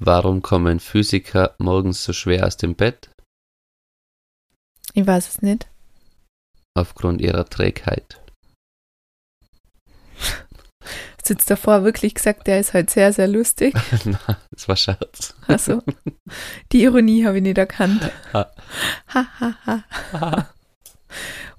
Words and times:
Warum 0.00 0.42
kommen 0.42 0.78
Physiker 0.78 1.56
morgens 1.58 2.04
so 2.04 2.12
schwer 2.12 2.46
aus 2.46 2.56
dem 2.56 2.76
Bett? 2.76 3.10
Ich 4.94 5.04
weiß 5.04 5.28
es 5.28 5.42
nicht. 5.42 5.68
Aufgrund 6.74 7.20
ihrer 7.20 7.44
Trägheit. 7.44 8.20
Hast 10.16 11.28
du 11.28 11.34
jetzt 11.34 11.50
davor 11.50 11.82
wirklich 11.82 12.14
gesagt, 12.14 12.46
der 12.46 12.60
ist 12.60 12.74
halt 12.74 12.90
sehr, 12.90 13.12
sehr 13.12 13.26
lustig? 13.26 13.74
Na, 14.04 14.38
das 14.52 14.68
war 14.68 14.76
Scherz. 14.76 15.34
Also, 15.48 15.82
die 16.70 16.84
Ironie 16.84 17.26
habe 17.26 17.38
ich 17.38 17.42
nicht 17.42 17.58
erkannt. 17.58 18.10
Ha. 18.32 18.52
Ha, 19.14 19.26
ha, 19.40 19.84
ha. 20.12 20.54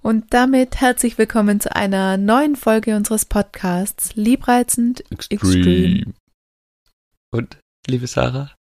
Und 0.02 0.34
damit 0.34 0.80
herzlich 0.80 1.18
willkommen 1.18 1.60
zu 1.60 1.76
einer 1.76 2.16
neuen 2.16 2.56
Folge 2.56 2.96
unseres 2.96 3.26
Podcasts 3.26 4.16
Liebreizend 4.16 5.04
Extreme. 5.12 6.14
Und, 7.32 7.58
liebe 7.90 8.08
Sarah, 8.08 8.54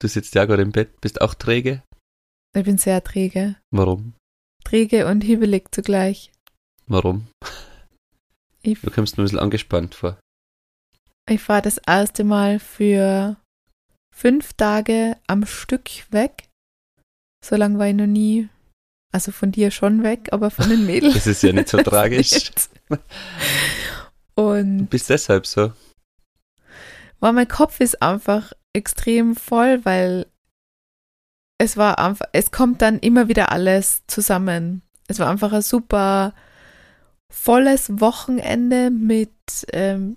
du 0.00 0.08
sitzt 0.08 0.34
ja 0.34 0.44
gerade 0.44 0.62
im 0.62 0.72
Bett, 0.72 1.00
bist 1.00 1.20
auch 1.20 1.34
träge? 1.34 1.82
Ich 2.56 2.64
bin 2.64 2.78
sehr 2.78 3.02
träge. 3.02 3.56
Warum? 3.70 4.14
Träge 4.64 5.06
und 5.06 5.22
hibbelig 5.22 5.68
zugleich. 5.72 6.32
Warum? 6.86 7.28
Ich, 8.62 8.80
Du 8.80 8.90
kommst 8.90 9.16
mir 9.16 9.22
ein 9.22 9.26
bisschen 9.26 9.38
angespannt 9.38 9.94
vor. 9.94 10.18
ich 11.28 11.48
war 11.48 11.62
das 11.62 11.78
erste 11.78 12.24
Mal 12.24 12.58
für 12.58 13.36
fünf 14.14 14.54
Tage 14.54 15.16
am 15.26 15.44
Stück 15.46 15.90
weg. 16.10 16.48
So 17.44 17.56
lange 17.56 17.78
war 17.78 17.88
ich 17.88 17.94
noch 17.94 18.06
nie, 18.06 18.48
also 19.12 19.30
von 19.32 19.52
dir 19.52 19.70
schon 19.70 20.02
weg, 20.02 20.28
aber 20.32 20.50
von 20.50 20.68
den 20.68 20.86
Mädels. 20.90 21.14
Das 21.14 21.26
ist 21.26 21.42
ja 21.42 21.52
nicht 21.52 21.68
so 21.68 21.78
tragisch. 21.82 22.32
nicht. 22.32 22.70
Du 22.88 22.96
Und 24.34 24.88
bist 24.88 25.10
deshalb 25.10 25.46
so. 25.46 25.72
Weil 27.20 27.32
mein 27.32 27.48
Kopf 27.48 27.80
ist 27.80 28.02
einfach 28.02 28.52
extrem 28.72 29.34
voll, 29.36 29.84
weil 29.84 30.26
es 31.58 31.76
war 31.76 31.98
einfach, 31.98 32.26
es 32.32 32.50
kommt 32.50 32.82
dann 32.82 32.98
immer 32.98 33.28
wieder 33.28 33.50
alles 33.52 34.02
zusammen. 34.06 34.82
Es 35.08 35.18
war 35.18 35.30
einfach 35.30 35.52
ein 35.52 35.62
super 35.62 36.34
volles 37.30 38.00
Wochenende 38.00 38.90
mit, 38.90 39.30
ähm, 39.72 40.16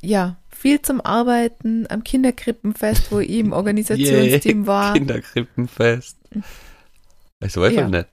ja, 0.00 0.36
viel 0.48 0.80
zum 0.82 1.00
Arbeiten 1.00 1.86
am 1.88 2.04
Kinderkrippenfest, 2.04 3.10
wo 3.10 3.18
ich 3.20 3.30
im 3.30 3.52
Organisationsteam 3.52 4.60
Yay, 4.60 4.66
war. 4.66 4.94
Kinderkrippenfest. 4.94 6.16
Es 7.40 7.56
war 7.56 7.70
Ja. 7.70 7.82
voll 7.82 7.90
nett. 7.90 8.08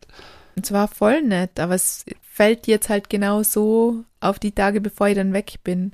Es 0.61 0.71
war 0.71 0.87
voll 0.87 1.21
nett, 1.21 1.59
aber 1.59 1.75
es 1.75 2.05
fällt 2.21 2.65
jetzt 2.67 2.89
halt 2.89 3.09
genau 3.09 3.43
so 3.43 4.03
auf 4.21 4.39
die 4.39 4.53
Tage, 4.53 4.79
bevor 4.81 5.07
ich 5.07 5.15
dann 5.15 5.33
weg 5.33 5.55
bin. 5.63 5.91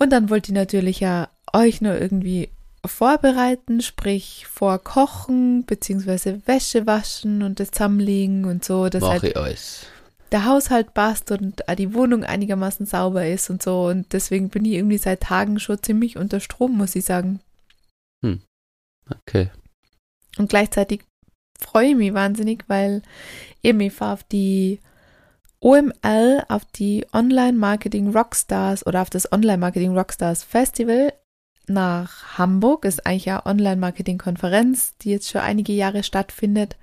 Und 0.00 0.10
dann 0.10 0.30
wollte 0.30 0.50
ich 0.50 0.54
natürlich 0.54 1.00
ja 1.00 1.28
euch 1.52 1.80
nur 1.80 1.96
irgendwie 2.00 2.48
vorbereiten, 2.86 3.82
sprich 3.82 4.46
vorkochen, 4.50 5.66
beziehungsweise 5.66 6.40
Wäsche 6.46 6.86
waschen 6.86 7.42
und 7.42 7.60
das 7.60 7.70
zusammenlegen 7.70 8.46
und 8.46 8.64
so, 8.64 8.88
dass 8.88 9.02
Mach 9.02 9.10
halt 9.10 9.24
ich 9.24 9.36
alles. 9.36 9.86
der 10.32 10.46
Haushalt 10.46 10.94
passt 10.94 11.30
und 11.30 11.62
die 11.78 11.92
Wohnung 11.92 12.24
einigermaßen 12.24 12.86
sauber 12.86 13.26
ist 13.26 13.50
und 13.50 13.62
so. 13.62 13.88
Und 13.88 14.12
deswegen 14.14 14.48
bin 14.48 14.64
ich 14.64 14.72
irgendwie 14.72 14.96
seit 14.96 15.20
Tagen 15.20 15.60
schon 15.60 15.82
ziemlich 15.82 16.16
unter 16.16 16.40
Strom, 16.40 16.78
muss 16.78 16.96
ich 16.96 17.04
sagen. 17.04 17.40
Okay. 19.10 19.50
Und 20.38 20.48
gleichzeitig 20.48 21.02
freue 21.58 21.88
ich 21.88 21.96
mich 21.96 22.14
wahnsinnig, 22.14 22.64
weil 22.68 23.02
eben 23.62 23.80
ich 23.80 23.92
fahre 23.92 24.14
auf 24.14 24.24
die 24.24 24.80
OML, 25.62 26.44
auf 26.48 26.64
die 26.64 27.06
Online 27.12 27.56
Marketing 27.56 28.10
Rockstars 28.10 28.86
oder 28.86 29.02
auf 29.02 29.10
das 29.10 29.30
Online 29.30 29.58
Marketing 29.58 29.96
Rockstars 29.96 30.42
Festival 30.42 31.12
nach 31.66 32.38
Hamburg. 32.38 32.84
Ist 32.84 33.06
eigentlich 33.06 33.30
eine 33.30 33.46
Online 33.46 33.76
Marketing 33.76 34.18
Konferenz, 34.18 34.96
die 34.98 35.10
jetzt 35.10 35.30
schon 35.30 35.42
einige 35.42 35.72
Jahre 35.72 36.02
stattfindet. 36.02 36.76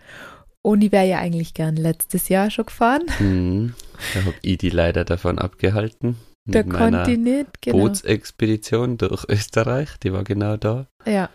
Und 0.62 0.84
ich 0.84 0.92
wäre 0.92 1.08
ja 1.08 1.20
eigentlich 1.20 1.54
gern 1.54 1.76
letztes 1.76 2.30
Jahr 2.30 2.52
schon 2.52 2.66
gefahren. 2.66 3.04
Hm. 3.18 3.74
Da 4.14 4.26
hab 4.26 4.34
ich 4.42 4.58
die 4.58 4.70
leider 4.70 5.06
davon 5.06 5.40
abgehalten. 5.40 6.18
Ich 6.46 7.18
nicht, 7.18 7.62
genau. 7.62 7.78
Bootsexpedition 7.78 8.98
durch 8.98 9.26
Österreich, 9.28 9.98
die 10.02 10.14
war 10.14 10.24
genau 10.24 10.56
da. 10.56 10.88
Ja. 11.06 11.30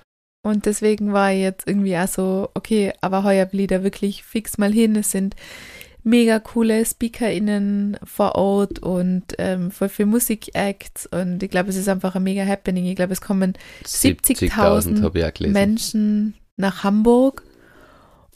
Und 0.44 0.66
deswegen 0.66 1.12
war 1.12 1.32
ich 1.32 1.40
jetzt 1.40 1.68
irgendwie 1.68 1.96
auch 1.96 2.08
so, 2.08 2.50
okay, 2.54 2.92
aber 3.00 3.22
heuer 3.22 3.52
will 3.52 3.60
ich 3.60 3.66
da 3.68 3.84
wirklich 3.84 4.24
fix 4.24 4.58
mal 4.58 4.72
hin. 4.72 4.96
Es 4.96 5.12
sind 5.12 5.36
mega 6.04 6.38
coole 6.38 6.84
SpeakerInnen 6.84 7.96
vor 8.04 8.34
Ort 8.34 8.80
und 8.80 9.24
ähm, 9.38 9.70
voll 9.70 9.88
viel 9.88 10.06
Musikacts 10.06 11.06
und 11.06 11.42
ich 11.42 11.50
glaube, 11.50 11.70
es 11.70 11.76
ist 11.76 11.88
einfach 11.88 12.14
ein 12.14 12.22
mega 12.22 12.44
Happening. 12.44 12.86
Ich 12.86 12.96
glaube, 12.96 13.12
es 13.12 13.20
kommen 13.20 13.54
70.000 13.84 15.02
habe 15.02 15.18
ich 15.18 15.24
auch 15.24 15.32
gelesen. 15.34 15.52
Menschen 15.52 16.34
nach 16.56 16.84
Hamburg 16.84 17.42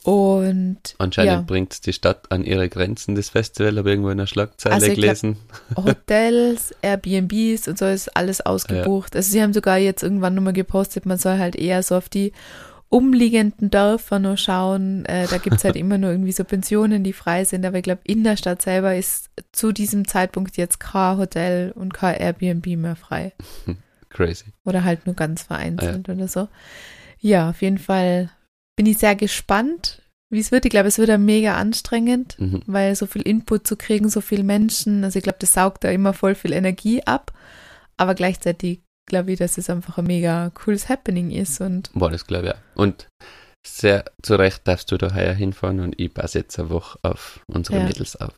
und 0.06 0.78
Anscheinend 0.98 1.32
ja. 1.32 1.40
bringt 1.40 1.84
die 1.84 1.92
Stadt 1.92 2.30
an 2.30 2.44
ihre 2.44 2.68
Grenzen, 2.68 3.16
das 3.16 3.30
Festival, 3.30 3.76
habe 3.76 3.88
ich 3.88 3.94
irgendwo 3.94 4.10
in 4.10 4.18
der 4.18 4.28
Schlagzeile 4.28 4.76
Also 4.76 4.86
ich 4.86 4.94
glaub- 4.94 5.02
gelesen. 5.02 5.36
Hotels, 5.76 6.72
Airbnbs 6.80 7.66
und 7.66 7.76
so 7.76 7.86
ist 7.86 8.16
alles 8.16 8.40
ausgebucht. 8.40 9.16
Also 9.16 9.32
sie 9.32 9.42
haben 9.42 9.52
sogar 9.52 9.78
jetzt 9.78 10.04
irgendwann 10.04 10.36
nochmal 10.36 10.52
gepostet, 10.52 11.06
man 11.06 11.18
soll 11.18 11.38
halt 11.38 11.56
eher 11.56 11.82
so 11.82 11.96
auf 11.96 12.08
die 12.08 12.32
umliegenden 12.88 13.70
Dörfer 13.70 14.18
nur 14.18 14.36
schauen. 14.36 15.04
Äh, 15.06 15.26
da 15.28 15.38
gibt's 15.38 15.64
halt 15.64 15.76
immer 15.76 15.98
nur 15.98 16.10
irgendwie 16.10 16.32
so 16.32 16.44
Pensionen, 16.44 17.02
die 17.04 17.12
frei 17.12 17.44
sind. 17.44 17.64
Aber 17.64 17.78
ich 17.78 17.82
glaube, 17.82 18.02
in 18.04 18.24
der 18.24 18.36
Stadt 18.36 18.62
selber 18.62 18.94
ist 18.96 19.30
zu 19.52 19.72
diesem 19.72 20.06
Zeitpunkt 20.06 20.56
jetzt 20.56 20.78
kein 20.80 21.18
Hotel 21.18 21.72
und 21.72 21.92
kein 21.94 22.16
Airbnb 22.20 22.66
mehr 22.76 22.96
frei. 22.96 23.32
Crazy. 24.08 24.46
Oder 24.64 24.84
halt 24.84 25.04
nur 25.06 25.14
ganz 25.14 25.42
vereinzelt 25.42 26.08
oder 26.08 26.28
so. 26.28 26.48
Ja, 27.18 27.50
auf 27.50 27.60
jeden 27.60 27.78
Fall 27.78 28.30
bin 28.76 28.86
ich 28.86 28.98
sehr 28.98 29.14
gespannt, 29.16 30.02
wie 30.30 30.38
es 30.40 30.52
wird. 30.52 30.64
Ich 30.64 30.70
glaube, 30.70 30.88
es 30.88 30.98
wird 30.98 31.08
ja 31.08 31.18
mega 31.18 31.56
anstrengend 31.56 32.36
Mhm. 32.38 32.62
weil 32.66 32.94
so 32.94 33.06
viel 33.06 33.22
Input 33.22 33.66
zu 33.66 33.76
kriegen, 33.76 34.08
so 34.08 34.20
viele 34.20 34.44
Menschen, 34.44 35.04
also 35.04 35.18
ich 35.18 35.22
glaube, 35.22 35.38
das 35.40 35.52
saugt 35.54 35.84
da 35.84 35.90
immer 35.90 36.12
voll 36.12 36.34
viel 36.34 36.52
Energie 36.52 37.02
ab, 37.04 37.32
aber 37.96 38.14
gleichzeitig 38.14 38.80
glaube 39.06 39.32
ich, 39.32 39.38
dass 39.38 39.58
es 39.58 39.70
einfach 39.70 39.98
ein 39.98 40.04
mega 40.06 40.50
cooles 40.50 40.88
Happening 40.88 41.30
ist 41.30 41.60
und 41.60 41.90
War 41.94 42.10
das, 42.10 42.26
glaube 42.26 42.48
ich, 42.48 42.52
auch. 42.54 42.82
Und 42.82 43.08
sehr 43.66 44.04
zu 44.22 44.36
Recht 44.36 44.66
darfst 44.68 44.92
du 44.92 44.96
da 44.98 45.14
heuer 45.14 45.32
hinfahren 45.32 45.80
und 45.80 45.98
ich 45.98 46.12
passe 46.12 46.38
jetzt 46.40 46.58
eine 46.58 46.70
Woche 46.70 46.98
auf 47.02 47.40
unsere 47.46 47.78
Ja. 47.78 47.84
Mädels 47.84 48.16
auf. 48.16 48.32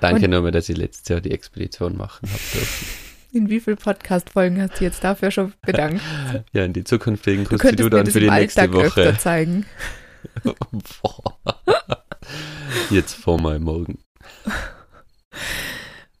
Danke 0.00 0.28
nochmal, 0.28 0.50
dass 0.52 0.68
ich 0.68 0.76
letztes 0.76 1.08
Jahr 1.08 1.20
die 1.20 1.30
Expedition 1.32 1.96
machen 1.96 2.28
habe 2.28 2.40
dürfen. 2.52 2.86
in 3.32 3.48
wie 3.50 3.60
vielen 3.60 3.78
Podcast-Folgen 3.78 4.60
hast 4.62 4.78
du 4.80 4.84
jetzt 4.84 5.02
dafür 5.02 5.30
schon 5.30 5.52
bedankt? 5.62 6.00
Ja, 6.52 6.64
in 6.64 6.72
die 6.72 6.84
zukünftigen 6.84 7.44
Du 7.44 7.58
kriegst 7.58 7.78
du 7.78 7.84
mir 7.84 7.90
dann 7.90 8.04
das 8.04 8.12
für 8.14 8.20
die 8.20 8.30
nächste 8.30 8.60
Alltag 8.62 8.76
öfter 8.80 9.06
Woche. 9.06 9.18
zeigen. 9.18 9.66
Boah. 11.02 11.38
Jetzt 12.90 13.14
vor 13.14 13.40
mal 13.40 13.58
morgen. 13.58 13.98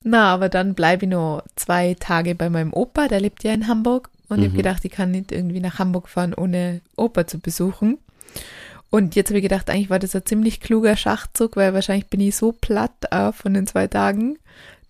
Na, 0.04 0.32
aber 0.32 0.48
dann 0.48 0.74
bleibe 0.74 1.06
ich 1.06 1.10
nur 1.10 1.42
zwei 1.56 1.96
Tage 1.98 2.34
bei 2.34 2.50
meinem 2.50 2.72
Opa, 2.72 3.08
der 3.08 3.20
lebt 3.20 3.42
ja 3.42 3.52
in 3.52 3.66
Hamburg. 3.68 4.10
Und 4.28 4.38
ich 4.38 4.44
Mhm. 4.44 4.52
habe 4.52 4.56
gedacht, 4.58 4.84
ich 4.84 4.92
kann 4.92 5.10
nicht 5.10 5.32
irgendwie 5.32 5.60
nach 5.60 5.78
Hamburg 5.78 6.08
fahren, 6.08 6.34
ohne 6.34 6.80
Opa 6.96 7.26
zu 7.26 7.38
besuchen. 7.40 7.98
Und 8.90 9.16
jetzt 9.16 9.28
habe 9.30 9.38
ich 9.38 9.42
gedacht, 9.42 9.68
eigentlich 9.70 9.90
war 9.90 9.98
das 9.98 10.14
ein 10.14 10.24
ziemlich 10.24 10.60
kluger 10.60 10.96
Schachzug, 10.96 11.56
weil 11.56 11.74
wahrscheinlich 11.74 12.06
bin 12.06 12.20
ich 12.20 12.36
so 12.36 12.52
platt 12.52 12.92
äh, 13.10 13.32
von 13.32 13.54
den 13.54 13.66
zwei 13.66 13.86
Tagen, 13.88 14.38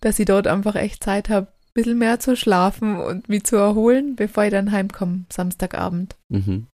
dass 0.01 0.19
ich 0.19 0.25
dort 0.25 0.47
einfach 0.47 0.75
echt 0.75 1.03
Zeit 1.03 1.29
habe, 1.29 1.47
ein 1.47 1.73
bisschen 1.73 1.97
mehr 1.97 2.19
zu 2.19 2.35
schlafen 2.35 2.97
und 2.97 3.29
mich 3.29 3.45
zu 3.45 3.55
erholen, 3.55 4.15
bevor 4.15 4.43
ich 4.45 4.51
dann 4.51 4.71
heimkomme, 4.71 5.25
Samstagabend. 5.31 6.15
Mhm. 6.29 6.67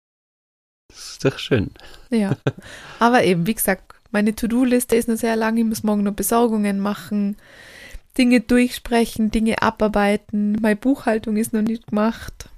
Das 0.89 1.11
ist 1.11 1.25
doch 1.25 1.39
schön. 1.39 1.71
Ja. 2.09 2.35
Aber 2.99 3.23
eben, 3.23 3.47
wie 3.47 3.53
gesagt, 3.55 3.93
meine 4.11 4.35
To-Do-Liste 4.35 4.95
ist 4.97 5.07
noch 5.07 5.15
sehr 5.15 5.35
lang. 5.37 5.55
Ich 5.57 5.63
muss 5.63 5.83
morgen 5.83 6.03
noch 6.03 6.13
Besorgungen 6.13 6.79
machen, 6.79 7.37
Dinge 8.17 8.41
durchsprechen, 8.41 9.31
Dinge 9.31 9.61
abarbeiten. 9.61 10.57
Meine 10.61 10.75
Buchhaltung 10.75 11.37
ist 11.37 11.53
noch 11.53 11.61
nicht 11.61 11.87
gemacht. 11.87 12.49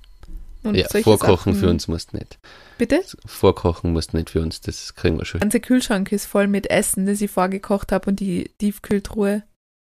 Und 0.63 0.75
ja, 0.75 0.87
vorkochen 0.87 1.53
Sachen. 1.53 1.55
für 1.55 1.69
uns 1.69 1.87
musst 1.87 2.13
nicht. 2.13 2.39
Bitte? 2.77 3.03
Vorkochen 3.25 3.91
musst 3.91 4.13
nicht 4.13 4.29
für 4.29 4.41
uns, 4.41 4.61
das 4.61 4.95
kriegen 4.95 5.17
wir 5.17 5.25
schon. 5.25 5.39
Der 5.39 5.45
ganze 5.45 5.59
Kühlschrank 5.59 6.11
ist 6.11 6.25
voll 6.25 6.47
mit 6.47 6.69
Essen, 6.69 7.05
das 7.05 7.21
ich 7.21 7.29
vorgekocht 7.29 7.91
habe 7.91 8.09
und 8.09 8.19
die 8.19 8.49
Tiefkühltruhe. 8.59 9.43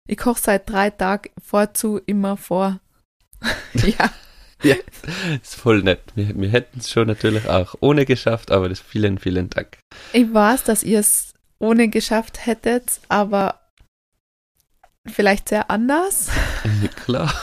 Ich 0.07 0.17
koche 0.17 0.39
seit 0.41 0.69
drei 0.69 0.89
Tagen 0.89 1.31
vorzu 1.43 1.99
immer 2.05 2.37
vor. 2.37 2.79
ja, 4.63 4.75
ist 5.41 5.55
voll 5.55 5.81
nett. 5.83 6.01
Wir, 6.15 6.39
wir 6.39 6.49
hätten 6.49 6.79
es 6.79 6.89
schon 6.89 7.07
natürlich 7.07 7.47
auch 7.49 7.75
ohne 7.81 8.05
geschafft, 8.05 8.51
aber 8.51 8.69
das 8.69 8.79
vielen, 8.79 9.17
vielen 9.17 9.49
Dank. 9.49 9.79
ich 10.13 10.31
weiß, 10.31 10.63
dass 10.63 10.83
ihr 10.83 10.99
es 10.99 11.33
ohne 11.59 11.89
geschafft 11.89 12.45
hättet, 12.45 13.01
aber 13.09 13.59
vielleicht 15.09 15.49
sehr 15.49 15.69
anders. 15.69 16.29
Klar, 16.95 17.33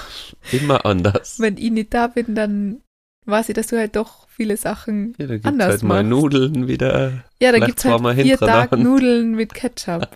immer 0.52 0.84
anders. 0.84 1.38
Wenn 1.40 1.56
ich 1.56 1.70
nicht 1.70 1.94
da 1.94 2.06
bin, 2.06 2.34
dann 2.34 2.80
weiß 3.26 3.48
ich, 3.48 3.54
dass 3.54 3.68
du 3.68 3.78
halt 3.78 3.96
doch 3.96 4.28
viele 4.28 4.56
Sachen. 4.56 5.14
Ja, 5.18 5.26
da 5.26 5.34
gibt 5.34 5.46
es 5.46 5.52
anders 5.52 5.70
halt 5.70 5.82
mal 5.82 6.02
machst. 6.02 6.10
Nudeln 6.10 6.68
wieder. 6.68 7.24
Ja, 7.40 7.52
da 7.52 7.64
gibt 7.64 7.78
es 7.78 7.84
halt 7.84 8.20
vier. 8.20 8.38
Tage 8.38 8.76
Nudeln 8.76 9.34
mit 9.34 9.54
Ketchup. 9.54 10.08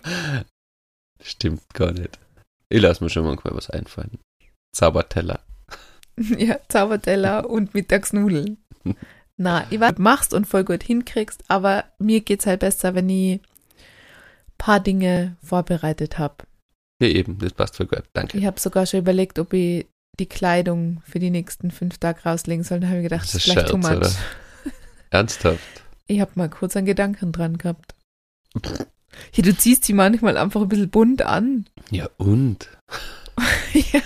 Stimmt 1.21 1.73
gar 1.73 1.91
nicht. 1.91 2.19
Ich 2.69 2.81
lasse 2.81 3.03
mir 3.03 3.09
schon 3.09 3.25
manchmal 3.25 3.55
was 3.55 3.69
einfallen. 3.69 4.19
Zauberteller. 4.73 5.39
ja, 6.37 6.59
Zauberteller 6.67 7.49
und 7.49 7.73
Mittagsnudeln. 7.73 8.57
Na, 9.37 9.65
ich 9.69 9.79
weiß, 9.79 9.97
machst 9.97 10.33
und 10.33 10.45
voll 10.45 10.63
gut 10.63 10.83
hinkriegst, 10.83 11.43
aber 11.47 11.85
mir 11.97 12.21
geht's 12.21 12.45
halt 12.45 12.59
besser, 12.59 12.93
wenn 12.93 13.09
ich 13.09 13.41
paar 14.57 14.79
Dinge 14.79 15.37
vorbereitet 15.41 16.19
habe. 16.19 16.35
Ja, 17.01 17.07
eben, 17.07 17.37
das 17.39 17.53
passt 17.53 17.77
voll 17.77 17.87
gut. 17.87 18.03
Danke. 18.13 18.37
Ich 18.37 18.45
habe 18.45 18.59
sogar 18.59 18.85
schon 18.85 18.99
überlegt, 18.99 19.39
ob 19.39 19.53
ich 19.53 19.87
die 20.19 20.25
Kleidung 20.25 21.01
für 21.05 21.19
die 21.19 21.29
nächsten 21.29 21.71
fünf 21.71 21.97
Tage 21.97 22.21
rauslegen 22.23 22.63
soll. 22.63 22.81
Da 22.81 22.87
habe 22.87 22.97
ich 22.97 23.03
gedacht, 23.03 23.23
Das 23.23 23.35
ist 23.35 23.43
vielleicht 23.43 23.67
too 23.69 23.81
Scherz, 23.81 23.87
much. 23.87 23.97
oder? 23.97 24.11
Ernsthaft. 25.11 25.59
Ich 26.07 26.19
habe 26.19 26.31
mal 26.35 26.49
kurz 26.49 26.75
einen 26.75 26.85
Gedanken 26.85 27.31
dran 27.31 27.57
gehabt. 27.57 27.93
Hier, 29.31 29.43
du 29.43 29.55
ziehst 29.55 29.85
sie 29.85 29.93
manchmal 29.93 30.37
einfach 30.37 30.61
ein 30.61 30.69
bisschen 30.69 30.89
bunt 30.89 31.21
an. 31.21 31.65
Ja, 31.91 32.07
und? 32.17 32.69
ja, 33.73 34.01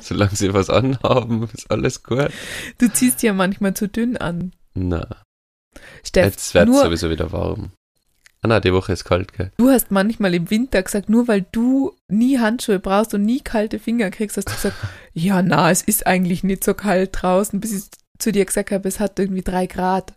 Solange 0.00 0.34
sie 0.34 0.52
was 0.52 0.68
anhaben, 0.70 1.48
ist 1.54 1.70
alles 1.70 2.02
gut. 2.02 2.30
du 2.78 2.88
ziehst 2.92 3.20
sie 3.20 3.26
ja 3.26 3.32
manchmal 3.32 3.74
zu 3.74 3.86
dünn 3.88 4.16
an. 4.16 4.52
Na, 4.74 5.06
Steff, 6.02 6.24
jetzt 6.24 6.54
wird 6.54 6.68
sowieso 6.74 7.10
wieder 7.10 7.30
warm. 7.30 7.70
Ah, 8.44 8.48
na, 8.48 8.60
die 8.60 8.74
Woche 8.74 8.92
ist 8.92 9.04
kalt, 9.04 9.32
gell? 9.32 9.50
du 9.56 9.70
hast 9.70 9.90
manchmal 9.90 10.34
im 10.34 10.50
Winter 10.50 10.82
gesagt, 10.82 11.08
nur 11.08 11.28
weil 11.28 11.46
du 11.50 11.96
nie 12.08 12.38
Handschuhe 12.38 12.78
brauchst 12.78 13.14
und 13.14 13.24
nie 13.24 13.40
kalte 13.40 13.78
Finger 13.78 14.10
kriegst, 14.10 14.36
hast 14.36 14.50
du 14.50 14.52
gesagt, 14.52 14.76
ja, 15.14 15.40
na, 15.40 15.70
es 15.70 15.80
ist 15.80 16.06
eigentlich 16.06 16.44
nicht 16.44 16.62
so 16.62 16.74
kalt 16.74 17.10
draußen, 17.12 17.58
bis 17.58 17.72
ich 17.72 17.84
zu 18.18 18.32
dir 18.32 18.44
gesagt 18.44 18.70
habe, 18.70 18.86
es 18.86 19.00
hat 19.00 19.18
irgendwie 19.18 19.40
drei 19.40 19.66
Grad. 19.66 20.12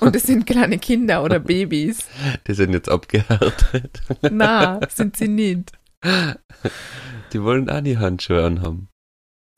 Und 0.00 0.14
es 0.14 0.24
sind 0.24 0.46
kleine 0.46 0.78
Kinder 0.78 1.24
oder 1.24 1.40
Babys. 1.40 2.04
Die 2.46 2.52
sind 2.52 2.74
jetzt 2.74 2.90
abgehärtet. 2.90 4.02
Na, 4.30 4.78
sind 4.94 5.16
sie 5.16 5.28
nicht. 5.28 5.72
Die 7.32 7.42
wollen 7.42 7.70
auch 7.70 7.80
nie 7.80 7.96
Handschuhe 7.96 8.44
anhaben. 8.44 8.88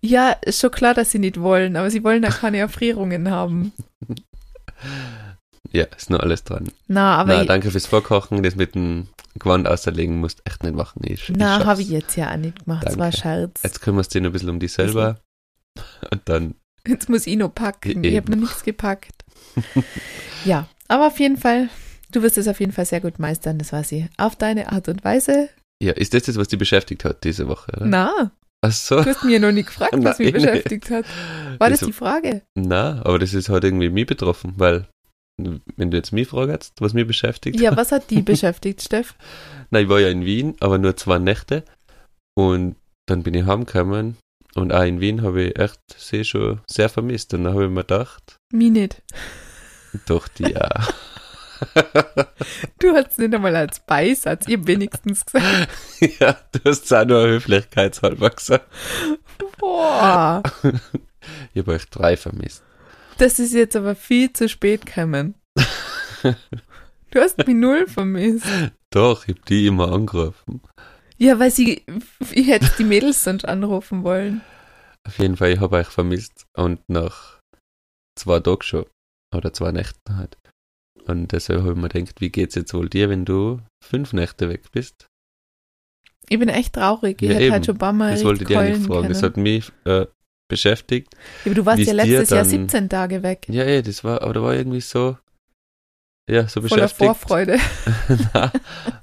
Ja, 0.00 0.30
ist 0.30 0.60
schon 0.60 0.70
klar, 0.70 0.94
dass 0.94 1.10
sie 1.10 1.18
nicht 1.18 1.40
wollen, 1.40 1.74
aber 1.74 1.90
sie 1.90 2.04
wollen 2.04 2.22
da 2.22 2.30
keine 2.30 2.58
Erfrierungen 2.58 3.28
haben. 3.28 3.72
Ja, 5.72 5.84
ist 5.96 6.10
nur 6.10 6.22
alles 6.22 6.44
dran. 6.44 6.68
Na, 6.86 7.16
aber 7.16 7.36
na, 7.38 7.44
danke 7.44 7.70
fürs 7.70 7.86
Vorkochen. 7.86 8.42
Das 8.42 8.56
mit 8.56 8.74
dem 8.74 9.08
Gewand 9.38 9.66
außerlegen 9.68 10.18
musst 10.18 10.40
echt 10.46 10.62
nicht 10.62 10.74
machen. 10.74 11.02
Ich, 11.04 11.30
na, 11.36 11.64
habe 11.64 11.82
ich 11.82 11.90
jetzt 11.90 12.16
ja 12.16 12.32
auch 12.32 12.36
nicht 12.36 12.64
gemacht. 12.64 12.84
Das 12.86 12.96
war 12.98 13.10
Danke. 13.10 13.18
Scherz. 13.18 13.60
Jetzt 13.62 13.80
kümmerst 13.82 14.14
du 14.14 14.18
dich 14.18 14.22
noch 14.22 14.30
ein 14.30 14.32
bisschen 14.32 14.50
um 14.50 14.58
dich 14.60 14.72
selber. 14.72 15.20
Und 16.10 16.22
dann, 16.24 16.54
Jetzt 16.86 17.08
muss 17.10 17.26
ich 17.26 17.36
noch 17.36 17.54
packen. 17.54 17.90
Eben. 17.90 18.04
Ich 18.04 18.16
habe 18.16 18.30
noch 18.32 18.38
nichts 18.38 18.62
gepackt. 18.64 19.12
ja, 20.44 20.66
aber 20.88 21.06
auf 21.08 21.18
jeden 21.20 21.36
Fall, 21.36 21.68
du 22.12 22.22
wirst 22.22 22.38
es 22.38 22.48
auf 22.48 22.60
jeden 22.60 22.72
Fall 22.72 22.86
sehr 22.86 23.00
gut 23.00 23.18
meistern, 23.18 23.58
das 23.58 23.72
weiß 23.72 23.92
ich. 23.92 24.06
Auf 24.16 24.36
deine 24.36 24.72
Art 24.72 24.88
und 24.88 25.04
Weise. 25.04 25.48
ja, 25.82 25.92
ist 25.92 26.14
das 26.14 26.24
das, 26.24 26.36
was 26.36 26.48
dich 26.48 26.58
beschäftigt 26.58 27.04
hat 27.04 27.24
diese 27.24 27.46
Woche? 27.48 27.72
Oder? 27.76 27.86
Na, 27.86 28.32
Ach 28.60 28.72
so. 28.72 28.96
du 29.02 29.06
hast 29.06 29.22
mir 29.24 29.38
noch 29.38 29.52
nie 29.52 29.62
gefragt, 29.62 29.94
was 29.98 30.18
mich 30.18 30.32
beschäftigt 30.32 30.90
hat. 30.90 31.04
War 31.58 31.70
das 31.70 31.80
Also- 31.80 31.86
die 31.86 31.92
Frage? 31.92 32.42
Na, 32.54 33.02
aber 33.04 33.18
das 33.18 33.34
ist 33.34 33.48
halt 33.50 33.64
irgendwie 33.64 33.90
mich 33.90 34.06
betroffen, 34.06 34.54
weil, 34.56 34.88
wenn 35.38 35.90
du 35.90 35.96
jetzt 35.96 36.12
mich 36.12 36.28
fragst, 36.28 36.74
was 36.80 36.94
mich 36.94 37.06
beschäftigt. 37.06 37.60
Ja, 37.60 37.76
was 37.76 37.92
hat 37.92 38.10
die 38.10 38.22
beschäftigt, 38.22 38.82
Steff? 38.82 39.14
Na, 39.70 39.80
ich 39.80 39.88
war 39.88 40.00
ja 40.00 40.08
in 40.08 40.24
Wien, 40.24 40.56
aber 40.60 40.78
nur 40.78 40.96
zwei 40.96 41.18
Nächte. 41.18 41.64
Und 42.34 42.76
dann 43.06 43.22
bin 43.22 43.34
ich 43.34 43.46
heimgekommen. 43.46 44.16
Und 44.54 44.72
auch 44.72 44.82
in 44.84 45.00
Wien 45.00 45.22
habe 45.22 45.42
ich 45.44 45.58
echt 45.58 45.78
sie 45.96 46.24
schon 46.24 46.60
sehr 46.66 46.88
vermisst. 46.88 47.32
Und 47.34 47.44
dann 47.44 47.54
habe 47.54 47.64
ich 47.64 47.70
mir 47.70 47.82
gedacht, 47.82 48.36
Mich 48.52 48.70
nicht. 48.70 49.02
doch, 50.06 50.26
die 50.28 50.44
ja. 50.52 50.68
Du 52.78 52.94
hast 52.94 53.12
es 53.12 53.18
nicht 53.18 53.34
einmal 53.34 53.56
als 53.56 53.80
Beisatz, 53.80 54.46
ihr 54.48 54.64
wenigstens 54.66 55.24
gesagt. 55.26 55.68
ja, 56.20 56.36
du 56.52 56.70
hast 56.70 56.84
es 56.84 56.92
auch 56.92 57.04
nur 57.04 57.26
höflichkeitshalber 57.26 58.30
gesagt. 58.30 58.66
Boah, 59.58 60.42
Ich 61.52 61.60
habe 61.60 61.72
euch 61.72 61.86
drei 61.90 62.16
vermisst. 62.16 62.62
Das 63.18 63.38
ist 63.38 63.52
jetzt 63.54 63.76
aber 63.76 63.94
viel 63.94 64.32
zu 64.32 64.48
spät 64.48 64.86
gekommen. 64.86 65.34
Du 67.10 67.20
hast 67.20 67.38
mich 67.38 67.56
null 67.56 67.86
vermisst. 67.86 68.44
Doch, 68.90 69.22
ich 69.26 69.30
habe 69.36 69.40
die 69.48 69.66
immer 69.66 69.90
angerufen. 69.92 70.60
Ja, 71.16 71.38
weil 71.38 71.50
sie, 71.50 71.82
ich 72.32 72.46
hätte 72.48 72.70
die 72.76 72.84
Mädels 72.84 73.24
sonst 73.24 73.46
anrufen 73.46 74.04
wollen. 74.04 74.42
Auf 75.06 75.18
jeden 75.18 75.36
Fall, 75.36 75.52
ich 75.52 75.60
habe 75.60 75.76
euch 75.76 75.86
vermisst. 75.86 76.44
Und 76.54 76.80
nach 76.86 77.40
zwei 78.14 78.40
Tagen 78.40 78.62
schon. 78.62 78.84
Oder 79.34 79.54
zwei 79.54 79.72
Nächten 79.72 80.16
halt. 80.18 80.36
Und 81.06 81.32
deshalb 81.32 81.60
habe 81.60 81.72
ich 81.72 81.78
mir 81.78 81.88
gedacht, 81.88 82.20
wie 82.20 82.28
geht's 82.28 82.56
jetzt 82.56 82.74
wohl 82.74 82.90
dir, 82.90 83.08
wenn 83.08 83.24
du 83.24 83.62
fünf 83.82 84.12
Nächte 84.12 84.50
weg 84.50 84.70
bist? 84.70 85.06
Ich 86.28 86.38
bin 86.38 86.50
echt 86.50 86.74
traurig. 86.74 87.22
Ich 87.22 87.28
Ja, 87.28 87.34
hätte 87.36 87.44
eben. 87.44 87.52
halt 87.54 87.64
schon 87.66 87.76
ein 87.76 87.78
paar 87.78 87.94
Mal 87.94 88.10
Das 88.12 88.24
wollte 88.24 88.42
ich 88.42 88.48
dir 88.48 88.60
eigentlich 88.60 88.86
fragen. 88.86 89.00
können. 89.00 89.08
Das 89.14 89.22
hat 89.22 89.38
mich 89.38 89.72
äh, 89.86 90.04
beschäftigt. 90.48 91.14
Ja, 91.44 91.50
aber 91.50 91.54
du 91.54 91.66
warst 91.66 91.82
ja 91.82 91.92
letztes 91.92 92.30
Jahr 92.30 92.40
dann- 92.40 92.50
17 92.50 92.88
Tage 92.88 93.22
weg. 93.22 93.46
Ja, 93.48 93.64
eh, 93.64 93.82
das 93.82 94.02
war, 94.04 94.22
aber 94.22 94.32
da 94.34 94.42
war 94.42 94.54
irgendwie 94.54 94.80
so, 94.80 95.18
ja, 96.30 96.46
so 96.48 96.60
Voller 96.60 96.82
beschäftigt. 96.84 96.96
Vorfreude. 97.04 97.58
Nein. 98.34 98.50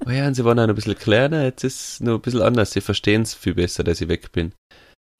Aber 0.00 0.12
ja, 0.12 0.26
und 0.26 0.34
sie 0.34 0.44
waren 0.44 0.58
auch 0.58 0.64
noch 0.66 0.72
ein 0.72 0.74
bisschen 0.76 0.96
kleiner, 0.98 1.44
jetzt 1.44 1.64
ist 1.64 1.80
es 1.94 2.00
noch 2.00 2.14
ein 2.14 2.20
bisschen 2.20 2.42
anders. 2.42 2.72
Sie 2.72 2.80
verstehen 2.80 3.22
es 3.22 3.34
viel 3.34 3.54
besser, 3.54 3.82
dass 3.84 4.00
ich 4.00 4.08
weg 4.08 4.32
bin. 4.32 4.52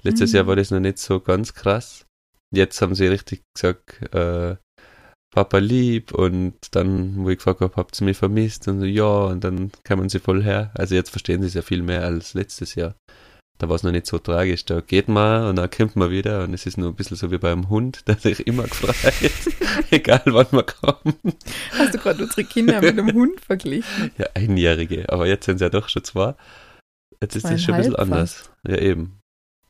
Letztes 0.02 0.30
Mhm. 0.30 0.36
Jahr 0.36 0.46
war 0.46 0.56
das 0.56 0.70
noch 0.70 0.80
nicht 0.80 0.98
so 0.98 1.20
ganz 1.20 1.54
krass. 1.54 2.04
Jetzt 2.54 2.80
haben 2.80 2.94
sie 2.94 3.06
richtig 3.06 3.42
gesagt, 3.54 4.02
äh, 4.14 4.56
Papa 5.34 5.58
lieb 5.58 6.12
und 6.14 6.54
dann, 6.70 7.24
wo 7.24 7.28
ich 7.28 7.38
gefragt 7.38 7.60
habe, 7.60 7.74
habt 7.76 8.00
ihr 8.00 8.04
mich 8.04 8.16
vermisst? 8.16 8.68
Und 8.68 8.80
so, 8.80 8.86
ja, 8.86 9.04
und 9.24 9.42
dann 9.44 9.70
kamen 9.84 10.08
sie 10.08 10.20
voll 10.20 10.42
her. 10.42 10.70
Also 10.74 10.94
jetzt 10.94 11.10
verstehen 11.10 11.42
sie 11.42 11.48
es 11.48 11.54
ja 11.54 11.62
viel 11.62 11.82
mehr 11.82 12.02
als 12.04 12.34
letztes 12.34 12.74
Jahr. 12.76 12.94
Da 13.58 13.68
war 13.68 13.76
es 13.76 13.82
noch 13.82 13.92
nicht 13.92 14.06
so 14.06 14.18
tragisch. 14.18 14.64
Da 14.66 14.80
geht 14.80 15.08
man 15.08 15.48
und 15.48 15.56
dann 15.56 15.70
kommt 15.70 15.96
man 15.96 16.10
wieder 16.10 16.44
und 16.44 16.52
es 16.52 16.66
ist 16.66 16.76
nur 16.76 16.90
ein 16.90 16.94
bisschen 16.94 17.16
so 17.16 17.30
wie 17.30 17.38
beim 17.38 17.68
Hund, 17.70 18.02
der 18.08 18.16
sich 18.16 18.46
immer 18.46 18.64
gefreut, 18.64 18.96
egal 19.90 20.22
wann 20.26 20.46
man 20.50 20.66
kommt. 20.66 21.16
Hast 21.78 21.94
du 21.94 21.98
gerade 21.98 22.22
unsere 22.22 22.44
Kinder 22.44 22.80
mit 22.80 22.90
einem 22.98 23.12
Hund 23.12 23.40
verglichen? 23.40 24.10
Ja, 24.18 24.26
Einjährige, 24.34 25.06
aber 25.10 25.26
jetzt 25.26 25.46
sind 25.46 25.56
es 25.56 25.60
ja 25.62 25.68
doch 25.70 25.88
schon 25.88 26.04
zwei. 26.04 26.34
Jetzt 27.20 27.36
ist 27.36 27.44
es 27.44 27.62
schon 27.62 27.74
ein 27.74 27.78
bisschen 27.80 27.94
Zweieinhalb 27.94 28.12
anders. 28.12 28.50
Ja, 28.66 28.76
eben. 28.78 29.18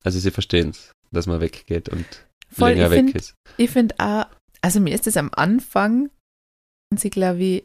Also 0.03 0.19
sie 0.19 0.31
verstehen 0.33 0.71
es, 0.71 0.93
dass 1.13 1.27
man 1.27 1.41
weggeht 1.41 1.89
und 1.89 2.05
Voll, 2.51 2.71
länger 2.71 2.91
weg 2.91 3.05
find- 3.05 3.15
ist. 3.17 3.35
Ich 3.57 3.71
finde 3.71 3.95
auch, 3.99 4.27
also 4.63 4.81
mir 4.81 4.95
ist 4.95 5.07
es 5.07 5.17
am 5.17 5.31
Anfang, 5.33 6.11
sie 6.97 7.11
glaube 7.11 7.43
ich, 7.43 7.65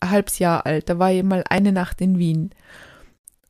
ein 0.00 0.10
halbes 0.10 0.38
Jahr 0.38 0.66
alt, 0.66 0.88
da 0.90 0.98
war 0.98 1.12
ich 1.12 1.22
mal 1.22 1.44
eine 1.48 1.72
Nacht 1.72 2.00
in 2.02 2.18
Wien. 2.18 2.50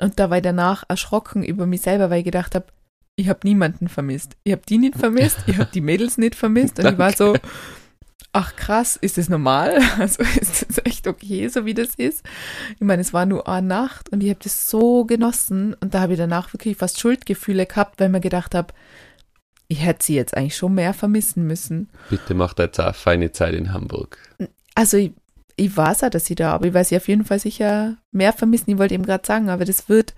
Und 0.03 0.19
da 0.19 0.31
war 0.31 0.39
ich 0.39 0.43
danach 0.43 0.83
erschrocken 0.89 1.45
über 1.45 1.65
mich 1.65 1.83
selber, 1.83 2.11
weil 2.11 2.19
ich 2.19 2.25
gedacht 2.25 2.57
habe, 2.57 2.67
ich 3.15 3.29
habe 3.29 3.41
niemanden 3.45 3.89
vermisst. 3.89 4.37
Ich 4.43 4.53
habe 4.53 4.63
die 4.69 4.79
nicht 4.79 4.97
vermisst, 4.97 5.39
ich 5.47 5.59
habe 5.59 5.71
die 5.73 5.81
Mädels 5.81 6.19
nicht 6.19 6.35
vermisst. 6.35 6.81
Und 6.81 6.93
ich 6.93 6.99
war 6.99 7.13
so, 7.13 7.37
ach 8.33 8.57
krass, 8.57 8.97
ist 8.97 9.17
das 9.17 9.29
normal? 9.29 9.81
Also 9.99 10.23
ist 10.23 10.69
das 10.69 10.85
echt 10.85 11.07
okay, 11.07 11.47
so 11.47 11.65
wie 11.67 11.75
das 11.75 11.95
ist? 11.95 12.25
Ich 12.75 12.81
meine, 12.81 13.03
es 13.03 13.13
war 13.13 13.27
nur 13.27 13.47
eine 13.47 13.67
Nacht 13.67 14.09
und 14.09 14.23
ich 14.25 14.31
habe 14.31 14.41
das 14.43 14.69
so 14.69 15.05
genossen. 15.05 15.75
Und 15.75 15.95
da 15.95 16.01
habe 16.01 16.15
ich 16.15 16.19
danach 16.19 16.53
wirklich 16.53 16.79
fast 16.79 16.99
Schuldgefühle 16.99 17.67
gehabt, 17.67 18.01
weil 18.01 18.09
ich 18.09 18.13
mir 18.13 18.21
gedacht 18.21 18.57
habe, 18.57 18.75
ich 19.69 19.85
hätte 19.85 20.05
sie 20.05 20.17
jetzt 20.17 20.37
eigentlich 20.37 20.57
schon 20.57 20.75
mehr 20.75 20.95
vermissen 20.95 21.47
müssen. 21.47 21.91
Bitte 22.11 22.35
macht 22.35 22.59
jetzt 22.59 22.81
eine 22.81 22.93
feine 22.93 23.31
Zeit 23.31 23.55
in 23.55 23.73
Hamburg. 23.73 24.19
Also 24.75 24.97
ich, 24.97 25.13
ich 25.65 25.77
weiß 25.77 26.03
auch, 26.05 26.11
dass 26.11 26.25
sie 26.25 26.35
da, 26.35 26.53
aber 26.53 26.67
ich 26.67 26.75
weiß 26.75 26.89
sie 26.89 26.97
auf 26.97 27.09
jeden 27.09 27.25
Fall 27.25 27.39
sicher 27.39 27.97
mehr 28.11 28.33
vermissen. 28.33 28.71
Ich 28.71 28.79
wollte 28.79 28.95
eben 28.95 29.07
gerade 29.07 29.27
sagen, 29.27 29.49
aber 29.49 29.65
das 29.65 29.89
wird 29.89 30.15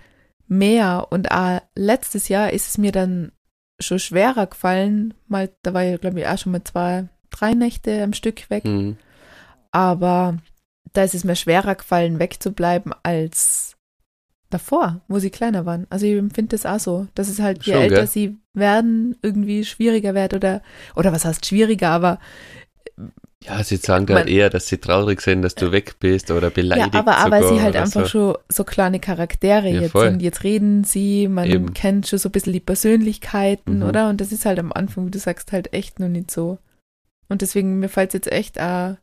mehr. 0.48 1.08
Und 1.10 1.30
auch 1.30 1.60
letztes 1.74 2.28
Jahr 2.28 2.52
ist 2.52 2.68
es 2.68 2.78
mir 2.78 2.92
dann 2.92 3.32
schon 3.78 3.98
schwerer 3.98 4.46
gefallen. 4.46 5.14
Mal, 5.28 5.50
da 5.62 5.74
war 5.74 5.84
ich, 5.84 6.00
glaube 6.00 6.20
ich, 6.20 6.26
auch 6.26 6.38
schon 6.38 6.52
mal 6.52 6.64
zwei, 6.64 7.08
drei 7.30 7.52
Nächte 7.52 8.02
am 8.02 8.14
Stück 8.14 8.48
weg. 8.48 8.64
Mhm. 8.64 8.96
Aber 9.70 10.38
da 10.92 11.02
ist 11.02 11.14
es 11.14 11.24
mir 11.24 11.36
schwerer 11.36 11.74
gefallen, 11.74 12.18
wegzubleiben 12.18 12.94
als 13.02 13.76
davor, 14.48 15.02
wo 15.08 15.18
sie 15.18 15.30
kleiner 15.30 15.66
waren. 15.66 15.86
Also 15.90 16.06
ich 16.06 16.16
empfinde 16.16 16.56
das 16.56 16.64
auch 16.64 16.78
so, 16.78 17.06
dass 17.14 17.28
es 17.28 17.40
halt, 17.40 17.64
je 17.64 17.74
Schon, 17.74 17.82
älter 17.82 17.96
gell? 17.96 18.06
sie 18.06 18.38
werden, 18.54 19.16
irgendwie 19.20 19.64
schwieriger 19.64 20.14
wird 20.14 20.32
oder, 20.32 20.62
oder 20.94 21.12
was 21.12 21.24
heißt 21.24 21.44
schwieriger, 21.44 21.90
aber 21.90 22.18
Ja, 23.46 23.62
sie 23.62 23.76
sagen 23.76 24.08
halt 24.14 24.26
eher, 24.28 24.48
dass 24.48 24.68
sie 24.68 24.78
traurig 24.78 25.20
sind, 25.20 25.42
dass 25.42 25.54
du 25.54 25.70
weg 25.70 25.96
bist 26.00 26.30
oder 26.30 26.48
beleidigt 26.50 26.94
Ja, 26.94 27.00
aber, 27.00 27.18
aber 27.18 27.42
sogar 27.42 27.54
sie 27.54 27.62
halt 27.62 27.76
einfach 27.76 28.02
so. 28.02 28.06
schon 28.08 28.36
so 28.48 28.64
kleine 28.64 29.00
Charaktere 29.00 29.68
Ja, 29.68 29.82
jetzt 29.82 29.92
voll. 29.92 30.08
sind. 30.10 30.22
Jetzt 30.22 30.44
reden 30.44 30.84
sie, 30.84 31.28
man 31.28 31.50
Eben. 31.50 31.74
kennt 31.74 32.06
schon 32.06 32.18
so 32.18 32.30
ein 32.30 32.32
bisschen 32.32 32.54
die 32.54 32.60
Persönlichkeiten, 32.60 33.78
Mhm. 33.78 33.82
oder? 33.82 34.08
Und 34.08 34.20
das 34.22 34.32
ist 34.32 34.46
halt 34.46 34.58
am 34.58 34.72
Anfang, 34.72 35.06
wie 35.06 35.10
du 35.10 35.18
sagst, 35.18 35.52
halt 35.52 35.74
echt 35.74 36.00
noch 36.00 36.08
nicht 36.08 36.30
so. 36.30 36.58
Und 37.28 37.42
deswegen, 37.42 37.80
mir 37.80 37.88
fällt 37.90 38.10
es 38.10 38.14
jetzt 38.14 38.32
echt, 38.32 38.56
äh, 38.56 38.94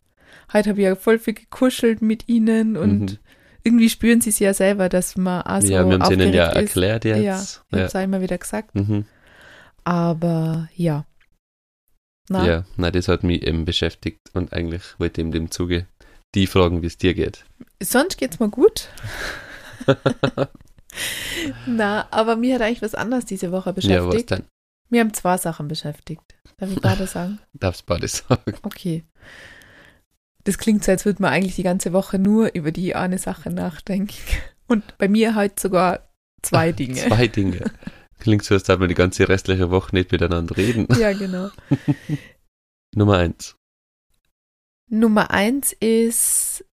heute 0.54 0.70
habe 0.72 0.80
ich 0.80 0.86
ja 0.86 0.96
voll 0.96 1.20
viel 1.20 1.34
gekuschelt 1.36 2.02
mit 2.02 2.28
ihnen 2.28 2.78
und 2.78 3.00
Mhm. 3.00 3.18
irgendwie 3.64 3.90
spüren 3.90 4.22
sie 4.22 4.30
es 4.32 4.40
ja 4.40 4.56
selber, 4.56 4.90
dass 4.90 5.18
man 5.18 5.44
auch 5.44 5.62
so 5.62 5.68
ja, 5.68 5.86
wir 5.88 5.94
haben 5.94 6.02
es 6.02 6.10
ihnen 6.10 6.34
ja 6.34 6.48
ist. 6.48 6.56
erklärt 6.56 7.06
Ja, 7.06 7.16
jetzt. 7.16 7.64
ich 7.72 7.78
Ja, 7.78 7.84
hab's 7.84 7.96
auch 7.96 8.02
immer 8.04 8.22
wieder 8.22 8.40
gesagt. 8.40 8.74
Mhm. 8.74 9.06
Aber 9.84 10.68
ja. 10.76 11.06
Na, 12.32 12.48
ja. 12.48 12.66
na, 12.78 12.92
das 12.92 13.08
hat 13.08 13.24
mich 13.24 13.44
eben 13.44 13.66
beschäftigt 13.66 14.20
und 14.34 14.54
eigentlich 14.54 14.82
wollte 15.00 15.22
ich 15.22 15.26
in 15.28 15.32
dem 15.32 15.52
Zuge 15.52 15.86
die 16.34 16.48
fragen, 16.48 16.82
wie 16.82 16.88
es 16.88 16.98
dir 16.98 17.14
geht. 17.14 17.44
sonst 17.82 18.18
geht's 18.18 18.40
mir 18.40 18.50
gut. 18.50 18.88
Na, 21.66 22.08
aber 22.12 22.36
mir 22.36 22.56
hat 22.56 22.62
eigentlich 22.62 22.82
was 22.82 22.96
anderes 22.96 23.26
diese 23.26 23.52
Woche 23.52 23.70
Ja, 23.70 23.76
was 23.76 23.86
beschäftigt. 24.16 24.32
denn? 24.32 24.44
Wir 24.90 25.00
haben 25.00 25.14
zwei 25.14 25.38
Sachen 25.38 25.68
beschäftigt. 25.68 26.22
Darf 26.58 26.70
ich 26.72 26.82
beide 26.82 27.08
sagen? 27.08 27.40
Darfst 27.54 27.86
beide 27.86 28.08
sagen. 28.08 28.56
Okay. 28.64 29.04
Das 30.44 30.58
klingt 30.58 30.84
so, 30.84 30.92
als 30.92 31.06
würde 31.06 31.22
man 31.22 31.32
eigentlich 31.32 31.56
die 31.56 31.64
ganze 31.64 31.94
Woche 31.94 32.20
nur 32.20 32.54
über 32.56 32.72
die 32.72 32.96
eine 32.96 33.18
Sache 33.18 33.50
nachdenken. 33.52 34.14
Und 34.68 34.98
bei 34.98 35.08
mir 35.08 35.36
halt 35.36 35.60
sogar 35.60 36.10
zwei 36.42 36.72
Dinge. 36.74 36.96
Zwei 36.96 37.28
Dinge. 37.28 37.72
Klingt 38.22 38.44
so, 38.46 38.54
als 38.54 38.64
darf 38.64 38.80
man 38.80 38.88
die 38.88 38.96
ganze 38.96 39.28
restliche 39.28 39.70
Woche 39.72 39.94
nicht 39.96 40.12
miteinander 40.12 40.56
reden. 40.56 40.88
Ja, 40.98 41.12
genau. 41.12 41.50
Nummer 42.96 43.18
eins. 43.18 43.56
Nummer 44.90 45.32
eins 45.32 45.74
ist, 45.74 46.64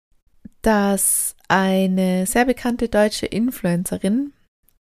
dass 0.63 1.35
eine 1.49 2.27
sehr 2.27 2.45
bekannte 2.45 2.89
deutsche 2.89 3.27
Influencerin, 3.27 4.33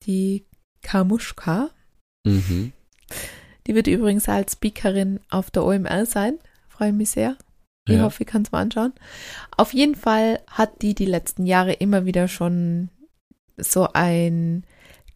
die 0.05 0.45
Kamuschka, 0.83 1.71
Mhm. 2.27 2.73
die 3.67 3.75
wird 3.75 3.87
übrigens 3.87 4.29
als 4.29 4.53
Speakerin 4.53 5.21
auf 5.31 5.51
der 5.51 5.65
OML 5.65 6.05
sein. 6.07 6.39
Freue 6.69 6.93
mich 6.93 7.11
sehr. 7.11 7.37
Ich 7.89 7.95
Ja. 7.95 8.03
hoffe, 8.03 8.25
ich 8.25 8.29
kann 8.29 8.43
es 8.43 8.53
mal 8.53 8.61
anschauen. 8.61 8.93
Auf 9.57 9.73
jeden 9.73 9.95
Fall 9.95 10.41
hat 10.49 10.83
die 10.83 10.95
die 10.95 11.07
letzten 11.07 11.47
Jahre 11.47 11.73
immer 11.73 12.05
wieder 12.05 12.29
schon 12.29 12.91
so 13.57 13.89
ein 13.95 14.65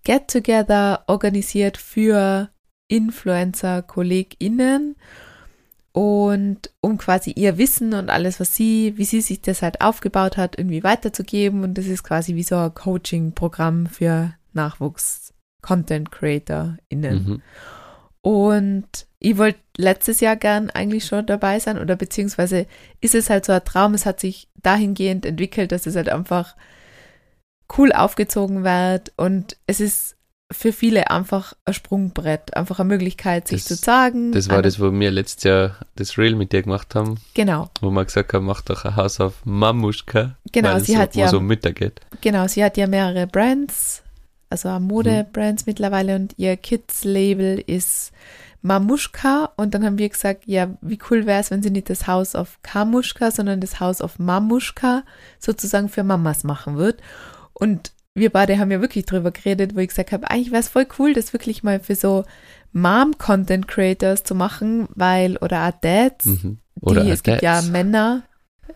Get-Together 0.05 1.05
organisiert 1.07 1.77
für 1.77 2.49
Influencer-KollegInnen 2.89 4.97
und 5.93 6.71
um 6.81 6.99
quasi 6.99 7.31
ihr 7.33 7.59
Wissen 7.59 7.95
und 7.95 8.11
alles, 8.11 8.41
was 8.41 8.57
sie, 8.57 8.95
wie 8.97 9.05
sie 9.05 9.21
sich 9.21 9.43
das 9.43 9.63
halt 9.63 9.83
aufgebaut 9.83 10.39
hat, 10.39 10.59
irgendwie 10.59 10.83
weiterzugeben. 10.83 11.63
Und 11.65 11.79
das 11.79 11.87
ist 11.87 12.03
quasi 12.03 12.35
wie 12.35 12.43
so 12.43 12.57
ein 12.57 12.75
Coaching-Programm 12.75 13.87
für 13.87 14.35
Nachwuchs-Content-CreatorInnen. 14.55 17.27
Mhm. 17.27 17.43
Und 18.23 18.89
ich 19.19 19.37
wollte 19.37 19.59
letztes 19.77 20.21
Jahr 20.21 20.37
gern 20.37 20.71
eigentlich 20.71 21.05
schon 21.05 21.27
dabei 21.27 21.59
sein 21.59 21.79
oder 21.79 21.97
beziehungsweise 21.97 22.67
ist 23.01 23.15
es 23.15 23.29
halt 23.29 23.45
so 23.45 23.53
ein 23.53 23.65
Traum, 23.65 23.93
es 23.95 24.07
hat 24.07 24.21
sich 24.21 24.49
dahingehend 24.63 25.27
entwickelt, 25.27 25.73
dass 25.73 25.87
es 25.87 25.97
halt 25.97 26.09
einfach 26.09 26.57
cool 27.79 27.93
aufgezogen 27.93 28.65
wird 28.65 29.13
und 29.17 29.57
es 29.67 29.81
ist 29.81 30.17
für 30.51 30.73
viele 30.75 31.11
einfach 31.11 31.55
ein 31.65 31.73
Sprungbrett, 31.73 32.55
einfach 32.55 32.79
eine 32.79 32.89
Möglichkeit, 32.89 33.49
sich 33.49 33.65
Das- 33.65 33.79
zu 33.79 33.85
sagen. 33.85 34.33
Das 34.33 34.51
war 34.51 34.61
das, 34.61 34.79
wo 34.79 34.93
wir 34.93 35.11
letztes 35.11 35.45
Jahr 35.45 35.77
das 35.97 36.19
Reel 36.19 36.35
mit 36.37 36.53
dir 36.53 36.63
gemacht 36.63 36.95
haben, 36.95 37.15
Genau, 37.33 37.71
wo 37.81 37.91
wir 37.91 38.05
gesagt 38.05 38.35
haben, 38.35 38.45
mach 38.45 38.61
doch 38.61 38.85
ein 38.85 38.97
Haus 38.97 39.19
auf 39.21 39.35
Mamuschka. 39.47 40.37
Genau, 40.53 40.79
sie 40.79 40.93
so, 40.93 40.99
hat 40.99 41.17
wo 41.17 41.21
ja- 41.21 41.29
so 41.29 41.41
Mütter 41.41 41.73
geht. 41.73 42.01
genau, 42.21 42.47
sie 42.49 42.63
hat 42.63 42.77
ja 42.77 42.87
mehrere 42.87 43.27
Brands, 43.27 44.03
also 44.51 44.69
Mode-Brands 44.79 45.65
mittlerweile 45.65 46.17
und 46.17 46.35
ihr 46.37 46.59
Kids-Label 46.59 47.59
ist 47.67 48.13
Mamuschka 48.61 49.51
und 49.57 49.75
dann 49.75 49.85
haben 49.85 49.99
wir 49.99 50.09
gesagt, 50.09 50.45
ja, 50.47 50.69
wie 50.83 50.99
cool 51.11 51.27
wäre 51.27 51.41
es, 51.41 51.51
wenn 51.51 51.63
sie 51.63 51.71
nicht 51.71 51.91
das 51.91 52.07
Haus 52.07 52.35
auf 52.35 52.59
Kamuschka, 52.63 53.31
sondern 53.31 53.61
das 53.61 53.81
Haus 53.81 54.01
auf 54.01 54.19
Mamuschka 54.19 55.03
sozusagen 55.39 55.89
für 55.89 56.05
Mamas 56.05 56.45
machen 56.45 56.77
wird. 56.77 57.01
Und 57.63 57.93
wir 58.15 58.31
beide 58.31 58.59
haben 58.59 58.71
ja 58.71 58.81
wirklich 58.81 59.07
drüber 59.07 59.31
geredet, 59.31 59.75
wo 59.75 59.79
ich 59.81 59.89
gesagt 59.89 60.13
habe, 60.13 60.29
eigentlich 60.31 60.51
wäre 60.51 60.61
es 60.61 60.69
voll 60.69 60.87
cool, 60.99 61.15
das 61.15 61.33
wirklich 61.33 61.63
mal 61.63 61.81
für 61.81 61.95
so 61.95 62.25
Mom-Content-Creators 62.73 64.25
zu 64.25 64.35
machen, 64.35 64.89
weil, 64.95 65.37
oder 65.39 65.69
auch 65.69 65.81
Dads, 65.81 66.25
Mhm. 66.27 66.59
Oder 66.81 67.05
die, 67.05 67.11
es 67.11 67.23
gibt 67.23 67.43
ja 67.43 67.57
Dads. 67.57 67.69
Männer, 67.69 68.23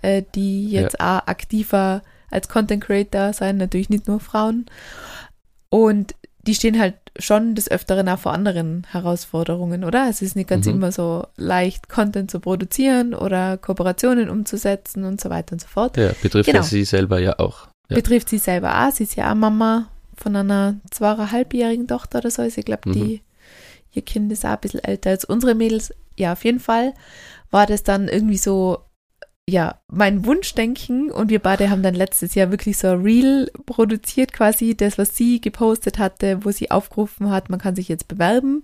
äh, 0.02 0.22
die 0.34 0.68
jetzt 0.70 1.00
auch 1.00 1.26
aktiver 1.26 2.02
als 2.30 2.48
Content 2.48 2.84
Creator 2.84 3.32
sein, 3.32 3.56
natürlich 3.56 3.88
nicht 3.88 4.06
nur 4.06 4.20
Frauen. 4.20 4.66
Und 5.70 6.14
die 6.42 6.54
stehen 6.54 6.78
halt 6.78 6.94
schon 7.18 7.54
des 7.54 7.68
Öfteren 7.70 8.08
auch 8.08 8.18
vor 8.18 8.32
anderen 8.32 8.86
Herausforderungen, 8.90 9.82
oder? 9.82 10.08
Es 10.08 10.22
ist 10.22 10.36
nicht 10.36 10.48
ganz 10.48 10.66
Mhm. 10.66 10.74
immer 10.74 10.92
so 10.92 11.26
leicht, 11.36 11.88
Content 11.88 12.30
zu 12.30 12.38
produzieren 12.40 13.14
oder 13.14 13.56
Kooperationen 13.56 14.28
umzusetzen 14.30 15.04
und 15.04 15.20
so 15.20 15.30
weiter 15.30 15.54
und 15.54 15.60
so 15.60 15.66
fort. 15.66 15.96
Ja, 15.96 16.12
betrifft 16.22 16.46
Genau. 16.46 16.58
ja 16.58 16.62
sie 16.62 16.84
selber 16.84 17.18
ja 17.18 17.38
auch. 17.38 17.68
Ja. 17.88 17.96
Betrifft 17.96 18.28
sie 18.28 18.38
selber 18.38 18.86
auch. 18.86 18.92
Sie 18.92 19.04
ist 19.04 19.16
ja 19.16 19.30
auch 19.30 19.34
Mama 19.36 19.88
von 20.16 20.34
einer 20.34 20.76
zweieinhalbjährigen 20.90 21.86
Tochter 21.86 22.18
oder 22.18 22.30
so. 22.30 22.42
Also 22.42 22.58
ich 22.58 22.64
glaube, 22.64 22.88
Mhm. 22.88 22.92
die, 22.92 23.22
ihr 23.92 24.02
Kind 24.02 24.32
ist 24.32 24.44
auch 24.44 24.50
ein 24.50 24.60
bisschen 24.60 24.82
älter 24.84 25.10
als 25.10 25.24
unsere 25.24 25.54
Mädels. 25.54 25.92
Ja, 26.18 26.32
auf 26.32 26.44
jeden 26.44 26.60
Fall 26.60 26.94
war 27.50 27.66
das 27.66 27.82
dann 27.82 28.08
irgendwie 28.08 28.38
so, 28.38 28.78
ja, 29.48 29.80
mein 29.86 30.24
Wunschdenken 30.24 31.12
und 31.12 31.30
wir 31.30 31.38
beide 31.38 31.70
haben 31.70 31.82
dann 31.84 31.94
letztes 31.94 32.34
Jahr 32.34 32.50
wirklich 32.50 32.78
so 32.78 32.88
ein 32.88 33.02
Reel 33.02 33.48
produziert 33.66 34.32
quasi, 34.32 34.76
das, 34.76 34.98
was 34.98 35.14
sie 35.16 35.40
gepostet 35.40 35.98
hatte, 35.98 36.44
wo 36.44 36.50
sie 36.50 36.70
aufgerufen 36.72 37.30
hat, 37.30 37.48
man 37.50 37.60
kann 37.60 37.76
sich 37.76 37.86
jetzt 37.88 38.08
bewerben, 38.08 38.62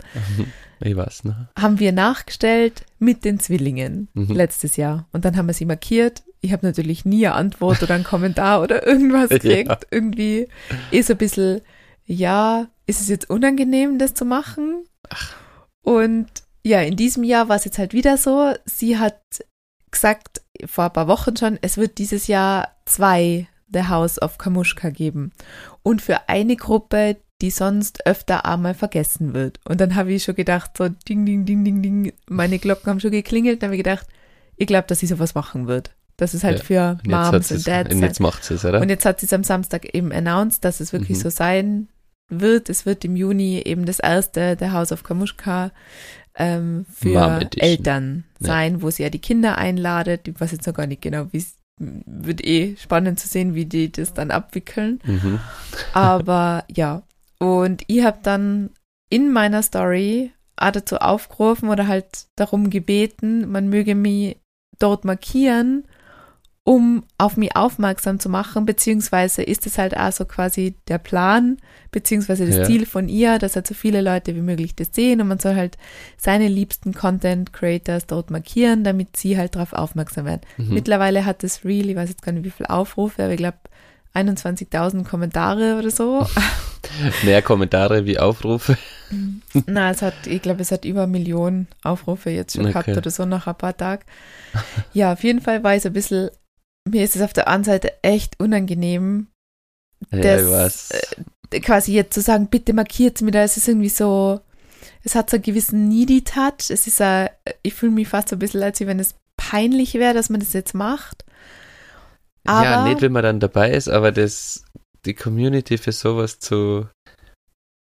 Ich 0.85 0.97
weiß, 0.97 1.25
ne? 1.25 1.49
haben 1.59 1.79
wir 1.79 1.93
nachgestellt 1.93 2.85
mit 2.99 3.25
den 3.25 3.39
Zwillingen 3.41 4.09
Mhm. 4.15 4.33
letztes 4.35 4.77
Jahr. 4.77 5.07
Und 5.13 5.25
dann 5.25 5.37
haben 5.37 5.47
wir 5.47 5.55
sie 5.55 5.65
markiert. 5.65 6.23
Ich 6.41 6.53
habe 6.53 6.67
natürlich 6.67 7.05
nie 7.05 7.27
eine 7.27 7.37
Antwort 7.37 7.83
oder 7.83 7.95
einen 7.95 8.05
Kommentar 8.05 8.63
oder 8.63 8.87
irgendwas 8.87 9.31
Ja. 9.31 9.39
gekriegt. 9.39 9.87
Irgendwie 9.91 10.49
ist 10.91 11.11
ein 11.11 11.17
bisschen, 11.17 11.61
ja, 12.05 12.67
ist 12.87 13.01
es 13.01 13.09
jetzt 13.09 13.31
unangenehm, 13.31 13.99
das 13.99 14.15
zu 14.15 14.25
machen? 14.25 14.85
Und 15.85 16.29
ja, 16.65 16.81
in 16.81 16.97
diesem 16.97 17.25
Jahr 17.25 17.49
war 17.49 17.57
es 17.57 17.65
jetzt 17.65 17.79
halt 17.79 17.93
wieder 17.93 18.17
so. 18.17 18.53
Sie 18.65 18.99
hat 18.99 19.21
gesagt, 19.91 20.43
vor 20.67 20.85
ein 20.85 20.93
paar 20.93 21.09
Wochen 21.09 21.37
schon, 21.37 21.59
es 21.63 21.77
wird 21.77 21.99
dieses 21.99 22.27
Jahr 22.27 22.77
zwei 22.87 23.49
The 23.73 23.85
House 23.85 24.21
of 24.21 24.39
Kamushka 24.39 24.91
geben. 24.91 25.33
Und 25.83 26.03
für 26.03 26.29
eine 26.29 26.57
Gruppe, 26.57 27.17
die 27.43 27.51
sonst 27.51 28.07
öfter 28.07 28.47
einmal 28.47 28.73
vergessen 28.75 29.35
wird. 29.35 29.59
Und 29.65 29.81
dann 29.81 29.95
habe 29.97 30.13
ich 30.13 30.25
schon 30.25 30.35
gedacht, 30.37 30.71
so 30.79 30.89
ding, 30.89 31.27
ding, 31.27 31.45
ding, 31.45 31.65
ding, 31.65 31.83
ding, 31.83 32.13
meine 32.29 32.59
Glocken 32.59 32.87
haben 32.89 33.01
schon 33.01 33.11
geklingelt. 33.11 33.63
Dann 33.63 33.69
habe 33.69 33.77
ich 33.77 33.83
gedacht, 33.85 34.07
ich 34.57 34.67
glaube, 34.67 34.87
dass 34.87 35.01
sie 35.01 35.07
sowas 35.07 35.35
machen 35.35 35.67
wird. 35.67 35.91
Das 36.17 36.35
ist 36.35 36.45
halt 36.45 36.59
Ja. 36.61 36.65
für 36.65 36.99
Und 37.05 37.11
Moms 37.11 37.51
und 37.51 37.67
Dads. 37.67 37.95
und 37.95 38.01
jetzt 38.01 38.21
macht 38.21 38.45
sie 38.45 38.55
es, 38.55 38.65
oder? 38.65 38.81
Und 38.81 38.89
jetzt 38.89 39.05
hat 39.05 39.21
sie 39.21 39.27
es 39.27 39.33
am 39.33 39.45
Samstag 39.45 39.95
eben 39.95 40.13
announced, 40.13 40.65
dass 40.65 40.81
es 40.81 40.93
wirklich 40.93 41.19
Mhm. 41.19 41.23
so 41.23 41.31
sein 41.31 41.89
wird. 42.29 42.69
Es 42.71 42.87
wird 42.87 43.05
im 43.05 43.17
Juni 43.17 43.61
eben 43.65 43.85
das 43.87 43.99
erste 43.99 44.57
The 44.59 44.71
House 44.71 44.93
of 44.93 45.03
Kamushka 45.03 45.71
ähm, 46.37 46.87
für. 46.91 47.41
Eltern 47.59 48.25
Ja. 48.41 48.47
sein, 48.47 48.83
wo 48.83 48.91
sie 48.91 49.03
ja 49.03 49.11
die 49.11 49.19
Kinder 49.19 49.59
einladet. 49.59 50.29
Ich 50.29 50.41
weiß 50.41 50.53
jetzt 50.53 50.67
noch 50.67 50.75
gar 50.75 50.87
nicht 50.87 51.03
genau, 51.03 51.27
wie 51.33 51.39
es 51.39 51.57
wird 51.79 52.45
eh 52.47 52.77
spannend 52.77 53.19
zu 53.19 53.27
sehen, 53.27 53.55
wie 53.55 53.65
die 53.67 53.91
das 53.91 54.15
dann 54.15 54.31
abwickeln. 54.31 55.01
Mhm. 55.05 55.41
Aber 55.93 56.65
ja, 56.71 57.03
und 57.43 57.83
ich 57.89 58.05
habe 58.05 58.19
dann 58.23 58.71
in 59.11 59.33
meiner 59.33 59.65
Story 59.65 60.31
auch 60.57 60.71
dazu 60.71 60.99
aufgerufen 60.99 61.71
oder 61.71 61.89
halt 61.89 62.27
darum 62.37 62.71
gebeten, 62.71 63.51
man 63.51 63.69
möge 63.69 63.97
mich 63.97 64.37
dort 64.79 65.05
markieren, 65.05 65.83
um 66.63 67.03
auf 67.19 67.37
mich 67.37 67.57
aufmerksam 67.57 68.21
zu 68.21 68.29
machen, 68.29 68.65
beziehungsweise 68.65 69.43
ist 69.43 69.67
es 69.67 69.77
halt 69.77 69.97
auch 69.97 70.13
so 70.13 70.25
quasi 70.25 70.77
der 70.87 70.99
Plan, 70.99 71.57
beziehungsweise 71.91 72.47
das 72.47 72.59
Ja. 72.59 72.65
Ziel 72.65 72.87
von 72.87 73.09
ihr, 73.09 73.41
dass 73.41 73.57
halt 73.57 73.67
so 73.67 73.75
viele 73.75 74.03
Leute 74.03 74.37
wie 74.37 74.41
möglich 74.41 74.77
das 74.77 74.91
sehen 74.93 75.21
und 75.21 75.27
man 75.27 75.41
soll 75.41 75.57
halt 75.57 75.77
seine 76.17 76.47
liebsten 76.47 76.95
Content 76.95 77.53
Creators 77.53 78.07
dort 78.07 78.31
markieren, 78.31 78.85
damit 78.85 79.17
sie 79.17 79.37
halt 79.37 79.57
darauf 79.57 79.73
aufmerksam 79.73 80.27
werden. 80.27 80.43
Mhm. 80.59 80.75
Mittlerweile 80.75 81.25
hat 81.25 81.43
das 81.43 81.65
Reel, 81.65 81.91
ich 81.91 81.97
weiß 81.97 82.09
jetzt 82.09 82.23
gar 82.23 82.31
nicht, 82.31 82.45
wie 82.45 82.51
viele 82.51 82.71
Aufrufe, 82.71 83.25
aber 83.25 83.33
ich 83.33 83.39
glaube 83.39 83.59
21.000 84.15 85.05
Kommentare 85.05 85.79
oder 85.79 85.91
so. 85.91 86.27
Mehr 87.25 87.43
Kommentare 87.43 88.05
wie 88.07 88.19
Aufrufe. 88.19 88.77
Na, 89.67 89.91
es 89.91 90.03
hat, 90.03 90.27
ich 90.27 90.43
glaube, 90.43 90.63
es 90.63 90.71
hat 90.73 90.85
über 90.85 91.03
eine 91.05 91.13
Million 91.13 91.67
Aufrufe 91.83 92.31
jetzt 92.31 92.55
schon 92.55 92.65
Okay. 92.67 92.73
gehabt 92.73 92.97
oder 92.97 93.11
so 93.11 93.25
nach 93.25 93.47
ein 93.47 93.55
paar 93.57 93.77
Tagen. 93.77 94.03
Ja, 94.93 95.13
auf 95.13 95.23
jeden 95.25 95.41
Fall 95.41 95.63
war 95.63 95.75
ich 95.77 95.83
so 95.83 95.89
ein 95.91 95.93
bisschen, 95.95 96.31
mir 96.89 97.05
ist 97.05 97.17
es 97.17 97.23
auf 97.23 97.33
der 97.33 97.49
einen 97.49 97.65
Seite 97.65 97.93
echt 98.03 98.39
unangenehm, 98.41 99.29
Ja, 100.11 100.19
Das, 100.21 100.51
weiß. 100.51 100.91
äh, 101.51 101.61
quasi 101.61 101.93
jetzt 101.93 102.15
zu 102.15 102.21
sagen, 102.21 102.49
bitte 102.49 102.73
markiert 102.73 103.21
mir 103.23 103.31
da. 103.31 103.43
Es 103.43 103.57
ist 103.57 103.69
irgendwie 103.69 103.89
so, 103.91 104.41
es 105.05 105.15
hat 105.15 105.31
so 105.31 105.37
einen 105.37 105.45
gewissen 105.45 105.89
Needy-Touch. 105.89 106.71
Es 106.71 106.87
ist 106.87 107.01
ein, 107.01 107.29
ich 107.63 107.75
fühle 107.75 107.93
mich 107.93 108.09
fast 108.09 108.29
so 108.31 108.37
ein 108.37 108.41
bisschen, 108.41 108.63
als 108.63 108.81
wenn 108.81 108.99
es 109.01 109.15
peinlich 109.37 109.95
wäre, 109.95 110.15
dass 110.15 110.31
man 110.31 110.41
das 110.41 110.53
jetzt 110.55 110.75
macht. 110.75 111.25
Aber, 112.45 112.65
ja, 112.65 112.83
nicht, 112.85 113.03
wenn 113.03 113.13
man 113.13 113.23
dann 113.23 113.41
dabei 113.41 113.71
ist, 113.73 113.89
aber 113.89 114.11
das, 114.13 114.65
die 115.05 115.15
Community 115.15 115.79
für 115.79 115.93
sowas 115.93 116.39
zu 116.39 116.87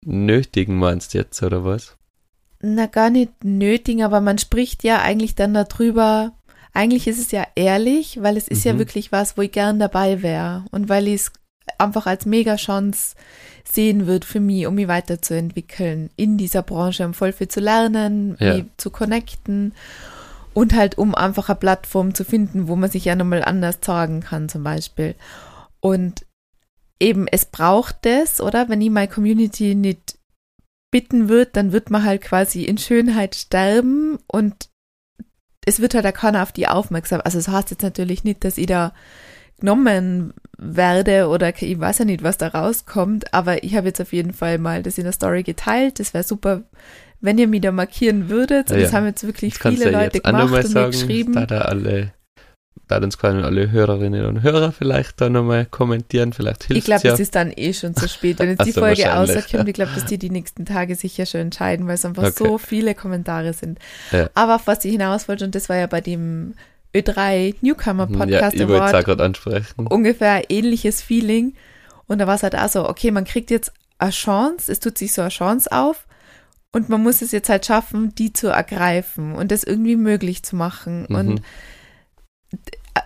nötigen, 0.05 0.77
meinst 0.77 1.13
du 1.13 1.19
jetzt, 1.19 1.41
oder 1.43 1.63
was? 1.65 1.95
na, 2.63 2.85
gar 2.85 3.09
nicht 3.09 3.43
nötig, 3.43 4.03
aber 4.03 4.21
man 4.21 4.37
spricht 4.37 4.83
ja 4.83 5.01
eigentlich 5.01 5.33
dann 5.33 5.55
darüber. 5.55 6.33
Eigentlich 6.73 7.07
ist 7.07 7.17
es 7.19 7.31
ja 7.31 7.43
ehrlich, 7.55 8.21
weil 8.21 8.37
es 8.37 8.47
ist 8.47 8.63
ja 8.65 8.73
Mhm. 8.73 8.77
wirklich 8.77 9.11
was, 9.11 9.35
wo 9.35 9.41
ich 9.41 9.51
gern 9.51 9.79
dabei 9.79 10.21
wäre 10.21 10.63
und 10.69 10.87
weil 10.87 11.07
ich 11.07 11.15
es 11.15 11.31
einfach 11.79 12.05
als 12.05 12.27
Mega-Chance 12.27 13.15
sehen 13.63 14.05
würde 14.05 14.27
für 14.27 14.39
mich, 14.39 14.67
um 14.67 14.75
mich 14.75 14.87
weiterzuentwickeln 14.87 16.11
in 16.17 16.37
dieser 16.37 16.61
Branche, 16.61 17.03
um 17.03 17.15
voll 17.15 17.31
viel 17.33 17.47
zu 17.47 17.61
lernen, 17.61 18.37
Ja. 18.39 18.53
mich 18.57 18.65
zu 18.77 18.91
connecten 18.91 19.73
und 20.53 20.73
halt 20.73 20.97
um 20.97 21.15
einfach 21.15 21.49
eine 21.49 21.59
Plattform 21.59 22.13
zu 22.13 22.25
finden, 22.25 22.67
wo 22.67 22.75
man 22.75 22.89
sich 22.89 23.05
ja 23.05 23.15
nochmal 23.15 23.43
anders 23.43 23.81
zeigen 23.81 24.21
kann 24.21 24.49
zum 24.49 24.63
Beispiel. 24.63 25.15
Und 25.79 26.25
eben, 26.99 27.27
es 27.27 27.45
braucht 27.45 27.97
das, 28.01 28.41
oder? 28.41 28.69
Wenn 28.69 28.81
ich 28.81 28.89
meine 28.89 29.07
Community 29.07 29.75
nicht 29.75 30.17
bitten 30.91 31.29
wird, 31.29 31.55
dann 31.55 31.71
wird 31.71 31.89
man 31.89 32.03
halt 32.03 32.21
quasi 32.21 32.63
in 32.63 32.77
Schönheit 32.77 33.35
sterben 33.35 34.19
und 34.27 34.69
es 35.65 35.79
wird 35.79 35.93
halt 35.93 36.05
auch 36.05 36.13
keiner 36.13 36.43
auf 36.43 36.51
die 36.51 36.67
aufmerksam. 36.67 37.21
Also 37.23 37.37
es 37.37 37.45
das 37.45 37.53
heißt 37.53 37.71
jetzt 37.71 37.83
natürlich 37.83 38.23
nicht, 38.23 38.43
dass 38.43 38.57
ich 38.57 38.65
da 38.65 38.93
genommen 39.59 40.33
werde 40.57 41.27
oder 41.27 41.49
ich 41.61 41.79
weiß 41.79 41.99
ja 41.99 42.05
nicht, 42.05 42.23
was 42.23 42.37
da 42.37 42.49
rauskommt, 42.49 43.33
aber 43.33 43.63
ich 43.63 43.75
habe 43.75 43.87
jetzt 43.87 44.01
auf 44.01 44.11
jeden 44.11 44.33
Fall 44.33 44.57
mal 44.57 44.83
das 44.83 44.97
in 44.97 45.05
der 45.05 45.13
Story 45.13 45.43
geteilt. 45.43 45.99
Das 45.99 46.13
wäre 46.13 46.23
super, 46.23 46.63
wenn 47.21 47.37
ihr 47.37 47.47
mich 47.47 47.61
da 47.61 47.71
markieren 47.71 48.29
würdet. 48.29 48.71
Und 48.71 48.77
Ja. 48.77 48.83
das 48.83 48.93
haben 48.93 49.05
jetzt 49.05 49.25
wirklich 49.25 49.57
viele 49.57 49.91
ja 49.91 50.01
Leute 50.01 50.19
gemacht 50.19 50.43
und 50.43 50.51
mir 50.51 50.63
sagen, 50.63 50.91
geschrieben. 50.91 51.33
da 51.33 51.45
da 51.45 51.59
alle, 51.61 52.13
da 52.87 52.97
uns 52.97 53.17
können 53.17 53.43
alle 53.43 53.71
Hörerinnen 53.71 54.25
und 54.25 54.43
Hörer 54.43 54.71
vielleicht 54.71 55.21
da 55.21 55.29
nochmal 55.29 55.65
kommentieren, 55.65 56.33
vielleicht 56.33 56.63
hilft 56.65 56.77
Ich 56.79 56.85
glaube, 56.85 57.07
ja. 57.07 57.13
es 57.13 57.19
ist 57.19 57.35
dann 57.35 57.53
eh 57.55 57.73
schon 57.73 57.95
zu 57.95 58.09
spät. 58.09 58.39
Wenn 58.39 58.49
jetzt 58.49 58.65
die 58.65 58.71
so, 58.71 58.81
Folge 58.81 59.03
rauskommt, 59.05 59.51
ja. 59.53 59.65
ich 59.67 59.73
glaube, 59.73 59.91
dass 59.93 60.05
die 60.05 60.17
die 60.17 60.29
nächsten 60.29 60.65
Tage 60.65 60.95
sicher 60.95 61.25
schon 61.25 61.41
entscheiden, 61.41 61.87
weil 61.87 61.95
es 61.95 62.05
einfach 62.05 62.23
Okay. 62.23 62.33
so 62.47 62.57
viele 62.57 62.95
Kommentare 62.95 63.53
sind. 63.53 63.79
Ja. 64.11 64.29
Aber 64.33 64.55
auf 64.55 64.67
was 64.67 64.83
ich 64.83 64.91
hinaus 64.91 65.27
wollte, 65.27 65.45
und 65.45 65.55
das 65.55 65.69
war 65.69 65.77
ja 65.77 65.87
bei 65.87 66.01
dem 66.01 66.55
Ö3 66.93 67.55
Newcomer 67.61 68.09
ja, 68.11 68.17
Podcast 68.17 68.55
ich 68.55 68.67
wollte 68.67 68.73
es 68.73 68.79
auch 68.81 68.87
Award 68.89 69.05
gerade 69.05 69.23
ansprechen. 69.23 69.87
ungefähr 69.87 70.33
ein 70.33 70.43
ähnliches 70.49 71.01
Feeling. 71.01 71.53
Und 72.07 72.19
da 72.19 72.27
war 72.27 72.35
es 72.35 72.43
halt 72.43 72.55
auch 72.57 72.67
so, 72.67 72.89
okay, 72.89 73.11
man 73.11 73.23
kriegt 73.23 73.51
jetzt 73.51 73.71
eine 73.99 74.11
Chance, 74.11 74.69
es 74.71 74.79
tut 74.81 74.97
sich 74.97 75.13
so 75.13 75.21
eine 75.21 75.29
Chance 75.29 75.71
auf 75.71 76.05
und 76.73 76.89
man 76.89 77.03
muss 77.03 77.21
es 77.21 77.31
jetzt 77.31 77.49
halt 77.49 77.65
schaffen, 77.65 78.15
die 78.15 78.33
zu 78.33 78.47
ergreifen 78.47 79.35
und 79.35 79.51
das 79.51 79.63
irgendwie 79.63 79.95
möglich 79.95 80.43
zu 80.43 80.55
machen. 80.55 81.05
Mhm. 81.09 81.15
Und 81.15 81.41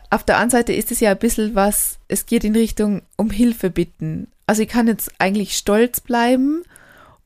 auf 0.09 0.23
der 0.23 0.35
anderen 0.37 0.51
Seite 0.51 0.73
ist 0.73 0.91
es 0.91 0.99
ja 0.99 1.11
ein 1.11 1.17
bisschen 1.17 1.55
was, 1.55 1.97
es 2.07 2.25
geht 2.25 2.43
in 2.43 2.55
Richtung 2.55 3.01
um 3.17 3.29
Hilfe 3.29 3.69
bitten. 3.69 4.27
Also 4.47 4.61
ich 4.61 4.67
kann 4.69 4.87
jetzt 4.87 5.11
eigentlich 5.19 5.57
stolz 5.57 5.99
bleiben 5.99 6.63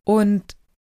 und 0.03 0.43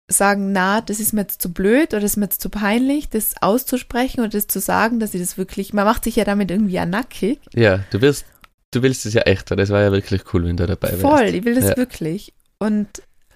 sagen, 0.08 0.52
na, 0.52 0.82
das 0.82 1.00
ist 1.00 1.14
mir 1.14 1.22
jetzt 1.22 1.42
zu 1.42 1.52
blöd 1.54 1.94
oder 1.94 2.02
das 2.02 2.12
ist 2.12 2.18
mir 2.18 2.26
jetzt 2.26 2.42
zu 2.42 2.50
peinlich, 2.50 3.10
das 3.10 3.36
auszusprechen 3.42 4.22
oder 4.22 4.30
das 4.30 4.48
zu 4.48 4.60
sagen, 4.60 5.00
dass 5.00 5.14
ich 5.14 5.22
das 5.22 5.38
wirklich, 5.38 5.74
man 5.74 5.86
macht 5.86 6.04
sich 6.04 6.18
ja 6.18 6.26
damit 6.26 6.52
irgendwie 6.52 6.74
ja 6.74 6.86
nackig. 6.86 7.40
Ja, 7.54 7.80
du 7.92 8.02
willst, 8.02 8.26
du 8.72 8.82
willst 8.82 9.06
es 9.06 9.14
ja 9.14 9.22
echt, 9.22 9.52
das 9.52 9.70
war 9.70 9.82
ja 9.82 9.92
wirklich 9.92 10.34
cool, 10.34 10.46
wenn 10.46 10.58
du 10.58 10.68
dabei 10.68 10.90
wärst. 10.90 11.02
Voll, 11.02 11.26
ich 11.36 11.44
will 11.46 11.56
das 11.56 11.70
Ja. 11.70 11.78
wirklich. 11.78 12.34
Und 12.60 12.88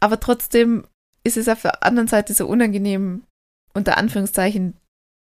aber 0.02 0.20
trotzdem 0.20 0.84
ist 1.26 1.38
es 1.38 1.50
auf 1.50 1.64
der 1.64 1.84
anderen 1.84 2.08
Seite 2.08 2.34
so 2.34 2.48
unangenehm, 2.48 3.24
unter 3.74 3.98
Anführungszeichen, 3.98 4.78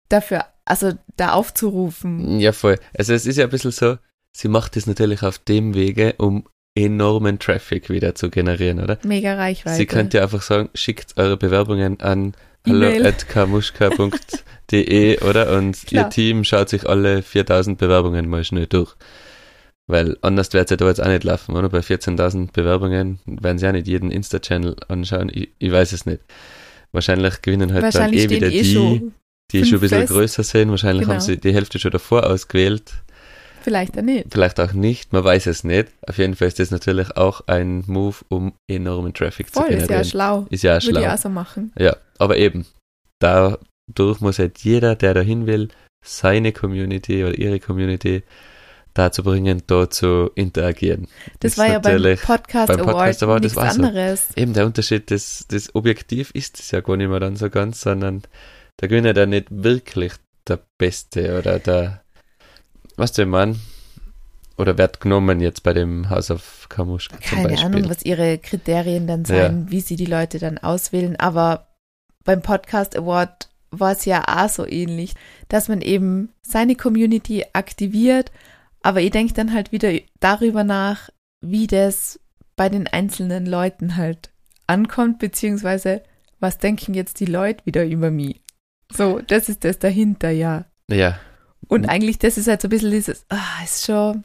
dafür, 0.07 0.45
also 0.63 0.93
da 1.17 1.33
aufzurufen. 1.33 2.39
Ja, 2.39 2.53
voll. 2.53 2.79
Also 2.97 3.13
es 3.13 3.25
ist 3.25 3.35
ja 3.37 3.43
ein 3.45 3.49
bisschen 3.49 3.71
so, 3.71 3.97
sie 4.31 4.47
macht 4.47 4.77
es 4.77 4.87
natürlich 4.87 5.23
auf 5.23 5.39
dem 5.39 5.73
Wege, 5.73 6.13
um 6.17 6.47
enormen 6.75 7.39
Traffic 7.39 7.89
wieder 7.89 8.15
zu 8.15 8.29
generieren, 8.29 8.79
oder? 8.79 8.99
Mega 9.03 9.35
Reichweite. 9.35 9.75
Sie 9.77 9.87
könnte 9.87 10.17
ja 10.17 10.23
einfach 10.23 10.43
sagen, 10.43 10.69
schickt 10.75 11.17
eure 11.17 11.35
Bewerbungen 11.37 11.99
an 12.01 12.35
hallo.kamuschka.de, 12.67 15.21
oder? 15.21 15.57
Und 15.57 15.81
Klar. 15.87 16.05
ihr 16.05 16.09
Team 16.09 16.43
schaut 16.43 16.69
sich 16.69 16.87
alle 16.87 17.23
4000 17.23 17.77
Bewerbungen 17.77 18.29
mal 18.29 18.43
schnell 18.43 18.67
durch. 18.67 18.95
Weil 19.87 20.17
anders 20.21 20.51
wird 20.53 20.65
es 20.65 20.71
ja 20.71 20.77
da 20.77 20.87
jetzt 20.87 21.01
auch 21.01 21.07
nicht 21.07 21.23
laufen, 21.23 21.55
oder? 21.55 21.69
Bei 21.69 21.79
14.000 21.79 22.51
Bewerbungen 22.51 23.19
werden 23.25 23.59
sie 23.59 23.65
ja 23.65 23.71
nicht 23.71 23.87
jeden 23.87 24.09
Insta-Channel 24.11 24.75
anschauen. 24.87 25.29
Ich, 25.33 25.49
ich 25.59 25.71
weiß 25.71 25.91
es 25.93 26.05
nicht. 26.07 26.21
Wahrscheinlich 26.91 27.41
gewinnen 27.43 27.71
halt 27.73 27.83
Wahrscheinlich 27.83 28.23
dann 28.23 28.31
eh 28.31 28.35
wieder 28.35 28.47
eh 28.47 28.61
die, 28.63 29.11
die 29.51 29.65
schon 29.65 29.77
ein 29.77 29.81
bisschen 29.81 29.99
fest. 30.01 30.11
größer 30.13 30.43
sind. 30.43 30.69
Wahrscheinlich 30.71 31.03
Genau. 31.03 31.13
haben 31.13 31.21
sie 31.21 31.37
die 31.37 31.53
Hälfte 31.53 31.77
schon 31.77 31.91
davor 31.91 32.25
ausgewählt. 32.25 32.93
vielleicht 33.61 33.97
auch 33.97 34.01
nicht. 34.01 34.27
Vielleicht 34.31 34.59
auch 34.59 34.73
nicht, 34.73 35.11
man 35.13 35.23
weiß 35.23 35.45
es 35.47 35.63
nicht. 35.63 35.89
Auf 36.07 36.17
jeden 36.17 36.35
Fall 36.35 36.47
ist 36.47 36.59
das 36.59 36.71
natürlich 36.71 37.15
auch 37.17 37.41
ein 37.47 37.83
Move, 37.85 38.15
um 38.29 38.53
enormen 38.67 39.13
Traffic 39.13 39.49
Voll, 39.49 39.65
zu 39.65 39.69
ist 39.69 39.73
ja 39.81 39.85
generieren. 39.87 40.05
schlau. 40.09 40.47
Ist 40.49 40.63
ja 40.63 40.77
auch 40.77 40.83
Würde 40.83 40.99
ich 40.99 41.05
schlau. 41.05 41.13
auch 41.13 41.17
so 41.19 41.29
machen. 41.29 41.71
Ja, 41.77 41.95
aber 42.17 42.37
eben, 42.37 42.65
dadurch 43.19 44.21
muss 44.21 44.39
halt 44.39 44.59
jeder, 44.59 44.95
der 44.95 45.13
dahin 45.13 45.45
will, 45.47 45.69
seine 46.05 46.51
Community 46.53 47.23
oder 47.23 47.37
ihre 47.37 47.59
Community 47.59 48.23
dazu 48.95 49.23
bringen, 49.23 49.61
dort 49.67 49.93
zu 49.93 50.31
interagieren. 50.33 51.07
Das 51.39 51.51
Ist 51.51 51.57
war 51.59 51.67
ja 51.67 51.79
beim 51.79 52.01
Podcast 52.17 52.67
beim 52.67 52.79
Award 52.79 52.95
Podcast 52.95 53.23
Award, 53.23 53.45
das 53.45 53.55
nichts 53.55 53.55
war 53.55 53.71
so. 53.71 53.83
anderes. 53.83 54.27
Eben 54.35 54.53
der 54.53 54.65
Unterschied, 54.65 55.11
das, 55.11 55.45
das 55.47 55.75
Objektiv 55.75 56.31
ist 56.31 56.59
es 56.59 56.71
ja 56.71 56.81
gar 56.81 56.97
nicht 56.97 57.09
mehr 57.09 57.19
dann 57.19 57.35
so 57.35 57.49
ganz, 57.49 57.81
sondern 57.81 58.23
da 58.77 58.87
gewinnt 58.87 59.15
ja 59.15 59.25
nicht 59.25 59.47
wirklich 59.51 60.13
der 60.47 60.59
Beste 60.77 61.37
oder 61.37 61.59
der, 61.59 62.01
was 62.95 63.11
du, 63.11 63.21
ich 63.21 63.27
mein, 63.27 63.59
oder 64.57 64.77
wird 64.77 65.01
genommen 65.01 65.41
jetzt 65.41 65.63
bei 65.63 65.73
dem 65.73 66.09
House 66.09 66.31
of 66.31 66.67
Kamuschka 66.69 67.17
zum 67.19 67.27
Keine 67.27 67.49
Beispiel. 67.49 67.65
Ahnung, 67.65 67.89
was 67.89 68.03
ihre 68.03 68.37
Kriterien 68.37 69.07
dann 69.07 69.25
sein, 69.25 69.69
wie 69.69 69.81
sie 69.81 69.97
die 69.97 70.05
Leute 70.05 70.39
dann 70.39 70.57
auswählen. 70.57 71.17
Aber 71.17 71.67
beim 72.23 72.41
Podcast 72.41 72.97
Award 72.97 73.49
war 73.71 73.91
es 73.91 74.05
ja 74.05 74.23
auch 74.25 74.49
so 74.49 74.65
ähnlich, 74.65 75.13
dass 75.49 75.67
man 75.67 75.81
eben 75.81 76.29
seine 76.41 76.75
Community 76.75 77.43
aktiviert. 77.51 78.31
Aber 78.85 79.01
ich 79.01 79.09
denke 79.09 79.33
dann 79.33 79.51
halt 79.51 79.71
wieder 79.71 79.91
darüber 80.19 80.63
nach, 80.63 81.09
wie 81.41 81.65
das 81.65 82.19
bei 82.55 82.69
den 82.69 82.85
einzelnen 82.85 83.47
Leuten 83.47 83.95
halt 83.95 84.29
ankommt, 84.67 85.17
beziehungsweise 85.17 86.03
was 86.39 86.59
denken 86.59 86.93
jetzt 86.93 87.19
die 87.19 87.25
Leute 87.25 87.65
wieder 87.65 87.83
über 87.83 88.11
mich. 88.11 88.43
So, 88.91 89.21
das 89.21 89.49
ist 89.49 89.63
das 89.63 89.79
dahinter, 89.79 90.29
ja. 90.29 90.65
ja, 90.87 91.19
Und 91.67 91.89
eigentlich, 91.89 92.19
das 92.19 92.37
ist 92.37 92.47
halt 92.47 92.61
so 92.61 92.67
ein 92.67 92.69
bisschen 92.69 92.91
dieses, 92.91 93.25
ah, 93.29 93.63
ist 93.63 93.87
schon 93.87 94.23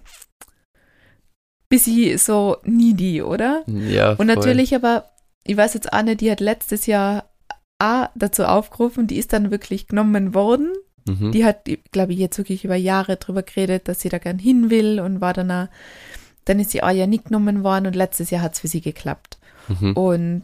bisschen 1.70 2.18
so 2.18 2.58
needy, 2.64 3.22
oder? 3.22 3.62
ja. 3.66 4.10
Und 4.10 4.16
voll. 4.16 4.26
natürlich 4.26 4.74
aber, 4.74 5.10
ich 5.42 5.56
weiß 5.56 5.72
jetzt 5.72 5.90
nicht, 6.04 6.20
die 6.20 6.30
hat 6.30 6.40
letztes 6.40 6.84
Jahr 6.84 7.30
auch 7.78 8.08
dazu 8.14 8.44
aufgerufen, 8.44 9.06
die 9.06 9.16
ist 9.16 9.32
dann 9.32 9.50
wirklich 9.50 9.86
genommen 9.86 10.34
worden. 10.34 10.70
Mhm. 11.08 11.32
Die 11.32 11.44
hat, 11.44 11.68
glaube 11.92 12.12
ich, 12.12 12.18
jetzt 12.18 12.38
wirklich 12.38 12.64
über 12.64 12.76
Jahre 12.76 13.16
drüber 13.16 13.42
geredet, 13.42 13.88
dass 13.88 14.00
sie 14.00 14.08
da 14.08 14.18
gern 14.18 14.38
hin 14.38 14.70
will 14.70 15.00
und 15.00 15.20
war 15.20 15.32
dann 15.32 15.50
auch, 15.50 15.68
dann 16.44 16.58
ist 16.60 16.70
sie 16.70 16.82
auch 16.82 16.90
ja 16.90 17.06
nicht 17.06 17.26
genommen 17.26 17.62
worden 17.64 17.86
und 17.86 17.96
letztes 17.96 18.30
Jahr 18.30 18.42
hat 18.42 18.54
es 18.54 18.60
für 18.60 18.68
sie 18.68 18.80
geklappt. 18.80 19.38
Mhm. 19.68 19.92
Und 19.92 20.42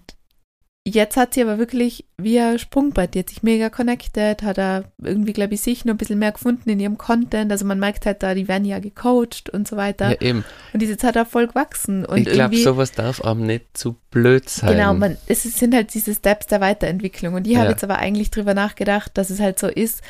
jetzt 0.88 1.16
hat 1.16 1.34
sie 1.34 1.42
aber 1.42 1.58
wirklich 1.58 2.04
wie 2.16 2.38
ein 2.38 2.60
Sprungbrett, 2.60 3.14
die 3.14 3.18
hat 3.18 3.28
sich 3.28 3.42
mega 3.42 3.70
connected, 3.70 4.42
hat 4.42 4.56
da 4.56 4.84
irgendwie, 5.02 5.32
glaube 5.32 5.54
ich, 5.54 5.60
sich 5.60 5.84
noch 5.84 5.94
ein 5.94 5.96
bisschen 5.96 6.20
mehr 6.20 6.30
gefunden 6.30 6.70
in 6.70 6.78
ihrem 6.78 6.96
Content. 6.96 7.50
Also 7.50 7.64
man 7.64 7.80
merkt 7.80 8.06
halt 8.06 8.22
da, 8.22 8.34
die 8.34 8.46
werden 8.46 8.64
ja 8.64 8.78
gecoacht 8.78 9.50
und 9.50 9.66
so 9.66 9.76
weiter. 9.76 10.10
Ja, 10.10 10.20
eben. 10.20 10.44
Und 10.72 10.80
die 10.80 10.84
ist 10.86 10.92
jetzt 10.92 11.02
halt 11.02 11.18
auch 11.18 11.26
voll 11.26 11.48
gewachsen. 11.48 12.04
Und 12.04 12.18
ich 12.18 12.28
glaube, 12.28 12.56
sowas 12.56 12.92
darf 12.92 13.20
einem 13.22 13.46
nicht 13.46 13.76
zu 13.76 13.96
blöd 14.12 14.48
sein. 14.48 14.76
genau, 14.76 14.94
man, 14.94 15.16
es 15.26 15.42
sind 15.42 15.74
halt 15.74 15.92
diese 15.92 16.14
Steps 16.14 16.46
der 16.46 16.60
Weiterentwicklung. 16.60 17.34
Und 17.34 17.48
ich 17.48 17.56
habe 17.56 17.66
Ja. 17.66 17.72
jetzt 17.72 17.82
aber 17.82 17.98
eigentlich 17.98 18.30
drüber 18.30 18.54
nachgedacht, 18.54 19.10
dass 19.18 19.30
es 19.30 19.40
halt 19.40 19.58
so 19.58 19.66
ist, 19.66 20.02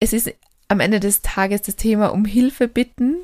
es 0.00 0.12
ist 0.12 0.34
am 0.68 0.80
Ende 0.80 0.98
des 0.98 1.22
Tages 1.22 1.62
das 1.62 1.76
Thema 1.76 2.08
um 2.08 2.24
Hilfe 2.24 2.68
bitten. 2.68 3.16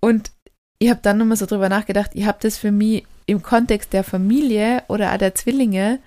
Und 0.00 0.32
ich 0.78 0.88
habe 0.90 1.00
dann 1.02 1.18
nochmal 1.18 1.36
so 1.36 1.46
drüber 1.46 1.68
nachgedacht, 1.68 2.12
ich 2.14 2.26
habe 2.26 2.38
das 2.40 2.56
für 2.56 2.72
mich 2.72 3.04
im 3.26 3.42
Kontext 3.42 3.92
der 3.92 4.02
Familie 4.02 4.82
oder 4.88 5.12
auch 5.12 5.18
der 5.18 5.34
Zwillinge 5.34 6.00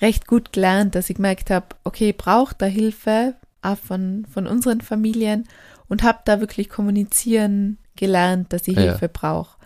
recht 0.00 0.26
gut 0.26 0.52
gelernt, 0.52 0.94
dass 0.94 1.08
ich 1.08 1.16
gemerkt 1.16 1.50
habe, 1.50 1.66
okay, 1.84 2.10
ich 2.10 2.16
brauche 2.16 2.54
da 2.58 2.66
Hilfe, 2.66 3.36
auch 3.62 3.78
von, 3.78 4.26
von 4.26 4.46
unseren 4.46 4.80
Familien 4.80 5.46
und 5.88 6.02
habe 6.02 6.18
da 6.24 6.40
wirklich 6.40 6.68
kommunizieren 6.68 7.78
gelernt, 7.94 8.52
dass 8.52 8.66
ich 8.66 8.76
Ja. 8.76 8.82
Hilfe 8.82 9.08
brauche. 9.08 9.56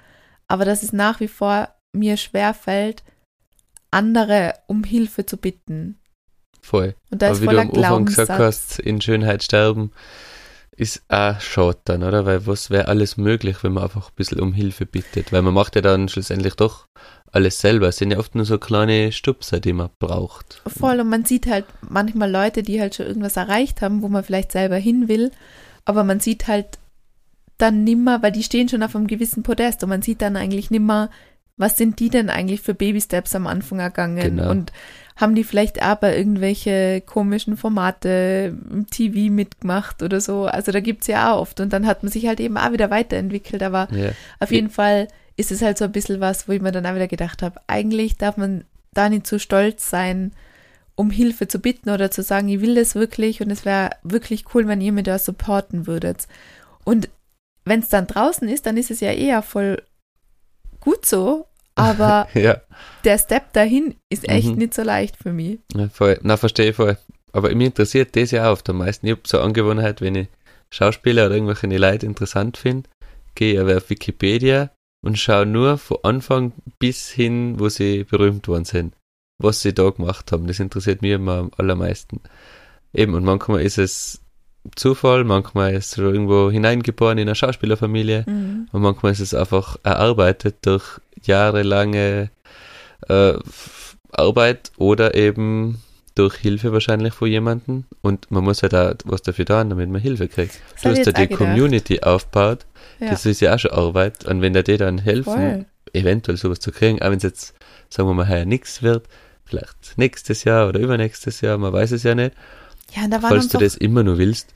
Aber 0.49 0.65
dass 0.65 0.83
es 0.83 0.93
nach 0.93 1.21
wie 1.21 1.29
vor 1.29 1.69
mir 1.93 2.17
schwer 2.19 2.53
fällt, 2.53 3.03
andere 3.91 4.55
um 4.67 4.85
Hilfe 4.85 5.25
zu 5.25 5.39
bitten. 5.39 5.99
Voll. 6.67 6.95
Und 7.11 7.23
da 7.23 7.27
Aber 7.27 7.37
ist 7.37 7.43
wie 7.43 7.47
du 7.47 7.59
am 7.61 7.71
Anfang 7.71 8.05
gesagt 8.07 8.31
hast, 8.31 8.79
in 8.81 9.01
Schönheit 9.01 9.43
sterben, 9.45 9.93
ist 10.77 11.03
auch 11.09 11.41
schade 11.41 11.79
dann, 11.85 12.03
oder? 12.03 12.27
Weil 12.27 12.47
was 12.47 12.71
wäre 12.71 12.89
alles 12.89 13.17
möglich, 13.17 13.63
wenn 13.63 13.73
man 13.73 13.85
einfach 13.85 14.09
ein 14.09 14.15
bisschen 14.17 14.41
um 14.41 14.53
Hilfe 14.53 14.85
bittet? 14.85 15.33
Weil 15.33 15.43
man 15.43 15.55
macht 15.55 15.77
ja 15.77 15.81
dann 15.81 16.09
schlussendlich 16.09 16.55
doch 16.55 16.87
alles 17.33 17.61
selber. 17.61 17.89
Es 17.89 17.99
sind 17.99 18.11
ja 18.11 18.19
oft 18.19 18.35
nur 18.35 18.45
so 18.45 18.59
kleine 18.59 19.13
Stupser, 19.13 19.61
die 19.61 19.73
man 19.73 19.91
braucht. 19.99 20.61
Voll, 20.67 21.01
und 21.01 21.09
man 21.09 21.25
sieht 21.25 21.47
halt 21.47 21.67
manchmal 21.89 22.31
Leute, 22.31 22.63
die 22.63 22.81
halt 22.81 22.95
schon 22.97 23.07
irgendwas 23.07 23.37
erreicht 23.37 23.81
haben, 23.81 24.03
wo 24.03 24.09
man 24.09 24.25
vielleicht 24.25 24.53
selber 24.53 24.77
hin 24.77 25.09
will, 25.09 25.31
aber 25.85 26.03
man 26.05 26.21
sieht 26.21 26.47
halt 26.49 26.79
dann 27.59 27.85
nimmer, 27.85 28.23
weil 28.23 28.33
die 28.33 28.43
stehen 28.43 28.69
schon 28.69 28.83
auf 28.83 28.95
einem 28.97 29.07
gewissen 29.07 29.43
Podest 29.43 29.83
und 29.83 29.89
man 29.89 30.03
sieht 30.03 30.21
dann 30.21 30.37
eigentlich 30.37 30.71
nimmer, 30.71 31.11
was 31.57 31.79
sind 31.79 32.01
die 32.01 32.11
denn 32.11 32.29
eigentlich 32.29 32.61
für 32.61 32.75
Baby-Steps 32.75 33.35
am 33.35 33.47
Anfang 33.47 33.79
ergangen 33.79 34.37
Genau. 34.37 34.51
und 34.51 34.73
haben 35.17 35.35
die 35.35 35.45
vielleicht 35.45 35.81
bei 36.01 36.17
irgendwelche 36.17 37.01
komischen 37.01 37.57
Formate 37.57 38.55
im 38.71 38.87
TV 38.87 39.33
mitgemacht 39.33 40.03
oder 40.03 40.21
so. 40.21 40.45
Also 40.45 40.73
da 40.73 40.81
gibt's 40.81 41.07
ja 41.07 41.33
auch 41.33 41.41
oft 41.41 41.61
und 41.61 41.73
dann 41.73 41.87
hat 41.87 42.03
man 42.03 42.13
sich 42.13 42.27
halt 42.27 42.39
eben 42.39 42.59
auch 42.59 42.73
wieder 42.73 42.91
weiterentwickelt, 42.91 43.63
aber 43.63 43.89
Ja. 43.93 44.11
auf 44.41 44.53
jeden 44.53 44.71
Fall 44.71 45.09
ist 45.37 45.51
es 45.53 45.63
halt 45.63 45.79
so 45.79 45.85
ein 45.85 45.93
bisschen 45.93 46.21
was, 46.21 46.49
wo 46.49 46.53
ich 46.53 46.61
mir 46.61 46.73
dann 46.73 46.87
auch 46.87 46.95
wieder 46.95 47.09
gedacht 47.09 47.43
habe, 47.43 47.61
eigentlich 47.67 48.17
darf 48.17 48.37
man 48.37 48.65
da 48.93 49.09
nicht 49.09 49.27
zu 49.27 49.39
stolz 49.39 49.89
sein, 49.89 50.33
um 50.95 51.11
Hilfe 51.11 51.49
zu 51.49 51.59
bitten 51.59 51.91
oder 51.91 52.11
zu 52.11 52.23
sagen, 52.23 52.49
ich 52.49 52.61
will 52.61 52.75
das 52.75 52.95
wirklich 52.95 53.41
und 53.41 53.51
es 53.51 53.65
wäre 53.65 53.91
wirklich 54.03 54.45
cool, 54.55 54.67
wenn 54.67 54.81
ihr 54.81 54.93
mir 54.93 55.03
da 55.03 55.19
supporten 55.19 55.87
würdet. 55.87 56.27
Und 56.85 57.09
wenn 57.65 57.81
es 57.81 57.89
dann 57.89 58.07
draußen 58.07 58.49
ist, 58.49 58.65
dann 58.67 58.77
ist 58.77 58.91
es 58.91 59.01
ja 59.01 59.13
eher 59.13 59.43
voll 59.43 59.83
gut 60.81 61.05
so, 61.05 61.47
Aber 61.77 62.27
ja, 62.35 62.61
der 63.05 63.19
Step 63.19 63.53
dahin 63.53 63.95
ist 64.11 64.29
echt 64.29 64.49
Mhm. 64.49 64.57
nicht 64.57 64.75
so 64.75 64.83
leicht 64.83 65.17
für 65.17 65.33
mich. 65.33 65.61
ja, 65.75 65.89
voll. 65.89 66.19
Na, 66.23 66.37
verstehe 66.37 66.71
ich 66.71 66.77
voll. 66.77 66.97
Aber 67.33 67.55
mich 67.55 67.67
interessiert 67.67 68.17
das 68.17 68.31
ja 68.31 68.49
auch 68.49 68.53
oft 68.53 68.69
am 68.71 68.79
meisten. 68.79 69.07
Ich 69.07 69.13
habe 69.13 69.23
so 69.27 69.39
eine 69.39 69.47
Angewohnheit, 69.47 70.01
wenn 70.01 70.15
ich 70.15 70.29
Schauspieler 70.71 71.27
oder 71.27 71.35
irgendwelche 71.37 71.67
Leute 71.67 72.07
interessant 72.07 72.57
finde, 72.57 72.89
gehe 73.35 73.55
ich 73.55 73.61
aber 73.61 73.77
auf 73.77 73.89
Wikipedia 73.91 74.71
und 75.05 75.19
schaue 75.19 75.47
nur 75.47 75.79
von 75.79 75.99
Anfang 76.03 76.53
bis 76.79 77.09
hin, 77.11 77.61
wo 77.61 77.69
sie 77.69 78.05
berühmt 78.05 78.49
worden 78.49 78.65
sind. 78.65 78.95
Was 79.39 79.61
sie 79.61 79.75
da 79.75 79.91
gemacht 79.91 80.33
haben. 80.33 80.47
Das 80.47 80.59
interessiert 80.61 81.03
mich 81.03 81.13
immer 81.13 81.35
am 81.37 81.51
allermeisten. 81.59 82.21
Eben, 82.95 83.13
und 83.15 83.23
manchmal 83.25 83.61
ist 83.61 83.77
es 83.79 84.23
Zufall, 84.75 85.23
manchmal 85.25 85.75
ist 85.75 85.93
es 85.93 85.99
irgendwo 85.99 86.51
hineingeboren 86.51 87.19
in 87.19 87.29
eine 87.29 87.35
Schauspielerfamilie. 87.37 88.25
Mhm. 88.27 88.69
Und 88.73 88.81
manchmal 88.83 89.13
ist 89.13 89.21
es 89.21 89.35
einfach 89.35 89.77
erarbeitet 89.85 90.57
durch 90.63 91.01
jahrelange 91.27 92.31
äh, 93.09 93.35
Arbeit 94.13 94.73
oder 94.77 95.15
eben 95.15 95.83
durch 96.15 96.37
Hilfe 96.37 96.73
wahrscheinlich 96.73 97.13
von 97.13 97.29
jemandem. 97.29 97.85
Und 98.01 98.31
man 98.31 98.45
muss 98.45 98.63
halt 98.63 98.75
auch 98.75 98.95
was 99.05 99.23
dafür 99.23 99.45
tun, 99.45 99.69
damit 99.71 99.91
man 99.91 100.01
Hilfe 100.01 100.29
kriegt. 100.29 100.59
Das 100.75 100.83
Du 100.83 100.89
hast 100.91 101.07
ja 101.07 101.13
die. 101.13 101.29
Community 101.35 102.01
aufgebaut. 102.03 102.65
Ja. 103.01 103.11
Das 103.11 103.27
ist 103.27 103.41
ja 103.41 103.55
auch 103.55 103.59
schon 103.59 103.73
Arbeit. 103.73 104.25
Und 104.25 104.41
wenn 104.41 104.55
da 104.55 104.63
die 104.63 104.79
dann 104.79 104.97
helfen, 104.99 105.25
Voll. 105.35 105.67
eventuell 105.93 106.39
sowas 106.39 106.61
zu 106.61 106.73
kriegen, 106.73 107.03
auch 107.03 107.11
wenn 107.11 107.19
es 107.19 107.23
jetzt, 107.23 107.55
sagen 107.91 108.09
wir 108.09 108.15
mal, 108.15 108.29
heuer 108.29 108.47
nichts 108.47 108.83
wird, 108.83 109.07
vielleicht 109.45 109.97
nächstes 109.97 110.45
Jahr 110.45 110.69
oder 110.69 110.81
übernächstes 110.81 111.43
Jahr, 111.43 111.59
man 111.59 111.73
weiß 111.75 111.93
es 111.93 112.03
ja 112.05 112.15
nicht, 112.15 112.33
Ja, 112.95 113.07
da 113.09 113.23
waren, 113.23 113.29
falls 113.31 113.49
du 113.49 113.59
das 113.59 113.77
immer 113.77 114.03
nur 114.03 114.17
willst. 114.17 114.55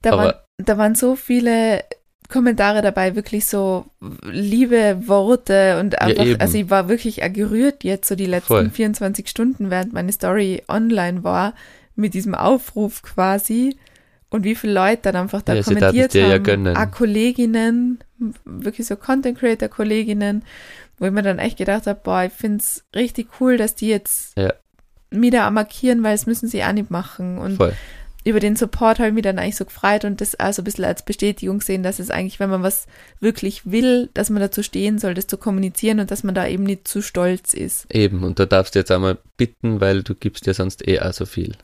da, 0.00 0.12
waren, 0.12 0.20
aber- 0.30 0.44
da 0.56 0.78
waren 0.78 0.94
so 0.94 1.14
viele 1.16 1.84
Kommentare 2.28 2.82
dabei, 2.82 3.14
wirklich 3.16 3.46
so 3.46 3.86
liebe 4.22 5.02
Worte 5.06 5.78
und 5.80 6.00
einfach, 6.00 6.24
eben. 6.24 6.40
also 6.40 6.58
ich 6.58 6.70
war 6.70 6.88
wirklich 6.88 7.20
gerührt 7.32 7.84
jetzt 7.84 8.08
so 8.08 8.14
die 8.16 8.26
letzten 8.26 8.46
Voll. 8.48 8.70
24 8.70 9.28
Stunden, 9.28 9.70
während 9.70 9.92
meine 9.92 10.12
Story 10.12 10.62
online 10.68 11.24
war, 11.24 11.54
mit 11.94 12.14
diesem 12.14 12.34
Aufruf 12.34 13.02
quasi 13.02 13.76
und 14.30 14.44
wie 14.44 14.54
viele 14.54 14.72
Leute 14.74 15.02
dann 15.02 15.16
einfach 15.16 15.42
da 15.42 15.54
Ja, 15.54 15.62
kommentiert 15.62 16.14
ja 16.14 16.28
haben. 16.34 16.42
gönnen. 16.42 16.76
auch 16.76 16.90
Kolleginnen, 16.90 17.98
wirklich 18.44 18.86
so 18.86 18.96
Content 18.96 19.38
Creator 19.38 19.68
Kolleginnen, 19.68 20.42
wo 20.98 21.06
ich 21.06 21.12
mir 21.12 21.22
dann 21.22 21.38
echt 21.38 21.58
gedacht 21.58 21.86
habe, 21.86 22.00
boah, 22.02 22.24
ich 22.24 22.32
find's 22.32 22.84
richtig 22.94 23.28
cool, 23.40 23.56
dass 23.56 23.74
die 23.74 23.88
jetzt 23.88 24.36
Ja. 24.36 24.52
auch 25.46 25.50
markieren, 25.50 26.02
weil 26.02 26.14
das 26.14 26.26
müssen 26.26 26.48
sie 26.48 26.64
auch 26.64 26.72
nicht 26.72 26.90
machen 26.90 27.38
und 27.38 27.56
Voll. 27.56 27.74
Über 28.26 28.40
den 28.40 28.56
Support 28.56 28.98
habe 28.98 29.08
ich 29.08 29.14
mich 29.14 29.22
dann 29.22 29.38
eigentlich 29.38 29.54
so 29.54 29.64
gefreut 29.64 30.04
und 30.04 30.20
das 30.20 30.34
also 30.34 30.60
ein 30.60 30.64
bisschen 30.64 30.84
als 30.84 31.04
Bestätigung 31.04 31.60
sehen, 31.60 31.84
dass 31.84 32.00
es 32.00 32.10
eigentlich, 32.10 32.40
wenn 32.40 32.50
man 32.50 32.64
was 32.64 32.86
wirklich 33.20 33.70
will, 33.70 34.10
dass 34.14 34.30
man 34.30 34.42
dazu 34.42 34.64
stehen 34.64 34.98
soll, 34.98 35.14
das 35.14 35.28
zu 35.28 35.38
kommunizieren 35.38 36.00
und 36.00 36.10
dass 36.10 36.24
man 36.24 36.34
da 36.34 36.44
eben 36.44 36.64
nicht 36.64 36.88
zu 36.88 37.02
stolz 37.02 37.54
ist. 37.54 37.86
Eben, 37.94 38.24
und 38.24 38.40
da 38.40 38.46
darfst 38.46 38.74
du 38.74 38.80
jetzt 38.80 38.90
einmal 38.90 39.18
bitten, 39.36 39.80
weil 39.80 40.02
du 40.02 40.16
gibst 40.16 40.44
dir 40.44 40.54
sonst 40.54 40.86
eh 40.88 40.98
auch 40.98 41.12
so 41.12 41.24
viel. 41.24 41.54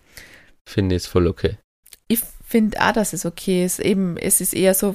Finde 0.64 0.94
ich 0.94 1.02
voll 1.02 1.26
okay. 1.26 1.58
Ich 2.06 2.20
finde 2.44 2.80
auch, 2.80 2.92
dass 2.92 3.12
es 3.12 3.26
okay 3.26 3.64
ist. 3.64 3.80
Eben, 3.80 4.16
es 4.16 4.40
ist 4.40 4.54
eher 4.54 4.74
so 4.74 4.94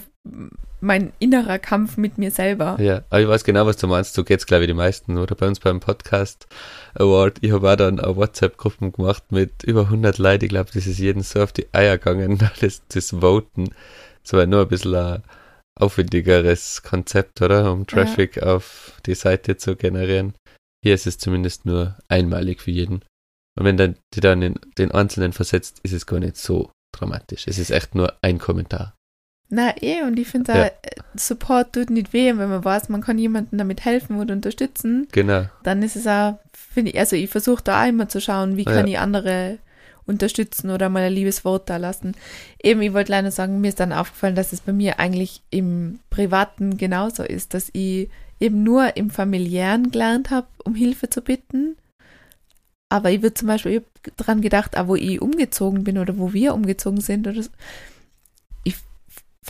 mein 0.79 1.11
innerer 1.19 1.59
Kampf 1.59 1.97
mit 1.97 2.17
mir 2.17 2.31
selber. 2.31 2.77
Ja, 2.79 3.03
aber 3.09 3.21
ich 3.21 3.27
weiß 3.27 3.43
genau, 3.43 3.65
was 3.65 3.77
du 3.77 3.87
meinst. 3.87 4.13
So 4.13 4.23
geht's, 4.23 4.45
glaube 4.45 4.63
ich, 4.63 4.67
die 4.67 4.75
meisten. 4.75 5.17
Oder 5.17 5.35
bei 5.35 5.47
uns 5.47 5.59
beim 5.59 5.79
Podcast 5.79 6.47
Award. 6.93 7.39
Ich 7.41 7.51
habe 7.51 7.71
auch 7.71 7.75
dann 7.75 7.99
eine 7.99 8.15
WhatsApp-Gruppen 8.15 8.91
gemacht 8.91 9.23
mit 9.31 9.63
über 9.63 9.81
100 9.81 10.17
Leuten. 10.17 10.45
Ich 10.45 10.49
glaube, 10.49 10.69
das 10.73 10.87
ist 10.87 10.99
jedem 10.99 11.23
so 11.23 11.41
auf 11.41 11.51
die 11.51 11.67
Eier 11.73 11.97
gegangen, 11.97 12.37
das, 12.61 12.81
das 12.89 13.11
Voten. 13.11 13.69
Das 14.23 14.33
war 14.33 14.45
nur 14.45 14.61
ein 14.61 14.67
bisschen 14.67 14.95
ein 14.95 15.23
aufwendigeres 15.75 16.83
Konzept, 16.83 17.41
oder? 17.41 17.71
Um 17.71 17.87
Traffic 17.87 18.41
auf 18.43 18.93
die 19.05 19.15
Seite 19.15 19.57
zu 19.57 19.75
generieren. 19.75 20.33
Hier 20.83 20.93
ist 20.93 21.07
es 21.07 21.17
zumindest 21.17 21.65
nur 21.65 21.97
einmalig 22.07 22.61
für 22.61 22.71
jeden. 22.71 23.03
Und 23.57 23.65
wenn 23.65 23.77
dann 23.77 23.97
die 24.13 24.19
dann 24.19 24.41
in 24.41 24.59
den 24.77 24.91
Einzelnen 24.91 25.33
versetzt, 25.33 25.79
ist 25.83 25.93
es 25.93 26.05
gar 26.05 26.19
nicht 26.19 26.37
so 26.37 26.71
dramatisch. 26.93 27.45
Es 27.47 27.57
ist 27.57 27.71
echt 27.71 27.95
nur 27.95 28.13
ein 28.21 28.37
Kommentar. 28.37 28.96
Na 29.49 29.73
eh, 29.81 30.01
und 30.03 30.19
ich 30.19 30.27
finde, 30.27 30.51
Ja. 30.53 30.65
äh, 30.65 30.71
Support 31.15 31.73
tut 31.73 31.89
nicht 31.89 32.11
weh, 32.13 32.27
wenn 32.35 32.49
man 32.49 32.63
weiß, 32.65 32.89
man 32.89 33.01
kann 33.01 33.17
jemandem 33.17 33.57
damit 33.57 33.85
helfen 33.85 34.19
oder 34.19 34.33
unterstützen, 34.33 35.07
Genau. 35.11 35.45
dann 35.63 35.81
ist 35.83 35.95
es 35.95 36.05
auch, 36.05 36.37
finde 36.53 36.91
ich, 36.91 36.99
also 36.99 37.15
ich 37.15 37.29
versuche 37.29 37.63
da 37.63 37.83
auch 37.83 37.87
immer 37.87 38.09
zu 38.09 38.19
schauen, 38.19 38.57
wie 38.57 38.63
Ja. 38.63 38.73
kann 38.73 38.87
ich 38.87 38.99
andere 38.99 39.57
unterstützen 40.05 40.69
oder 40.69 40.89
mal 40.89 41.03
ein 41.03 41.13
liebes 41.13 41.43
Wort 41.45 41.69
da 41.69 41.77
lassen. 41.77 42.13
Eben, 42.61 42.81
ich 42.81 42.93
wollte 42.93 43.11
leider 43.11 43.31
sagen, 43.31 43.59
mir 43.61 43.69
ist 43.69 43.79
dann 43.79 43.91
aufgefallen, 43.93 44.35
dass 44.35 44.53
es 44.53 44.61
bei 44.61 44.73
mir 44.73 44.99
eigentlich 44.99 45.41
im 45.49 45.99
Privaten 46.09 46.77
genauso 46.77 47.23
ist, 47.23 47.53
dass 47.53 47.69
ich 47.73 48.09
eben 48.39 48.63
nur 48.63 48.95
im 48.97 49.09
Familiären 49.09 49.91
gelernt 49.91 50.29
habe, 50.29 50.47
um 50.63 50.75
Hilfe 50.75 51.09
zu 51.09 51.21
bitten. 51.21 51.75
Aber 52.89 53.11
ich 53.11 53.21
würde 53.21 53.33
zum 53.33 53.47
Beispiel, 53.49 53.71
ich 53.73 54.11
hab 54.11 54.17
dran 54.17 54.41
gedacht, 54.41 54.77
auch 54.77 54.87
wo 54.87 54.95
ich 54.95 55.21
umgezogen 55.21 55.83
bin 55.83 55.97
oder 55.97 56.17
wo 56.17 56.31
wir 56.31 56.53
umgezogen 56.53 57.01
sind 57.01 57.27
oder 57.27 57.43
so, 57.43 57.49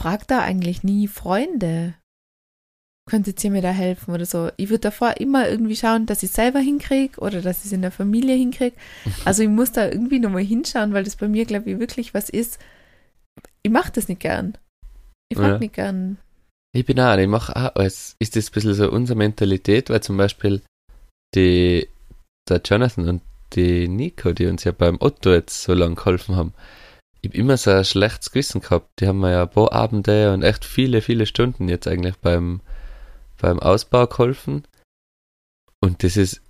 frage 0.07 0.23
da 0.27 0.39
eigentlich 0.39 0.83
nie 0.83 1.07
Freunde. 1.09 1.95
Könntet 3.09 3.43
ihr 3.43 3.51
mir 3.51 3.61
da 3.61 3.71
helfen 3.71 4.13
oder 4.13 4.25
so? 4.25 4.51
Ich 4.57 4.69
würde 4.69 4.79
davor 4.81 5.17
immer 5.17 5.49
irgendwie 5.49 5.75
schauen, 5.75 6.05
dass 6.05 6.23
ich 6.23 6.31
selber 6.31 6.59
hinkriege 6.59 7.19
oder 7.19 7.41
dass 7.41 7.59
ich 7.59 7.65
es 7.65 7.71
in 7.73 7.81
der 7.81 7.91
Familie 7.91 8.35
hinkriege. 8.35 8.75
Also 9.25 9.43
ich 9.43 9.49
muss 9.49 9.73
da 9.73 9.85
irgendwie 9.85 10.19
nochmal 10.19 10.43
hinschauen, 10.43 10.93
weil 10.93 11.03
das 11.03 11.17
bei 11.17 11.27
mir, 11.27 11.45
glaube 11.45 11.69
ich, 11.71 11.79
wirklich 11.79 12.13
was 12.13 12.29
ist. 12.29 12.57
Ich 13.63 13.71
mache 13.71 13.91
das 13.91 14.07
nicht 14.07 14.21
gern. 14.21 14.57
Ich 15.29 15.37
frage 15.37 15.53
Ja. 15.53 15.59
nicht 15.59 15.73
gern. 15.73 16.17
Ich 16.73 16.85
bin 16.85 16.99
auch, 16.99 17.17
ich 17.17 17.27
mache 17.27 17.53
auch 17.55 17.75
alles. 17.75 18.15
Ist 18.19 18.35
das 18.37 18.49
ein 18.49 18.53
bisschen 18.53 18.73
so 18.75 18.89
unsere 18.89 19.17
Mentalität, 19.17 19.89
weil 19.89 20.01
zum 20.01 20.15
Beispiel 20.15 20.61
die, 21.35 21.87
der 22.47 22.61
Jonathan 22.63 23.09
und 23.09 23.21
die 23.53 23.87
Nico, 23.89 24.31
die 24.31 24.45
uns 24.47 24.63
ja 24.63 24.71
beim 24.71 24.97
Otto 25.01 25.31
jetzt 25.31 25.63
so 25.63 25.73
lange 25.73 25.95
geholfen 25.95 26.35
haben, 26.37 26.53
ich 27.27 27.31
habe 27.33 27.39
immer 27.39 27.57
so 27.57 27.71
ein 27.71 27.83
schlechtes 27.83 28.31
Gewissen 28.31 28.61
gehabt. 28.61 29.01
Die 29.01 29.07
haben 29.07 29.19
mir 29.19 29.31
ja 29.31 29.41
ein 29.43 29.49
paar 29.49 29.73
Abende 29.73 30.33
und 30.33 30.43
echt 30.43 30.63
viele, 30.63 31.01
viele 31.01 31.25
Stunden 31.25 31.67
jetzt 31.67 31.87
eigentlich 31.87 32.15
beim, 32.17 32.61
beim 33.37 33.59
Ausbau 33.59 34.07
geholfen. 34.07 34.63
Und 35.81 36.03
das 36.03 36.15
ist 36.15 36.41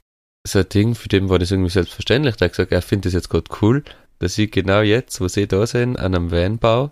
so 0.46 0.60
ein 0.60 0.70
Ding, 0.70 0.96
für 0.96 1.10
den 1.10 1.30
war 1.30 1.40
das 1.40 1.52
irgendwie 1.52 1.72
selbstverständlich. 1.72 2.36
Der 2.36 2.46
hat 2.46 2.54
gesagt, 2.54 2.72
er 2.72 2.82
findet 2.82 3.08
das 3.08 3.14
jetzt 3.14 3.30
gerade 3.30 3.50
cool, 3.62 3.84
dass 4.20 4.38
ich 4.38 4.52
genau 4.52 4.82
jetzt, 4.82 5.20
wo 5.20 5.28
sie 5.28 5.48
da 5.48 5.66
sind, 5.66 5.98
an 5.98 6.14
einem 6.14 6.32
Vanbau, 6.32 6.92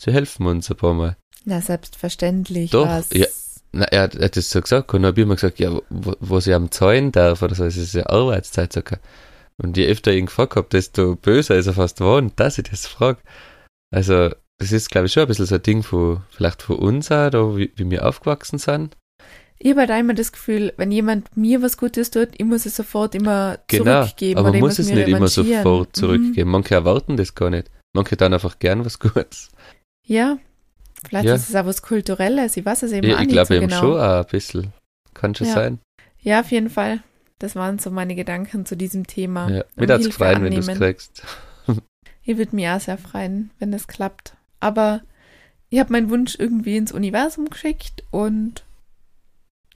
sie 0.00 0.12
helfen 0.12 0.46
uns 0.46 0.70
ein 0.70 0.76
paar 0.76 0.94
Mal. 0.94 1.16
Na, 1.44 1.60
selbstverständlich. 1.60 2.70
Doch, 2.70 2.86
was. 2.86 3.10
ja. 3.12 3.26
Na, 3.72 3.86
er 3.86 4.02
hat, 4.02 4.14
er 4.14 4.26
hat 4.26 4.36
das 4.36 4.50
so 4.50 4.62
gesagt 4.62 4.94
und 4.94 5.02
dann 5.02 5.08
habe 5.08 5.20
ich 5.20 5.24
immer 5.24 5.34
gesagt, 5.34 5.58
ja, 5.58 5.76
wo, 5.90 6.14
wo 6.20 6.40
sie 6.40 6.54
am 6.54 6.70
zahlen 6.70 7.10
darf 7.10 7.42
oder 7.42 7.56
so, 7.56 7.64
es 7.64 7.76
ist 7.76 7.94
ja 7.94 8.06
Arbeitszeit 8.06 8.72
sogar. 8.72 9.00
Und 9.62 9.76
je 9.76 9.86
öfter 9.86 10.12
ich 10.12 10.18
ihn 10.18 10.26
gefragt 10.26 10.56
habe, 10.56 10.68
desto 10.70 11.16
böser 11.16 11.56
ist 11.56 11.66
er 11.66 11.72
fast 11.72 11.98
geworden, 11.98 12.32
dass 12.36 12.58
ich 12.58 12.64
das 12.68 12.86
frage. 12.86 13.18
Also, 13.94 14.30
das 14.58 14.72
ist, 14.72 14.90
glaube 14.90 15.06
ich, 15.06 15.12
schon 15.12 15.22
ein 15.22 15.28
bisschen 15.28 15.46
so 15.46 15.54
ein 15.54 15.62
Ding 15.62 15.82
von, 15.82 16.22
vielleicht 16.30 16.62
von 16.62 16.76
uns 16.76 17.10
auch, 17.10 17.30
da, 17.30 17.56
wie, 17.56 17.72
wie 17.76 17.90
wir 17.90 18.06
aufgewachsen 18.06 18.58
sind. 18.58 18.96
Ich 19.58 19.70
habe 19.70 19.80
halt 19.86 19.90
immer 20.00 20.12
das 20.12 20.32
Gefühl, 20.32 20.74
wenn 20.76 20.92
jemand 20.92 21.34
mir 21.34 21.62
was 21.62 21.78
Gutes 21.78 22.10
tut, 22.10 22.28
ich 22.36 22.44
muss 22.44 22.66
es 22.66 22.76
sofort 22.76 23.14
immer 23.14 23.58
Genau, 23.68 24.02
zurückgeben. 24.02 24.38
aber 24.38 24.48
oder 24.50 24.50
man 24.50 24.54
ich 24.56 24.60
muss 24.60 24.78
es 24.78 24.90
nicht 24.90 25.08
immer 25.08 25.28
sofort 25.28 25.88
Mhm. 25.88 25.94
zurückgeben. 25.94 26.50
Manche 26.50 26.74
erwarten 26.74 27.16
das 27.16 27.34
gar 27.34 27.48
nicht. 27.48 27.70
Manche 27.94 28.16
dann 28.16 28.34
einfach 28.34 28.58
gern 28.58 28.84
was 28.84 28.98
Gutes. 28.98 29.48
Ja, 30.06 30.36
vielleicht 31.08 31.24
Ja. 31.24 31.34
ist 31.34 31.48
es 31.48 31.54
auch 31.54 31.64
was 31.64 31.80
Kulturelles. 31.80 32.54
Ich 32.58 32.66
weiß 32.66 32.82
es 32.82 32.92
eben 32.92 33.06
Ja, 33.08 33.16
auch 33.16 33.20
ich 33.20 33.26
nicht 33.28 33.32
glaube 33.32 33.46
so 33.48 33.54
eben 33.54 33.68
genau. 33.68 33.80
schon 33.80 33.98
auch 33.98 34.18
ein 34.20 34.26
bisschen. 34.26 34.72
Kann 35.14 35.34
schon 35.34 35.46
Ja. 35.46 35.54
sein. 35.54 35.78
Ja, 36.20 36.40
auf 36.40 36.50
jeden 36.52 36.68
Fall. 36.68 37.00
Das 37.38 37.54
waren 37.54 37.78
so 37.78 37.90
meine 37.90 38.14
Gedanken 38.14 38.64
zu 38.64 38.76
diesem 38.76 39.06
Thema. 39.06 39.48
Ja. 39.50 39.64
Mir 39.76 39.88
würde 39.88 39.94
es 40.08 40.14
freuen, 40.14 40.42
wenn 40.42 40.52
du 40.54 40.58
es 40.60 40.66
kriegst. 40.68 41.22
Ich 42.22 42.36
würde 42.38 42.56
mich 42.56 42.68
auch 42.68 42.80
sehr 42.80 42.98
freuen, 42.98 43.50
wenn 43.58 43.70
das 43.72 43.86
klappt. 43.86 44.36
Aber 44.58 45.02
ich 45.68 45.78
habe 45.78 45.92
meinen 45.92 46.10
Wunsch 46.10 46.36
irgendwie 46.38 46.76
ins 46.76 46.92
Universum 46.92 47.48
geschickt 47.50 48.02
und 48.10 48.64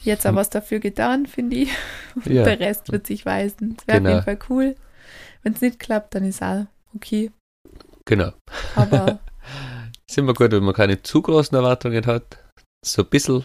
jetzt 0.00 0.24
auch 0.26 0.30
Hm. 0.30 0.36
was 0.36 0.50
dafür 0.50 0.80
getan, 0.80 1.26
finde 1.26 1.56
ich. 1.56 1.70
Und 2.16 2.26
Ja. 2.26 2.44
der 2.44 2.58
Rest 2.58 2.90
wird 2.90 3.06
sich 3.06 3.26
weisen. 3.26 3.76
Es 3.78 3.86
wäre 3.86 3.98
Genau. 3.98 4.10
auf 4.10 4.14
jeden 4.14 4.24
Fall 4.24 4.38
cool. 4.48 4.74
Wenn 5.42 5.52
es 5.52 5.60
nicht 5.60 5.78
klappt, 5.78 6.14
dann 6.14 6.24
ist 6.24 6.42
auch 6.42 6.66
okay. 6.94 7.30
Genau. 8.06 8.32
Aber 8.74 9.20
ist 10.08 10.18
immer 10.18 10.32
gut, 10.34 10.50
wenn 10.52 10.64
man 10.64 10.74
keine 10.74 11.02
zu 11.02 11.20
großen 11.22 11.54
Erwartungen 11.56 12.04
hat. 12.06 12.38
So 12.84 13.02
ein 13.02 13.08
bisschen. 13.10 13.44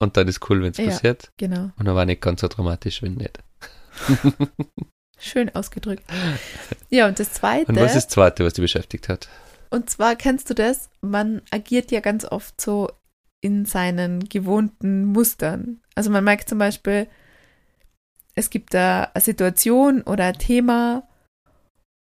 Und 0.00 0.16
dann 0.16 0.28
ist 0.28 0.48
cool, 0.50 0.62
wenn 0.62 0.72
es 0.72 0.78
Ja. 0.78 0.86
passiert. 0.86 1.32
genau, 1.36 1.70
Und 1.78 1.88
aber 1.88 2.04
nicht 2.04 2.20
ganz 2.20 2.40
so 2.40 2.48
dramatisch, 2.48 3.02
wenn 3.02 3.14
nicht. 3.14 3.38
schön 5.18 5.54
ausgedrückt. 5.54 6.04
Ja, 6.90 7.06
und 7.08 7.18
das 7.18 7.32
Zweite. 7.32 7.70
Und 7.70 7.76
was 7.76 7.94
ist 7.94 8.06
das 8.06 8.08
Zweite, 8.08 8.44
was 8.44 8.54
dich 8.54 8.62
beschäftigt 8.62 9.08
hat? 9.08 9.28
Und 9.70 9.88
zwar 9.90 10.16
kennst 10.16 10.50
du 10.50 10.54
das, 10.54 10.90
man 11.00 11.42
agiert 11.50 11.90
ja 11.90 12.00
ganz 12.00 12.24
oft 12.24 12.60
so 12.60 12.90
in 13.40 13.64
seinen 13.66 14.28
gewohnten 14.28 15.04
Mustern. 15.06 15.80
Also 15.94 16.10
man 16.10 16.24
merkt 16.24 16.48
zum 16.48 16.58
Beispiel, 16.58 17.08
es 18.34 18.50
gibt 18.50 18.74
da 18.74 19.10
eine 19.14 19.22
Situation 19.22 20.02
oder 20.02 20.24
ein 20.26 20.38
Thema 20.38 21.08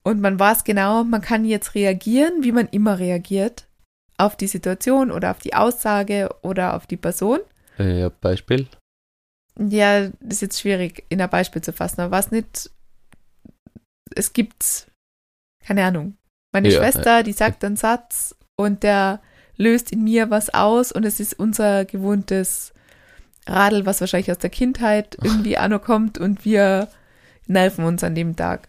und 0.02 0.20
man 0.20 0.38
weiß 0.38 0.64
genau, 0.64 1.04
man 1.04 1.20
kann 1.20 1.44
jetzt 1.44 1.74
reagieren, 1.74 2.42
wie 2.42 2.52
man 2.52 2.68
immer 2.68 2.98
reagiert, 2.98 3.66
auf 4.16 4.36
die 4.36 4.46
Situation 4.46 5.10
oder 5.10 5.30
auf 5.30 5.38
die 5.38 5.54
Aussage 5.54 6.28
oder 6.42 6.74
auf 6.74 6.86
die 6.86 6.96
Person. 6.96 7.40
Äh, 7.80 8.00
ja, 8.00 8.08
Beispiel. 8.08 8.68
Ja, 9.58 10.08
das 10.08 10.36
ist 10.36 10.42
jetzt 10.42 10.60
schwierig, 10.60 11.04
in 11.08 11.20
ein 11.20 11.30
Beispiel 11.30 11.62
zu 11.62 11.72
fassen, 11.72 12.00
aber 12.00 12.12
was 12.12 12.30
nicht, 12.30 12.70
es 14.14 14.32
gibt, 14.32 14.86
keine 15.64 15.84
Ahnung, 15.84 16.16
meine 16.52 16.68
Ja, 16.70 16.78
Schwester, 16.78 17.22
die 17.22 17.32
sagt 17.32 17.64
einen 17.64 17.76
Satz 17.76 18.34
und 18.56 18.82
der 18.82 19.20
löst 19.56 19.92
in 19.92 20.02
mir 20.04 20.30
was 20.30 20.52
aus 20.54 20.92
und 20.92 21.04
es 21.04 21.20
ist 21.20 21.38
unser 21.38 21.84
gewohntes 21.84 22.72
Radl, 23.46 23.84
was 23.86 24.00
wahrscheinlich 24.00 24.30
aus 24.30 24.38
der 24.38 24.50
Kindheit 24.50 25.16
irgendwie 25.22 25.58
auch 25.58 25.68
noch 25.68 25.82
kommt 25.82 26.18
und 26.18 26.44
wir 26.44 26.88
nerven 27.46 27.84
uns 27.84 28.02
an 28.04 28.14
dem 28.14 28.36
Tag. 28.36 28.68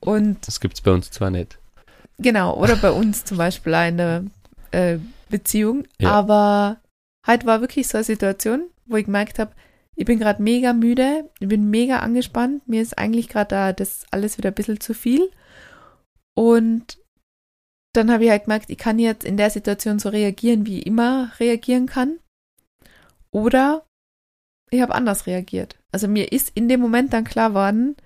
Und 0.00 0.46
Das 0.46 0.60
gibt's 0.60 0.80
bei 0.80 0.90
uns 0.90 1.10
zwar 1.10 1.30
nicht. 1.30 1.58
Genau, 2.18 2.54
oder 2.56 2.76
bei 2.76 2.90
uns 2.90 3.24
zum 3.24 3.38
Beispiel 3.38 3.74
eine 3.74 4.30
äh, 4.70 4.98
Beziehung. 5.28 5.84
Ja. 5.98 6.12
Aber 6.12 6.76
heute 7.26 7.46
war 7.46 7.60
wirklich 7.60 7.88
so 7.88 7.98
eine 7.98 8.04
Situation, 8.04 8.68
wo 8.86 8.96
ich 8.96 9.06
gemerkt 9.06 9.38
habe, 9.38 9.52
ich 9.96 10.04
bin 10.04 10.18
gerade 10.18 10.42
mega 10.42 10.72
müde, 10.72 11.30
ich 11.40 11.48
bin 11.48 11.70
mega 11.70 12.00
angespannt, 12.00 12.68
mir 12.68 12.82
ist 12.82 12.98
eigentlich 12.98 13.28
gerade 13.28 13.48
da 13.48 13.72
das 13.72 14.04
alles 14.10 14.36
wieder 14.36 14.50
ein 14.50 14.54
bisschen 14.54 14.80
zu 14.80 14.92
viel. 14.92 15.30
Und 16.36 16.98
dann 17.94 18.12
habe 18.12 18.24
ich 18.24 18.30
halt 18.30 18.44
gemerkt, 18.44 18.68
ich 18.68 18.76
kann 18.76 18.98
jetzt 18.98 19.24
in 19.24 19.38
der 19.38 19.48
Situation 19.48 19.98
so 19.98 20.10
reagieren, 20.10 20.66
wie 20.66 20.80
ich 20.80 20.86
immer 20.86 21.32
reagieren 21.40 21.86
kann. 21.86 22.18
Oder 23.30 23.86
ich 24.70 24.82
habe 24.82 24.94
anders 24.94 25.26
reagiert. 25.26 25.78
Also 25.92 26.08
mir 26.08 26.32
ist 26.32 26.50
in 26.54 26.68
dem 26.68 26.80
Moment 26.80 27.14
dann 27.14 27.24
klar 27.24 27.54
worden, 27.54 27.96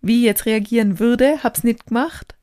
wie 0.00 0.20
ich 0.20 0.24
jetzt 0.24 0.46
reagieren 0.46 1.00
würde, 1.00 1.42
hab's 1.42 1.64
nicht 1.64 1.86
gemacht 1.86 2.36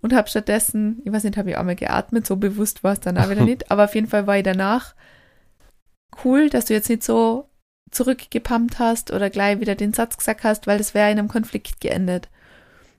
und 0.00 0.14
habe 0.14 0.28
stattdessen, 0.28 1.02
ich 1.04 1.12
weiß 1.12 1.24
nicht, 1.24 1.36
habe 1.36 1.50
ich 1.50 1.56
auch 1.56 1.62
mal 1.62 1.76
geatmet, 1.76 2.26
so 2.26 2.36
bewusst 2.36 2.82
war 2.82 2.94
es 2.94 3.00
dann 3.00 3.18
auch 3.18 3.28
wieder 3.28 3.44
nicht, 3.44 3.70
aber 3.70 3.84
auf 3.84 3.94
jeden 3.94 4.06
Fall 4.06 4.26
war 4.26 4.38
ich 4.38 4.44
danach 4.44 4.94
cool, 6.24 6.50
dass 6.50 6.66
du 6.66 6.74
jetzt 6.74 6.88
nicht 6.88 7.02
so 7.02 7.48
zurückgepumpt 7.90 8.78
hast 8.78 9.12
oder 9.12 9.30
gleich 9.30 9.60
wieder 9.60 9.74
den 9.74 9.92
Satz 9.92 10.16
gesagt 10.16 10.44
hast, 10.44 10.66
weil 10.66 10.78
das 10.78 10.94
wäre 10.94 11.10
in 11.10 11.18
einem 11.18 11.28
Konflikt 11.28 11.80
geendet. 11.80 12.28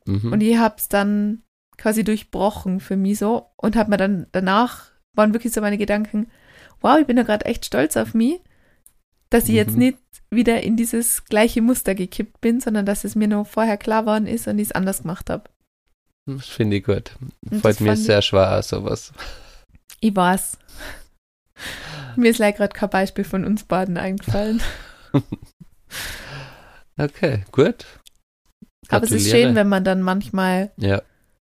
Mhm. 0.06 0.34
Und 0.34 0.42
ich 0.42 0.58
habe 0.58 0.76
es 0.78 0.90
dann 0.90 1.44
quasi 1.78 2.04
durchbrochen 2.04 2.80
für 2.80 2.98
mich 2.98 3.20
so 3.20 3.48
und 3.56 3.76
habe 3.76 3.90
mir 3.90 3.98
dann 3.98 4.28
danach, 4.32 4.92
waren 5.16 5.34
wirklich 5.34 5.54
so 5.54 5.62
meine 5.62 5.78
Gedanken, 5.78 6.30
wow, 6.82 6.98
ich 7.00 7.08
bin 7.08 7.18
ja 7.18 7.24
gerade 7.24 7.46
echt 7.46 7.66
stolz 7.66 7.98
auf 7.98 8.14
mich, 8.14 8.40
dass 9.30 9.46
ich 9.48 9.56
jetzt 9.56 9.74
Mhm. 9.74 9.80
nicht 9.80 9.98
wieder 10.30 10.62
in 10.62 10.76
dieses 10.76 11.26
gleiche 11.26 11.62
Muster 11.62 11.96
gekippt 11.96 12.42
bin, 12.42 12.60
sondern 12.60 12.86
dass 12.86 13.04
es 13.04 13.16
mir 13.16 13.28
nur 13.28 13.46
vorher 13.46 13.78
klar 13.78 14.06
worden 14.06 14.28
ist 14.28 14.48
und 14.48 14.60
ich 14.60 14.70
es 14.70 14.72
anders 14.74 15.04
gemacht 15.04 15.30
habe. 15.30 15.50
Das 16.26 16.48
finde 16.48 16.78
ich 16.78 16.84
gut. 16.84 17.12
Das 17.42 17.80
mir 17.80 17.96
sehr 17.98 18.22
schwer, 18.22 18.62
sowas. 18.62 19.12
Ich 20.00 20.16
weiß. 20.16 20.58
Mir 22.16 22.30
ist 22.32 22.38
leider 22.40 22.58
gerade 22.58 22.74
kein 22.74 22.90
Beispiel 22.90 23.24
von 23.24 23.46
uns 23.46 23.64
beiden 23.64 23.98
eingefallen. 23.98 24.62
Okay, 26.98 27.44
gut. 27.52 27.86
Aber 28.90 29.06
es 29.06 29.12
ist 29.12 29.30
schön, 29.32 29.56
wenn 29.56 29.68
man 29.70 29.84
dann 29.84 30.02
manchmal 30.02 30.72
Ja, 30.78 31.02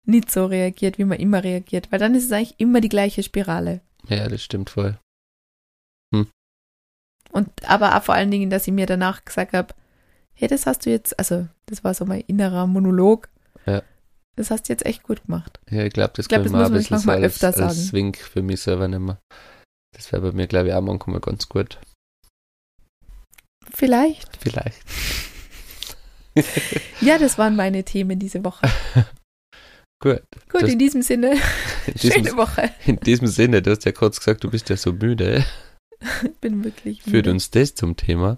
nicht 0.05 0.31
so 0.31 0.47
reagiert, 0.47 0.99
wie 0.99 1.05
man 1.05 1.19
immer 1.19 1.45
reagiert, 1.45 1.93
weil 1.93 1.99
dann 1.99 2.15
ist 2.15 2.25
es 2.25 2.33
eigentlich 2.33 2.59
immer 2.59 2.81
die 2.81 2.89
gleiche 2.89 3.23
Spirale. 3.23 3.81
ja, 4.09 4.29
das 4.29 4.43
stimmt 4.43 4.71
voll. 4.71 4.99
Und 7.33 7.51
aber 7.69 7.97
auch 7.97 8.03
vor 8.03 8.15
allen 8.15 8.31
Dingen, 8.31 8.49
dass 8.51 8.67
ich 8.67 8.73
mir 8.73 8.87
danach 8.87 9.25
gesagt 9.25 9.53
habe, 9.53 9.75
hey, 10.33 10.49
das 10.49 10.65
hast 10.65 10.87
du 10.87 10.91
jetzt, 10.91 11.19
also 11.19 11.47
das 11.67 11.85
war 11.85 11.93
so 11.93 12.07
mein 12.07 12.21
innerer 12.23 12.67
Monolog. 12.67 13.29
Ja. 13.67 13.83
Das 14.37 14.51
hast 14.51 14.69
du 14.69 14.73
jetzt 14.73 14.87
echt 14.87 15.03
gut 15.03 15.25
gemacht. 15.27 15.61
Ja, 15.71 15.85
ich 15.85 15.93
glaube, 15.93 16.13
das 16.15 16.25
Ich 16.25 16.29
glaub, 16.29 16.45
kann 16.45 16.53
das 16.53 16.53
man 16.53 16.73
muss 16.73 16.89
man 16.91 16.97
manchmal 16.99 17.17
als, 17.17 17.35
öfter 17.35 17.47
als 17.49 17.57
sagen. 17.57 17.73
Swing 17.75 18.15
für 18.15 18.43
mich 18.43 18.61
selber 18.61 18.89
nehmen. 18.89 19.17
Das 19.97 20.13
wäre 20.13 20.21
bei 20.23 20.33
mir, 20.33 20.47
glaube 20.47 20.69
ich, 20.69 20.75
auch 20.75 20.83
manchmal 20.83 21.21
ganz 21.21 21.49
gut. 21.49 21.79
Vielleicht. 23.73 24.37
Vielleicht. 24.41 24.79
Ja, 27.01 27.17
das 27.17 27.39
waren 27.39 27.57
meine 27.57 27.83
Themen 27.83 28.19
diese 28.19 28.45
Woche. 28.45 28.69
Gut. 30.03 30.21
Gut, 30.53 30.63
Das- 30.65 30.71
in 30.71 30.79
diesem 30.79 31.01
Sinne, 31.01 31.33
In 31.87 31.95
diesem, 31.95 32.13
schöne 32.27 32.37
Woche. 32.37 32.71
in 32.85 32.97
diesem 33.01 33.27
Sinne, 33.27 33.63
du 33.63 33.71
hast 33.71 33.87
ja 33.87 33.93
kurz 33.93 34.19
gesagt, 34.19 34.45
du 34.45 34.51
bist 34.51 34.69
ja 34.69 34.77
so 34.77 34.93
müde. 34.93 35.47
Ich 36.23 36.35
bin 36.43 36.63
wirklich 36.63 37.03
Führt 37.03 37.15
müde. 37.15 37.31
uns 37.31 37.51
das 37.51 37.75
zum 37.75 37.97
Thema. 37.97 38.37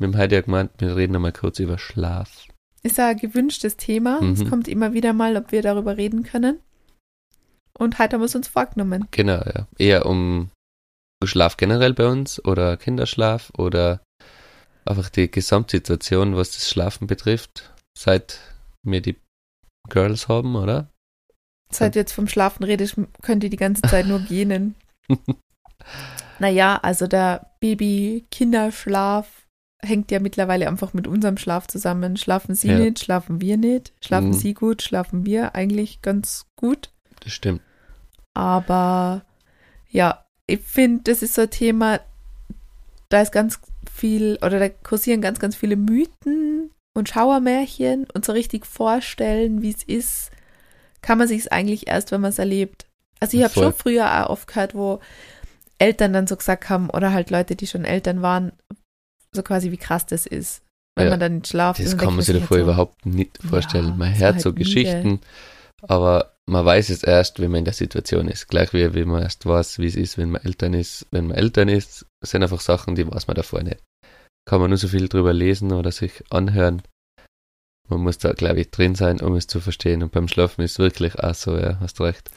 Wir 0.00 0.08
haben 0.08 0.18
heute 0.18 0.34
ja 0.34 0.40
gemeint, 0.40 0.72
wir 0.78 0.96
reden 0.96 1.14
einmal 1.14 1.32
kurz 1.32 1.60
über 1.60 1.78
Schlaf. 1.78 2.48
Ist 2.82 2.98
ja 2.98 3.06
ein 3.10 3.18
gewünschtes 3.18 3.76
Thema. 3.76 4.20
Mhm. 4.20 4.32
Es 4.32 4.44
kommt 4.50 4.66
immer 4.66 4.92
wieder 4.92 5.12
mal, 5.12 5.36
ob 5.36 5.52
wir 5.52 5.62
darüber 5.62 5.96
reden 5.96 6.24
können. 6.24 6.58
Und 7.78 7.98
heute 7.98 8.14
haben 8.14 8.20
wir 8.20 8.26
es 8.26 8.34
uns 8.34 8.48
vorgenommen. 8.48 9.08
Genau, 9.10 9.40
ja. 9.44 9.66
Eher 9.78 10.06
um 10.06 10.50
Schlaf 11.24 11.56
generell 11.56 11.94
bei 11.94 12.06
uns 12.06 12.44
oder 12.44 12.76
Kinderschlaf 12.76 13.50
oder 13.56 14.00
einfach 14.84 15.08
die 15.08 15.30
Gesamtsituation, 15.30 16.36
was 16.36 16.52
das 16.52 16.68
Schlafen 16.68 17.06
betrifft, 17.06 17.72
seit 17.98 18.40
wir 18.82 19.00
die 19.00 19.16
Girls 19.88 20.28
haben, 20.28 20.54
oder? 20.56 20.88
Seit 21.70 21.94
du 21.94 21.98
jetzt 21.98 22.12
vom 22.12 22.28
Schlafen 22.28 22.62
redest, 22.64 22.96
könnt 23.22 23.42
ihr 23.42 23.50
die 23.50 23.56
ganze 23.56 23.82
Zeit 23.82 24.06
nur 24.06 24.20
gähnen. 24.20 24.74
Naja, 26.38 26.78
also 26.82 27.06
der 27.06 27.52
Baby-Kinderschlaf 27.60 29.46
hängt 29.82 30.10
ja 30.10 30.18
mittlerweile 30.18 30.66
einfach 30.66 30.94
mit 30.94 31.06
unserem 31.06 31.36
Schlaf 31.36 31.66
zusammen. 31.66 32.16
Schlafen 32.16 32.54
sie 32.54 32.68
Ja. 32.68 32.78
nicht, 32.78 33.00
schlafen 33.00 33.40
wir 33.40 33.56
nicht. 33.56 33.92
Schlafen 34.04 34.28
Mhm. 34.28 34.32
sie 34.32 34.54
gut, 34.54 34.82
schlafen 34.82 35.26
wir 35.26 35.54
eigentlich 35.54 36.00
ganz 36.02 36.46
gut. 36.56 36.90
Das 37.24 37.32
stimmt. 37.32 37.62
Aber 38.34 39.22
ja, 39.90 40.24
ich 40.46 40.60
finde, 40.60 41.02
das 41.04 41.22
ist 41.22 41.34
so 41.34 41.42
ein 41.42 41.50
Thema, 41.50 42.00
da 43.08 43.22
ist 43.22 43.32
ganz 43.32 43.60
viel, 43.90 44.38
oder 44.42 44.58
da 44.58 44.68
kursieren 44.68 45.20
ganz, 45.20 45.38
ganz 45.38 45.56
viele 45.56 45.76
Mythen 45.76 46.70
und 46.96 47.08
Schauermärchen 47.08 48.06
und 48.12 48.24
so 48.24 48.32
richtig 48.32 48.66
vorstellen, 48.66 49.62
wie 49.62 49.70
es 49.70 49.82
ist, 49.82 50.30
kann 51.02 51.18
man 51.18 51.28
sich 51.28 51.40
es 51.40 51.48
eigentlich 51.48 51.86
erst, 51.86 52.12
wenn 52.12 52.20
man 52.20 52.30
es 52.30 52.38
erlebt. 52.38 52.86
Also 53.20 53.36
ich 53.36 53.44
habe 53.44 53.54
schon 53.54 53.72
früher 53.72 54.24
auch 54.26 54.30
oft 54.30 54.48
gehört, 54.48 54.74
wo 54.74 55.00
Eltern 55.78 56.12
dann 56.12 56.26
so 56.26 56.36
gesagt 56.36 56.68
haben, 56.68 56.90
oder 56.90 57.12
halt 57.12 57.30
Leute, 57.30 57.56
die 57.56 57.66
schon 57.66 57.84
Eltern 57.84 58.22
waren, 58.22 58.52
so 59.32 59.42
quasi 59.42 59.70
wie 59.70 59.76
krass 59.76 60.06
das 60.06 60.26
ist, 60.26 60.62
wenn 60.96 61.06
Ja, 61.06 61.10
man 61.10 61.20
dann 61.20 61.34
nicht 61.36 61.48
schlaft. 61.48 61.80
Das 61.80 61.96
kann 61.96 62.14
man 62.14 62.24
sich 62.24 62.38
davor 62.38 62.58
so, 62.58 62.62
überhaupt 62.64 63.06
nicht 63.06 63.38
Ja, 63.42 63.48
vorstellen. 63.48 63.96
man 63.96 64.12
ist 64.12 64.20
hört 64.20 64.34
halt 64.34 64.42
so 64.42 64.52
müde. 64.52 65.18
Aber 65.88 66.32
man 66.46 66.64
weiß 66.64 66.90
es 66.90 67.02
erst, 67.02 67.40
wenn 67.40 67.50
man 67.50 67.60
in 67.60 67.64
der 67.64 67.74
Situation 67.74 68.28
ist. 68.28 68.48
Gleich 68.48 68.72
wie, 68.72 68.94
wie 68.94 69.04
man 69.04 69.22
erst 69.22 69.46
weiß, 69.46 69.78
wie 69.78 69.86
es 69.86 69.96
ist, 69.96 70.18
wenn 70.18 70.30
man 70.30 70.42
Eltern 70.42 70.74
ist. 70.74 71.06
Wenn 71.10 71.28
man 71.28 71.36
Eltern 71.36 71.68
ist, 71.68 72.06
sind 72.22 72.42
einfach 72.42 72.60
Sachen, 72.60 72.94
die 72.94 73.10
weiß 73.10 73.26
man 73.26 73.34
davor 73.36 73.62
nicht. 73.62 73.82
Kann 74.46 74.60
man 74.60 74.70
nur 74.70 74.76
so 74.78 74.88
viel 74.88 75.08
drüber 75.08 75.32
lesen 75.32 75.72
oder 75.72 75.90
sich 75.90 76.22
anhören. 76.30 76.82
Man 77.88 78.00
muss 78.00 78.18
da, 78.18 78.32
glaube 78.32 78.60
ich, 78.60 78.70
drin 78.70 78.94
sein, 78.94 79.20
um 79.20 79.34
es 79.36 79.46
zu 79.46 79.60
verstehen. 79.60 80.02
Und 80.02 80.12
beim 80.12 80.28
Schlafen 80.28 80.62
ist 80.62 80.72
es 80.72 80.78
wirklich 80.78 81.18
auch 81.18 81.34
so, 81.34 81.56
ja, 81.56 81.78
hast 81.80 82.00
recht. 82.00 82.30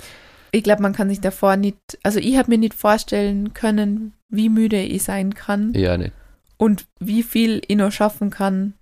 ich 0.52 0.64
glaube, 0.64 0.82
man 0.82 0.94
kann 0.94 1.10
sich 1.10 1.22
davor 1.22 1.56
nicht, 1.58 1.78
also 2.04 2.20
ich 2.20 2.38
habe 2.38 2.50
mir 2.52 2.58
nicht 2.58 2.74
vorstellen 2.74 3.54
können, 3.54 4.14
wie 4.30 4.50
müde 4.50 4.82
ich 4.82 5.04
sein 5.04 5.34
kann 5.36 5.74
Ja, 5.74 5.98
nicht. 5.98 6.14
und 6.58 6.86
wie 7.00 7.24
viel 7.24 7.62
ich 7.68 7.76
noch 7.78 7.92
schaffen 7.92 8.30
kann, 8.30 8.74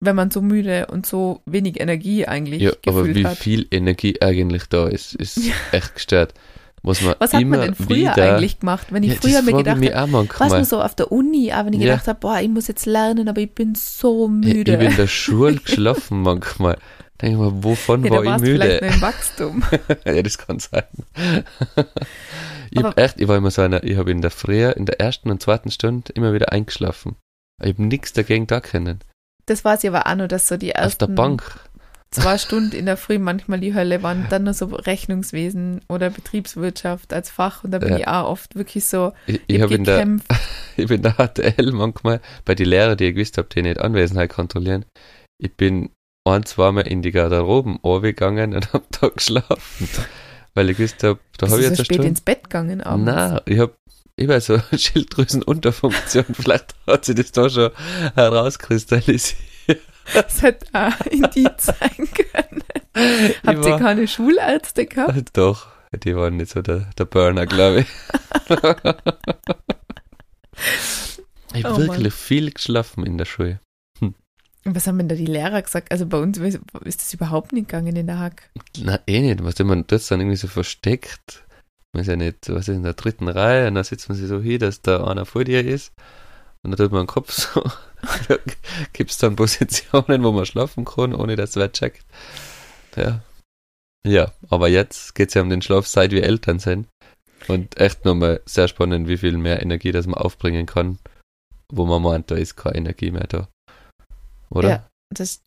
wenn 0.00 0.16
man 0.16 0.30
so 0.30 0.40
müde 0.40 0.86
und 0.86 1.04
so 1.06 1.42
wenig 1.46 1.78
Energie 1.80 2.26
eigentlich 2.26 2.62
Ja, 2.62 2.72
aber 2.86 3.06
wie 3.14 3.26
hat. 3.26 3.36
viel 3.36 3.66
Energie 3.70 4.16
eigentlich 4.20 4.64
da 4.68 4.88
ist, 4.88 5.14
ist 5.14 5.36
Ja. 5.36 5.52
echt 5.72 5.94
gestört. 5.94 6.34
Was 6.82 7.02
man 7.02 7.14
Was 7.18 7.34
hat 7.34 7.44
man 7.44 7.60
denn 7.60 7.74
früher 7.74 8.12
wieder, 8.14 8.14
eigentlich 8.36 8.58
gemacht, 8.60 8.86
wenn 8.90 9.02
ich 9.02 9.12
ja, 9.12 9.18
früher 9.20 9.42
mir 9.42 9.52
gedacht 9.52 9.94
habe, 9.94 10.28
was 10.38 10.50
man 10.50 10.64
so 10.64 10.80
auf 10.82 10.94
der 10.94 11.12
Uni, 11.12 11.52
aber 11.52 11.66
wenn 11.66 11.74
ich 11.74 11.80
Ja. 11.80 11.92
gedacht 11.92 12.08
habe, 12.08 12.18
boah, 12.20 12.40
ich 12.40 12.48
muss 12.48 12.68
jetzt 12.68 12.86
lernen, 12.86 13.28
aber 13.28 13.42
ich 13.42 13.54
bin 13.54 13.74
so 13.74 14.28
müde. 14.28 14.72
Ich 14.72 14.78
bin 14.78 14.90
in 14.90 14.96
der 14.96 15.06
Schule 15.06 15.56
geschlafen 15.56 16.22
manchmal. 16.22 16.78
Denke 17.20 17.36
mal, 17.36 17.52
wovon 17.62 18.02
ja, 18.02 18.10
war 18.12 18.24
ich 18.24 18.42
vielleicht 18.42 18.80
müde? 18.80 18.86
noch 18.86 18.94
im 18.94 19.02
Wachstum. 19.02 19.62
ja, 20.06 20.22
das 20.22 20.38
kann 20.38 20.58
sein. 20.58 20.84
ich 22.70 22.78
hab 22.78 22.84
Aber- 22.92 22.98
echt, 22.98 23.20
ich 23.20 23.28
war 23.28 23.36
immer 23.36 23.50
so 23.50 23.60
einer, 23.60 23.84
ich 23.84 23.98
habe 23.98 24.10
in 24.10 24.22
der 24.22 24.30
Früh, 24.30 24.64
in 24.70 24.86
der 24.86 25.00
ersten 25.00 25.30
und 25.30 25.42
zweiten 25.42 25.70
Stunde 25.70 26.10
immer 26.14 26.32
wieder 26.32 26.50
eingeschlafen. 26.52 27.16
Ich 27.62 27.72
habe 27.74 27.82
nichts 27.82 28.14
dagegen 28.14 28.46
da 28.46 28.60
können. 28.60 29.00
Das 29.50 29.64
war 29.64 29.74
es 29.74 29.82
ja 29.82 29.90
aber 29.92 30.06
auch 30.08 30.14
nur, 30.14 30.28
dass 30.28 30.46
so 30.46 30.56
die 30.56 30.76
Auf 30.76 30.82
ersten 30.82 31.06
der 31.08 31.14
Bank. 31.14 31.42
zwei 32.12 32.38
Stunden 32.44 32.72
in 32.76 32.86
der 32.86 32.96
Früh 32.96 33.18
manchmal 33.18 33.58
die 33.58 33.74
Hölle 33.74 34.00
waren, 34.04 34.26
dann 34.30 34.44
nur 34.44 34.54
so 34.54 34.66
Rechnungswesen 34.66 35.80
oder 35.88 36.08
Betriebswirtschaft 36.10 37.12
als 37.12 37.30
Fach 37.30 37.64
und 37.64 37.72
da 37.72 37.78
bin 37.80 37.88
Ja. 37.90 37.98
ich 37.98 38.06
auch 38.06 38.28
oft 38.28 38.54
wirklich 38.54 38.84
so, 38.84 39.12
Ich, 39.26 39.40
ich, 39.48 39.56
ich 39.56 39.60
hab 39.62 39.72
in 39.72 39.82
der, 39.82 39.96
gekämpft. 39.96 40.26
ich 40.76 40.86
bin 40.86 40.98
in 40.98 41.02
der 41.02 41.14
HTL 41.14 41.72
manchmal 41.72 42.20
bei 42.44 42.54
den 42.54 42.66
Lehrern, 42.66 42.96
die 42.96 43.06
ich 43.06 43.14
gewusst 43.16 43.38
habe, 43.38 43.48
die 43.52 43.62
nicht 43.62 43.80
Anwesenheit 43.80 44.30
kontrollieren. 44.30 44.84
Ich 45.38 45.52
bin 45.56 45.90
ein, 46.24 46.44
zweimal 46.46 46.86
in 46.86 47.02
die 47.02 47.10
Garderoben 47.10 47.80
gegangen 48.02 48.54
und 48.54 48.72
habe 48.72 48.84
da 49.00 49.08
geschlafen. 49.08 49.88
Weil 50.54 50.70
ich 50.70 50.76
gewusst 50.76 51.02
habe, 51.02 51.18
da 51.38 51.48
habe 51.48 51.56
ich 51.60 51.62
jetzt 51.68 51.78
eine 51.78 51.84
spät 51.84 51.94
Stunde. 51.96 52.08
ins 52.08 52.20
Bett 52.20 52.44
gegangen 52.44 52.82
abends? 52.82 53.06
Nein, 53.06 53.40
ich 53.46 53.58
habe 53.58 53.74
weiß 54.28 54.46
so 54.46 54.58
Schilddrüsenunterfunktion. 54.76 56.24
Vielleicht 56.32 56.74
hat 56.86 57.04
sich 57.04 57.16
das 57.16 57.32
da 57.32 57.48
schon 57.50 57.70
herauskristallisiert. 58.14 59.36
Das 60.14 60.42
hätte 60.42 60.66
auch 60.72 61.06
Indiz 61.06 61.66
sein 61.66 62.08
können. 62.12 62.64
Habt 63.46 63.64
ihr 63.66 63.76
keine 63.78 64.08
Schulärzte 64.08 64.86
gehabt? 64.86 65.36
Doch, 65.36 65.68
die 65.92 66.16
waren 66.16 66.36
nicht 66.36 66.50
so 66.50 66.62
der, 66.62 66.90
der 66.98 67.04
Burner, 67.04 67.46
glaube 67.46 67.80
ich. 67.80 67.86
Ich 71.54 71.64
habe 71.64 71.74
Oh 71.74 71.78
Mann. 71.78 71.88
wirklich 71.96 72.14
viel 72.14 72.52
geschlafen 72.52 73.04
in 73.04 73.18
der 73.18 73.24
Schule. 73.24 73.60
Und 74.00 74.16
was 74.76 74.86
haben 74.86 74.98
denn 74.98 75.08
da 75.08 75.14
die 75.14 75.26
Lehrer 75.26 75.62
gesagt? 75.62 75.90
Also 75.90 76.06
bei 76.06 76.18
uns 76.18 76.36
ist 76.38 76.60
das 77.00 77.14
überhaupt 77.14 77.52
nicht 77.52 77.68
gegangen 77.68 77.96
in 77.96 78.06
der 78.06 78.18
Hack. 78.18 78.50
Na, 78.78 79.00
eh 79.06 79.20
nicht. 79.20 79.42
Was 79.42 79.58
man 79.60 79.86
das 79.86 80.06
dann 80.08 80.20
irgendwie 80.20 80.36
so 80.36 80.48
versteckt. 80.48 81.44
Man 81.92 82.02
ist 82.02 82.06
ja 82.06 82.16
nicht, 82.16 82.48
was 82.48 82.68
ist 82.68 82.76
in 82.76 82.82
der 82.82 82.94
dritten 82.94 83.28
Reihe 83.28 83.68
und 83.68 83.74
dann 83.74 83.84
sitzt 83.84 84.08
man 84.08 84.16
sich 84.16 84.28
so 84.28 84.40
hin, 84.40 84.60
dass 84.60 84.80
da 84.80 85.04
einer 85.06 85.26
vor 85.26 85.44
dir 85.44 85.64
ist. 85.64 85.92
Und 86.62 86.70
dann 86.70 86.78
tut 86.78 86.92
man 86.92 87.02
den 87.02 87.06
Kopf 87.08 87.32
so. 87.32 87.62
da 88.28 88.36
gibt 88.92 89.10
es 89.10 89.18
dann 89.18 89.36
Positionen, 89.36 90.22
wo 90.22 90.32
man 90.32 90.46
schlafen 90.46 90.84
kann, 90.84 91.14
ohne 91.14 91.36
dass 91.36 91.56
wer 91.56 91.72
checkt. 91.72 92.04
Ja. 92.96 93.22
Ja, 94.06 94.32
aber 94.48 94.68
jetzt 94.68 95.14
geht 95.14 95.28
es 95.28 95.34
ja 95.34 95.42
um 95.42 95.50
den 95.50 95.62
Schlaf, 95.62 95.86
seit 95.86 96.10
wir 96.12 96.24
Eltern 96.24 96.58
sind. 96.58 96.86
Und 97.48 97.78
echt 97.78 98.04
nochmal 98.04 98.40
sehr 98.46 98.68
spannend, 98.68 99.08
wie 99.08 99.18
viel 99.18 99.36
mehr 99.36 99.62
Energie 99.62 99.92
das 99.92 100.06
man 100.06 100.20
aufbringen 100.20 100.66
kann, 100.66 100.98
wo 101.70 101.86
man 101.86 102.02
meint, 102.02 102.30
da 102.30 102.36
ist 102.36 102.56
keine 102.56 102.76
Energie 102.76 103.10
mehr 103.10 103.26
da. 103.26 103.48
Oder? 104.50 104.68
Ja, 104.68 104.88
das, 105.10 105.42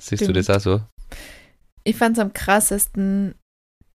Siehst 0.00 0.22
du 0.22 0.30
stimmt. 0.30 0.36
das 0.36 0.50
auch 0.50 0.60
so? 0.60 0.80
ich 1.84 1.96
fand 1.96 2.16
es 2.16 2.22
am 2.22 2.32
krassesten 2.32 3.34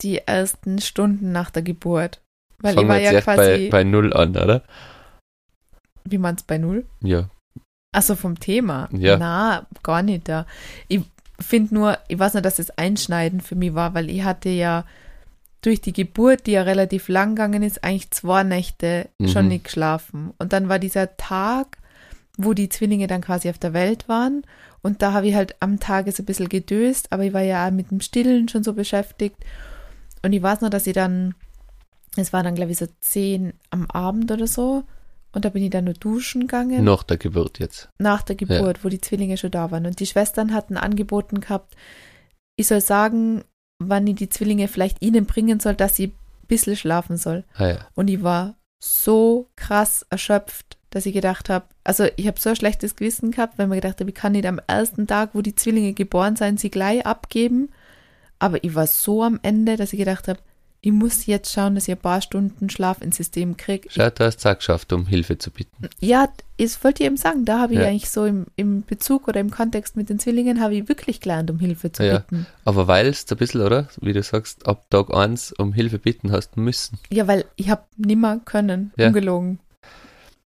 die 0.03 0.19
ersten 0.19 0.81
Stunden 0.81 1.33
nach 1.33 1.51
der 1.51 1.63
Geburt. 1.63 2.21
Weil 2.59 2.75
Fangen 2.75 2.87
ich 2.87 2.89
war 2.89 2.97
wir 2.97 3.03
jetzt 3.03 3.13
ja 3.13 3.21
quasi, 3.21 3.69
bei, 3.69 3.71
bei 3.71 3.85
Null 3.85 4.13
an, 4.13 4.31
oder? 4.37 4.63
wie 6.09 6.19
man 6.19 6.37
es 6.37 6.43
bei 6.45 6.57
Null? 6.59 6.87
Ja. 7.03 7.29
Achso, 7.93 8.15
vom 8.15 8.39
Thema. 8.39 8.89
Ja. 8.93 9.17
Na, 9.17 9.67
gar 9.83 10.03
nicht 10.03 10.29
da. 10.29 10.47
Ich 10.89 11.01
finde 11.41 11.75
nur, 11.75 11.99
ich 12.09 12.19
weiß 12.19 12.35
nicht, 12.35 12.45
dass 12.45 12.59
es 12.59 12.71
einschneidend 12.71 13.43
für 13.43 13.57
mich 13.57 13.75
war, 13.75 13.95
weil 13.95 14.09
ich 14.11 14.23
hatte 14.23 14.49
ja 14.49 14.85
durch 15.63 15.81
die 15.81 15.93
Geburt, 15.93 16.47
die 16.47 16.53
ja 16.53 16.63
relativ 16.63 17.09
lang 17.09 17.31
gegangen 17.35 17.63
ist, 17.63 17.83
eigentlich 17.83 18.11
zwei 18.13 18.45
Nächte 18.45 19.09
schon 19.25 19.47
Mhm. 19.47 19.49
nicht 19.49 19.65
geschlafen. 19.65 20.33
Und 20.39 20.53
dann 20.53 20.69
war 20.69 20.79
dieser 20.79 21.17
Tag, 21.17 21.79
wo 22.37 22.53
die 22.53 22.69
Zwillinge 22.69 23.09
dann 23.09 23.23
quasi 23.23 23.51
auf 23.51 23.59
der 23.59 23.73
Welt 23.73 24.09
waren. 24.09 24.43
Und 24.83 25.03
da 25.03 25.13
habe 25.13 25.27
ich 25.27 25.35
halt 25.35 25.57
am 25.59 25.81
Tage 25.81 26.13
so 26.13 26.23
ein 26.23 26.27
bisschen 26.27 26.49
gedöst, 26.49 27.09
aber 27.11 27.25
ich 27.25 27.33
war 27.33 27.41
ja 27.43 27.67
auch 27.67 27.73
mit 27.73 27.91
dem 27.91 28.01
Stillen 28.01 28.49
schon 28.49 28.63
so 28.63 28.75
beschäftigt. 28.75 29.37
Und 30.27 30.33
ich 30.33 30.43
weiß 30.43 30.61
noch, 30.61 30.71
dass 30.71 30.89
ich 30.89 30.93
dann, 30.93 31.37
es 32.17 32.33
war 32.33 32.43
dann, 32.43 32.57
glaube 32.57 32.73
ich, 32.73 32.79
so 32.79 32.87
zehn 33.01 33.53
am 33.71 33.89
Abend 33.89 34.33
oder 34.33 34.49
so. 34.49 34.83
Und 35.31 35.45
da 35.45 35.51
bin 35.51 35.63
ich 35.63 35.71
dann 35.71 35.85
nur 35.85 35.95
duschen 35.95 36.41
gegangen 36.43 36.83
Nach 36.83 37.05
der 37.05 37.17
Geburt 37.17 37.61
jetzt. 37.61 37.91
nach 37.99 38.23
der 38.23 38.35
Geburt, 38.35 38.85
wo 38.85 38.89
die 38.89 39.01
Zwillinge 39.01 39.37
schon 39.37 39.53
da 39.53 39.71
waren. 39.71 39.87
Und 39.87 40.01
die 40.01 40.07
Schwestern 40.07 40.53
hatten 40.53 40.79
angeboten 40.79 41.41
gehabt, 41.41 41.77
ich 42.57 42.67
soll 42.67 42.81
sagen, 42.81 43.45
wann 43.79 44.05
ich 44.09 44.17
die 44.17 44.29
Zwillinge 44.29 44.67
vielleicht 44.67 45.01
ihnen 45.01 45.27
bringen 45.27 45.61
soll, 45.61 45.75
dass 45.75 45.95
sie 45.95 46.09
ein 46.09 46.47
bisschen 46.49 46.75
schlafen 46.75 47.19
soll. 47.19 47.45
Ah, 47.55 47.67
ja. 47.69 47.79
Und 47.95 48.09
ich 48.09 48.25
war 48.25 48.57
so 48.83 49.49
krass 49.55 50.05
erschöpft, 50.11 50.77
dass 50.91 51.07
ich 51.07 51.15
gedacht 51.15 51.51
habe, 51.51 51.67
also 51.85 52.09
ich 52.17 52.27
habe 52.27 52.41
so 52.41 52.51
ein 52.51 52.57
schlechtes 52.57 52.97
Gewissen 52.97 53.31
gehabt, 53.31 53.59
weil 53.59 53.69
mir 53.69 53.77
gedacht 53.77 54.01
habe, 54.01 54.11
ich 54.11 54.17
kann 54.17 54.33
nicht 54.33 54.47
am 54.47 54.61
ersten 54.67 55.07
Tag, 55.07 55.31
wo 55.35 55.43
die 55.43 55.55
Zwillinge 55.55 55.93
geboren 55.93 56.35
sind, 56.35 56.59
sie 56.59 56.71
gleich 56.71 57.07
abgeben. 57.07 57.69
Aber 58.39 58.63
ich 58.63 58.75
war 58.75 58.87
so 58.87 59.23
am 59.23 59.39
Ende, 59.43 59.77
dass 59.77 59.93
ich 59.93 59.99
gedacht 59.99 60.29
habe, 60.29 60.41
ich 60.83 60.93
muss 60.93 61.27
jetzt 61.27 61.53
schauen, 61.53 61.75
dass 61.75 61.89
ich 61.89 61.95
ein 61.95 62.01
paar 62.01 62.21
Stunden 62.21 62.71
Schlaf 62.71 63.01
ins 63.03 63.17
System 63.17 63.57
kriege. 63.57 63.89
Schau, 63.91 64.09
du 64.11 64.25
hast 64.25 64.39
es 64.39 64.47
auch 64.47 64.57
geschafft, 64.57 64.93
um 64.93 65.07
Hilfe 65.07 65.37
zu 65.37 65.51
bitten. 65.51 65.89
Ja, 65.99 66.29
das 66.59 66.85
wollte 66.85 67.03
ich 67.03 67.07
eben 67.07 67.17
sagen. 67.17 67.45
Da 67.45 67.59
habe 67.61 67.73
ich 67.75 67.81
Ja. 67.81 67.87
eigentlich 67.89 68.09
so 68.11 68.25
im, 68.25 68.47
im 68.55 68.83
Bezug 68.85 69.27
oder 69.27 69.41
im 69.41 69.51
Kontext 69.51 69.97
mit 69.97 70.11
den 70.11 70.21
Zwillingen 70.21 70.61
habe 70.61 70.77
ich 70.77 70.89
wirklich 70.89 71.21
gelernt, 71.21 71.51
um 71.51 71.59
Hilfe 71.59 71.91
zu 71.91 72.05
Ja. 72.05 72.19
bitten. 72.19 72.47
Aber 72.65 72.87
weil 72.87 73.07
es 73.09 73.27
ein 73.29 73.37
bisschen, 73.37 73.63
oder? 73.63 73.89
Wie 74.01 74.13
du 74.13 74.23
sagst, 74.23 74.67
ab 74.67 74.89
Tag 74.91 75.13
1 75.13 75.53
um 75.55 75.73
Hilfe 75.73 75.99
bitten 75.99 76.31
hast 76.31 76.57
müssen. 76.57 76.99
Ja, 77.11 77.27
weil 77.27 77.47
ich 77.57 77.69
habe 77.71 77.83
nimmer 77.97 78.39
können, 78.45 78.93
Ja. 78.97 79.09
ungelogen. 79.09 79.59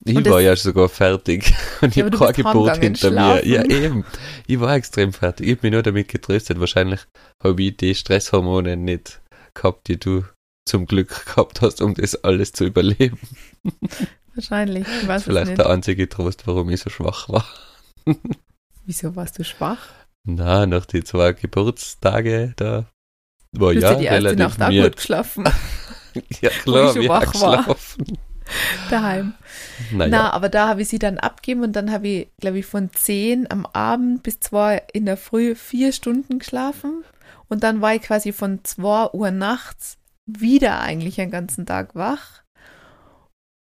Ich 0.06 0.16
Und 0.16 0.30
war 0.30 0.40
ja 0.40 0.56
sogar 0.56 0.88
fertig. 0.88 1.54
Und 1.82 1.90
ich 1.90 1.98
Ja, 1.98 2.06
habe 2.06 2.18
kein 2.18 2.34
Gebot 2.34 2.78
hinter 2.78 3.12
mir. 3.12 3.46
Ja, 3.46 3.64
eben. 3.66 4.06
Ich 4.48 4.60
war 4.60 4.74
extrem 4.76 5.12
fertig. 5.12 5.48
Ich 5.48 5.58
habe 5.58 5.68
mich 5.68 5.74
nur 5.74 5.84
damit 5.84 6.08
getröstet. 6.08 6.60
Wahrscheinlich 6.60 7.02
habe 7.44 7.62
ich 7.62 7.78
die 7.78 7.94
Stresshormone 7.96 8.78
nicht 8.78 9.22
gehabt, 9.54 9.88
die 9.90 10.00
du 10.00 10.24
zum 10.66 10.86
Glück 10.86 11.26
gehabt 11.26 11.62
hast, 11.62 11.82
um 11.82 11.96
das 11.96 12.24
alles 12.24 12.54
zu 12.54 12.66
überleben. 12.66 13.20
Wahrscheinlich. 14.36 14.88
Ich 15.02 15.08
weiß 15.08 15.24
Vielleicht 15.24 15.58
der 15.58 15.70
einzige 15.70 16.08
Trost, 16.08 16.48
warum 16.48 16.70
ich 16.70 16.80
so 16.80 16.90
schwach 16.90 17.28
war. 17.28 17.46
Wieso 18.86 19.16
warst 19.16 19.38
du 19.38 19.44
schwach? 19.44 19.90
Na, 20.26 20.66
nach 20.66 20.86
die 20.86 21.04
zwei 21.04 21.34
Geburtstage, 21.34 22.54
da 22.56 22.86
war 23.52 23.74
Du 23.74 23.80
ja 23.80 23.92
ja 23.92 23.96
die 23.96 24.06
erste 24.06 24.30
relativ 24.30 24.58
Nacht 24.58 24.62
auch 24.62 24.84
gut 24.84 24.96
geschlafen. 24.96 25.44
Ja, 26.42 26.50
ich 26.50 26.60
klar, 26.60 26.94
schon 26.94 27.04
wie 27.04 27.10
wach 27.10 27.34
war. 27.36 27.76
daheim. 28.90 29.34
Naja, 29.92 30.10
Na, 30.10 30.34
aber 30.34 30.50
da 30.50 30.68
habe 30.68 30.82
ich 30.82 30.90
sie 30.90 31.00
dann 31.00 31.18
abgegeben 31.18 31.64
und 31.64 31.74
dann 31.76 31.92
habe 31.92 32.08
ich, 32.08 32.28
glaube 32.40 32.60
ich, 32.60 32.66
von 32.66 32.92
10 32.92 33.50
am 33.52 33.66
Abend 33.66 34.24
bis 34.24 34.40
2 34.40 34.84
in 34.94 35.06
der 35.06 35.18
Früh 35.18 35.56
vier 35.56 35.92
Stunden 35.92 36.40
geschlafen. 36.40 37.04
Und 37.48 37.64
dann 37.64 37.82
war 37.82 37.96
ich 37.96 38.02
quasi 38.02 38.32
von 38.32 38.64
2 38.64 39.12
Uhr 39.14 39.32
nachts 39.32 39.98
wieder 40.26 40.80
eigentlich 40.82 41.16
den 41.16 41.32
ganzen 41.32 41.66
Tag 41.66 41.96
wach. 41.96 42.44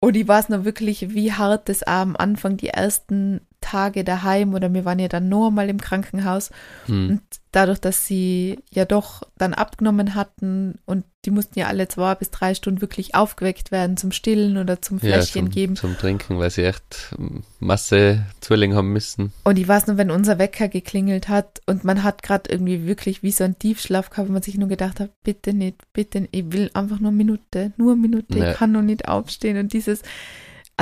Und 0.00 0.16
ich 0.16 0.26
weiß 0.26 0.48
noch 0.48 0.64
wirklich, 0.64 1.14
wie 1.14 1.32
hart 1.32 1.68
das 1.68 1.82
am 1.84 2.16
Anfang 2.16 2.56
die 2.56 2.68
ersten 2.68 3.40
Tage 3.62 4.04
daheim 4.04 4.52
oder 4.52 4.72
wir 4.74 4.84
waren 4.84 4.98
ja 4.98 5.08
dann 5.08 5.30
nur 5.30 5.50
mal 5.50 5.70
im 5.70 5.80
Krankenhaus 5.80 6.50
hm. 6.84 7.08
und 7.08 7.22
dadurch, 7.52 7.78
dass 7.80 8.06
sie 8.06 8.58
ja 8.70 8.84
doch 8.84 9.22
dann 9.38 9.54
abgenommen 9.54 10.14
hatten 10.14 10.78
und 10.86 11.04
die 11.24 11.30
mussten 11.30 11.58
ja 11.58 11.66
alle 11.68 11.86
zwei 11.86 12.14
bis 12.14 12.30
drei 12.30 12.54
Stunden 12.54 12.80
wirklich 12.80 13.14
aufgeweckt 13.14 13.70
werden 13.70 13.96
zum 13.96 14.10
Stillen 14.10 14.56
oder 14.56 14.82
zum 14.82 14.98
ja, 14.98 15.14
Fläschchen 15.14 15.46
zum, 15.46 15.50
geben. 15.50 15.76
zum 15.76 15.96
Trinken, 15.96 16.38
weil 16.38 16.50
sie 16.50 16.64
echt 16.64 17.14
Masse 17.60 18.26
Zwilling 18.40 18.74
haben 18.74 18.92
müssen. 18.92 19.32
Und 19.44 19.58
ich 19.58 19.68
weiß 19.68 19.86
noch, 19.86 19.98
wenn 19.98 20.10
unser 20.10 20.38
Wecker 20.38 20.68
geklingelt 20.68 21.28
hat 21.28 21.60
und 21.66 21.84
man 21.84 22.02
hat 22.02 22.22
gerade 22.22 22.50
irgendwie 22.50 22.86
wirklich 22.86 23.22
wie 23.22 23.30
so 23.30 23.44
einen 23.44 23.58
Tiefschlaf 23.58 24.10
gehabt, 24.10 24.28
wo 24.28 24.32
man 24.32 24.42
sich 24.42 24.58
nur 24.58 24.68
gedacht 24.68 24.98
hat, 24.98 25.10
bitte 25.22 25.52
nicht, 25.52 25.76
bitte 25.92 26.22
nicht, 26.22 26.34
ich 26.34 26.52
will 26.52 26.70
einfach 26.74 26.98
nur 26.98 27.10
eine 27.10 27.18
Minute, 27.18 27.72
nur 27.76 27.92
eine 27.92 28.00
Minute, 28.00 28.38
Ja. 28.38 28.50
ich 28.50 28.56
kann 28.56 28.72
noch 28.72 28.82
nicht 28.82 29.06
aufstehen. 29.06 29.58
Und 29.58 29.72
dieses, 29.72 30.02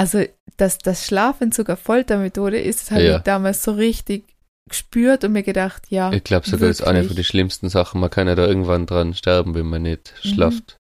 also, 0.01 0.25
dass 0.57 0.79
das 0.79 1.07
Schlafen 1.07 1.53
sogar 1.53 1.77
Foltermethode 1.77 2.59
ist, 2.59 2.81
das 2.83 2.91
habe 2.91 3.03
Ja. 3.03 3.17
ich 3.19 3.23
damals 3.23 3.63
so 3.63 3.73
richtig 3.73 4.25
gespürt 4.69 5.25
und 5.25 5.33
mir 5.33 5.43
gedacht, 5.43 5.83
ja, 5.89 6.13
Ich 6.13 6.23
glaube 6.25 6.49
sogar, 6.49 6.69
das 6.69 6.81
ist 6.81 6.87
eine 6.87 7.05
von 7.05 7.17
den 7.17 7.25
schlimmsten 7.25 7.69
Sachen. 7.69 8.01
Man 8.01 8.11
kann 8.11 8.29
ja 8.29 8.35
da 8.35 8.47
irgendwann 8.47 8.87
dran 8.87 9.15
sterben, 9.15 9.55
wenn 9.55 9.67
man 9.67 9.83
nicht 9.83 10.15
Mhm. 10.25 10.29
schlaft. 10.29 10.77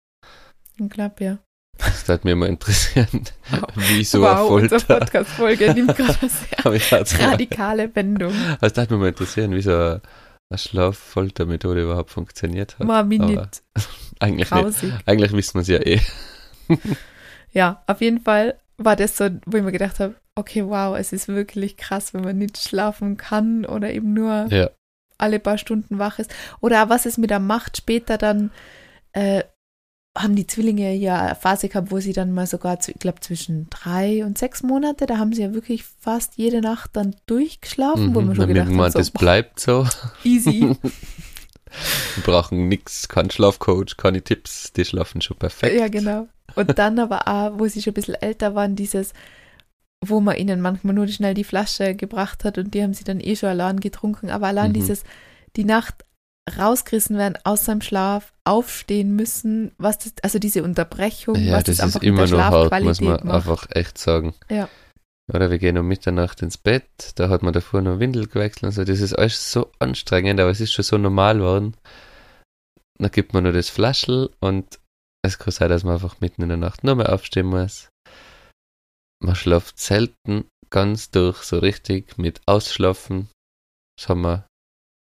ich 0.79 0.89
glaube 0.91 1.25
ja. 1.25 1.39
Das 1.79 2.07
würde 2.09 2.29
mich 2.29 2.35
mal 2.37 2.47
interessieren, 2.47 3.25
Wow. 3.51 3.63
wie 3.75 4.05
so 4.05 4.21
wow, 4.21 4.29
eine 4.29 4.39
Folter. 4.49 4.75
unsere 4.77 4.99
Podcast-Folge 5.01 5.75
nimmt 5.75 5.97
gerade 5.97 6.19
eine 6.65 6.79
sehr 7.05 7.29
radikale 7.29 7.95
Wendung. 7.97 8.33
Das 8.61 8.77
würde 8.77 8.93
mich 8.95 9.01
mal 9.01 9.09
interessieren, 9.09 9.55
wie 9.55 9.63
so 9.63 9.71
eine, 9.75 10.03
eine 10.51 10.59
Schlaffoltermethode 10.59 11.83
überhaupt 11.85 12.11
funktioniert 12.11 12.79
hat. 12.79 12.87
Mir 12.87 12.95
aber 12.95 13.09
nicht 13.09 13.63
Eigentlich 14.21 14.51
nicht. 14.51 14.95
Eigentlich 15.07 15.33
wissen 15.33 15.55
wir 15.55 15.61
es 15.63 15.69
ja 15.69 15.79
eh. 15.79 16.01
Ja, 17.53 17.83
auf 17.87 18.01
jeden 18.03 18.21
Fall 18.21 18.59
war 18.83 18.97
das 18.97 19.17
so, 19.17 19.29
wo 19.47 19.59
ich 19.59 19.63
mir 19.63 19.73
gedacht 19.73 20.01
habe, 20.01 20.15
okay, 20.35 20.65
wow, 20.67 20.97
es 20.99 21.13
ist 21.13 21.29
wirklich 21.29 21.77
krass, 21.77 22.15
wenn 22.15 22.23
man 22.25 22.39
nicht 22.39 22.59
schlafen 22.59 23.17
kann 23.17 23.65
oder 23.67 23.93
eben 23.93 24.13
nur 24.15 24.47
Ja. 24.51 24.71
alle 25.19 25.39
paar 25.39 25.59
Stunden 25.59 25.99
wach 25.99 26.19
ist. 26.19 26.35
Oder 26.61 26.83
auch 26.85 26.89
was 26.89 27.05
es 27.07 27.19
mit 27.19 27.31
der 27.31 27.41
Macht 27.41 27.77
später 27.77 28.17
dann, 28.19 28.51
äh, 29.13 29.43
haben 30.19 30.35
die 30.35 30.47
Zwillinge 30.47 30.93
ja 30.95 31.21
eine 31.27 31.35
Phase 31.37 31.69
gehabt, 31.69 31.93
wo 31.93 32.01
sie 32.01 32.13
dann 32.13 32.33
mal 32.33 32.47
sogar, 32.47 32.79
ich 32.85 32.95
glaube, 32.99 33.21
zwischen 33.21 33.69
drei 33.71 34.25
und 34.25 34.39
sechs 34.39 34.63
Monate, 34.63 35.07
da 35.07 35.19
haben 35.19 35.33
sie 35.33 35.43
ja 35.43 35.55
wirklich 35.55 35.85
fast 35.85 36.37
jede 36.37 36.61
Nacht 36.61 36.91
dann 36.95 37.15
durchgeschlafen, 37.27 38.15
wo 38.15 38.21
Mhm. 38.21 38.27
man 38.29 38.37
schon 38.37 38.49
gedacht 38.49 38.69
hat, 38.77 38.93
so, 38.93 38.99
das 38.99 39.11
boah, 39.13 39.21
bleibt 39.21 39.61
so. 39.61 39.87
easy. 40.25 40.75
Wir 42.17 42.25
brauchen 42.25 42.69
nichts, 42.69 43.09
kein 43.09 43.31
Schlafcoach, 43.31 43.97
keine 43.97 44.23
Tipps, 44.23 44.73
die 44.73 44.85
schlafen 44.85 45.21
schon 45.21 45.37
perfekt. 45.37 45.79
Ja, 45.79 45.89
genau. 45.89 46.29
Und 46.57 46.79
dann 46.79 46.99
aber 46.99 47.29
auch, 47.29 47.59
wo 47.59 47.67
sie 47.69 47.81
schon 47.83 47.93
ein 47.93 47.95
bisschen 47.95 48.15
älter 48.17 48.55
waren, 48.55 48.75
dieses, 48.77 49.13
wo 50.05 50.21
man 50.21 50.37
ihnen 50.37 50.61
manchmal 50.61 50.95
nur 50.95 51.07
schnell 51.09 51.35
die 51.35 51.45
Flasche 51.45 51.95
gebracht 51.95 52.45
hat 52.45 52.59
und 52.59 52.75
die 52.75 52.83
haben 52.83 52.95
sie 52.95 53.05
dann 53.05 53.21
eh 53.21 53.37
schon 53.37 53.51
allein 53.51 53.79
getrunken. 53.81 54.31
Aber 54.31 54.49
allein 54.49 54.71
Mhm. 54.71 54.75
dieses, 54.75 55.05
die 55.57 55.65
Nacht 55.65 56.05
rausgerissen 56.59 57.17
werden 57.17 57.39
aus 57.45 57.65
seinem 57.67 57.81
Schlaf, 57.83 58.33
aufstehen 58.45 59.15
müssen, 59.15 59.71
was 59.79 59.99
das, 59.99 60.13
also 60.23 60.39
diese 60.41 60.65
Unterbrechung, 60.65 61.37
Ja, 61.37 61.53
was 61.57 61.65
das 61.65 61.77
das, 61.77 61.87
einfach 61.87 62.01
ist 62.03 62.07
immer 62.09 62.23
mit 62.23 62.31
der 62.33 62.39
noch 62.39 62.45
hart, 62.51 62.83
muss 62.83 63.01
man 63.01 63.13
macht. 63.25 63.35
einfach 63.35 63.67
echt 63.71 63.99
sagen. 63.99 64.35
Ja. 64.51 64.69
Oder 65.33 65.51
wir 65.51 65.59
gehen 65.59 65.79
um 65.79 65.87
Mitternacht 65.87 66.43
ins 66.43 66.59
Bett, 66.59 67.13
da 67.15 67.29
hat 67.29 67.43
man 67.43 67.53
davor 67.53 67.83
noch 67.83 68.01
Windel 68.01 68.27
gewechselt 68.27 68.65
und 68.65 68.73
so. 68.73 68.85
Das 68.85 69.01
ist 69.01 69.15
alles 69.15 69.53
so 69.53 69.71
anstrengend, 69.79 70.41
aber 70.41 70.51
es 70.51 70.61
ist 70.61 70.73
schon 70.73 70.85
so 70.85 70.99
normal 70.99 71.39
geworden. 71.39 71.77
Dann 72.99 73.11
gibt 73.11 73.33
man 73.33 73.45
nur 73.45 73.53
das 73.53 73.69
Flaschel 73.71 74.31
und 74.41 74.81
es 75.23 75.39
kann 75.39 75.53
sein, 75.53 75.69
dass 75.69 75.85
man 75.85 75.95
einfach 75.95 76.21
mitten 76.21 76.43
in 76.43 76.49
der 76.49 76.59
Nacht 76.59 76.85
nur 76.85 76.97
mehr 76.97 77.13
aufstehen 77.13 77.47
muss. 77.47 77.89
Man 79.23 79.35
schlaft 79.35 79.79
selten 79.79 80.49
ganz 80.71 81.11
durch, 81.11 81.43
so 81.43 81.59
richtig 81.59 82.17
mit 82.19 82.41
Ausschlafen. 82.47 83.29
Das 83.97 84.09
haben 84.09 84.23
wir 84.23 84.47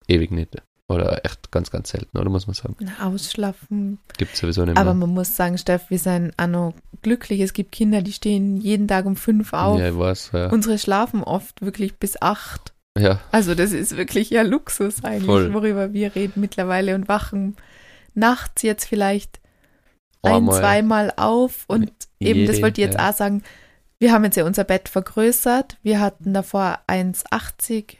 ewig 0.07 0.31
nicht. 0.31 0.61
Oder 0.89 1.25
echt 1.25 1.51
ganz, 1.51 1.69
ganz 1.69 1.89
selten, 1.89 2.17
oder 2.17 2.29
muss 2.29 2.47
man 2.47 2.53
sagen? 2.53 2.75
Na, 2.79 3.07
Ausschlafen. 3.07 3.99
Gibt 4.17 4.33
es 4.33 4.39
sowieso 4.39 4.63
nicht 4.63 4.75
mehr. 4.75 4.81
Aber 4.81 4.93
man 4.93 5.09
muss 5.09 5.35
sagen, 5.35 5.57
Steff, 5.57 5.89
wir 5.89 5.99
sind 5.99 6.33
auch 6.37 6.47
noch 6.47 6.73
glücklich. 7.01 7.41
Es 7.41 7.51
gibt 7.51 7.73
Kinder, 7.73 8.01
die 8.01 8.13
stehen 8.13 8.55
jeden 8.55 8.87
Tag 8.87 9.05
um 9.05 9.17
fünf 9.17 9.51
auf. 9.51 9.79
ja, 9.79 9.89
ich 9.89 9.97
weiß, 9.97 10.31
ja. 10.33 10.47
Unsere 10.49 10.77
schlafen 10.79 11.23
oft 11.23 11.61
wirklich 11.61 11.97
bis 11.97 12.21
acht. 12.21 12.73
ja. 12.97 13.19
Also 13.33 13.53
das 13.53 13.73
ist 13.73 13.97
wirklich 13.97 14.29
ja 14.29 14.43
Luxus 14.43 15.03
eigentlich, 15.03 15.25
Voll. 15.25 15.53
worüber 15.53 15.91
wir 15.91 16.15
reden 16.15 16.39
mittlerweile 16.39 16.95
und 16.95 17.09
wachen 17.09 17.57
nachts 18.13 18.61
jetzt 18.61 18.85
vielleicht 18.85 19.41
ein, 20.23 20.45
zweimal 20.49 21.11
auf. 21.17 21.65
Und 21.67 21.91
eben, 22.19 22.47
das 22.47 22.61
wollte 22.61 22.79
ich 22.81 22.87
jetzt 22.87 22.97
ja. 22.97 23.09
auch 23.09 23.13
sagen, 23.13 23.43
wir 23.99 24.13
haben 24.13 24.23
jetzt 24.23 24.37
ja 24.37 24.45
unser 24.45 24.63
Bett 24.63 24.87
vergrößert. 24.89 25.77
Wir 25.83 25.99
hatten 25.99 26.33
davor 26.33 26.79
1,80 26.87 27.95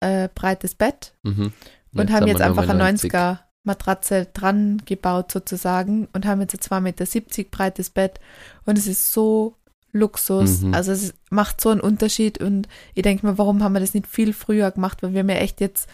äh, 0.00 0.28
breites 0.34 0.74
Bett 0.74 1.14
Mhm. 1.22 1.52
Und 2.00 2.12
haben 2.12 2.26
jetzt 2.26 2.40
einfach 2.40 2.68
eine 2.68 2.78
90. 2.78 3.12
90er 3.12 3.38
Matratze 3.64 4.28
dran 4.32 4.80
gebaut 4.86 5.32
sozusagen 5.32 6.08
und 6.12 6.24
haben 6.26 6.40
jetzt 6.40 6.54
ein 6.72 6.82
2,70 6.82 6.82
Meter 6.82 7.50
breites 7.50 7.90
Bett 7.90 8.20
und 8.64 8.78
es 8.78 8.86
ist 8.86 9.12
so 9.12 9.54
Luxus. 9.92 10.60
Mhm. 10.60 10.74
Also 10.74 10.92
es 10.92 11.14
macht 11.30 11.60
so 11.60 11.70
einen 11.70 11.80
Unterschied 11.80 12.38
und 12.38 12.68
ich 12.94 13.02
denke 13.02 13.26
mir, 13.26 13.38
warum 13.38 13.62
haben 13.62 13.72
wir 13.72 13.80
das 13.80 13.94
nicht 13.94 14.06
viel 14.06 14.32
früher 14.32 14.70
gemacht, 14.70 15.02
weil 15.02 15.14
wir 15.14 15.22
ja 15.24 15.40
echt 15.40 15.60
jetzt, 15.60 15.88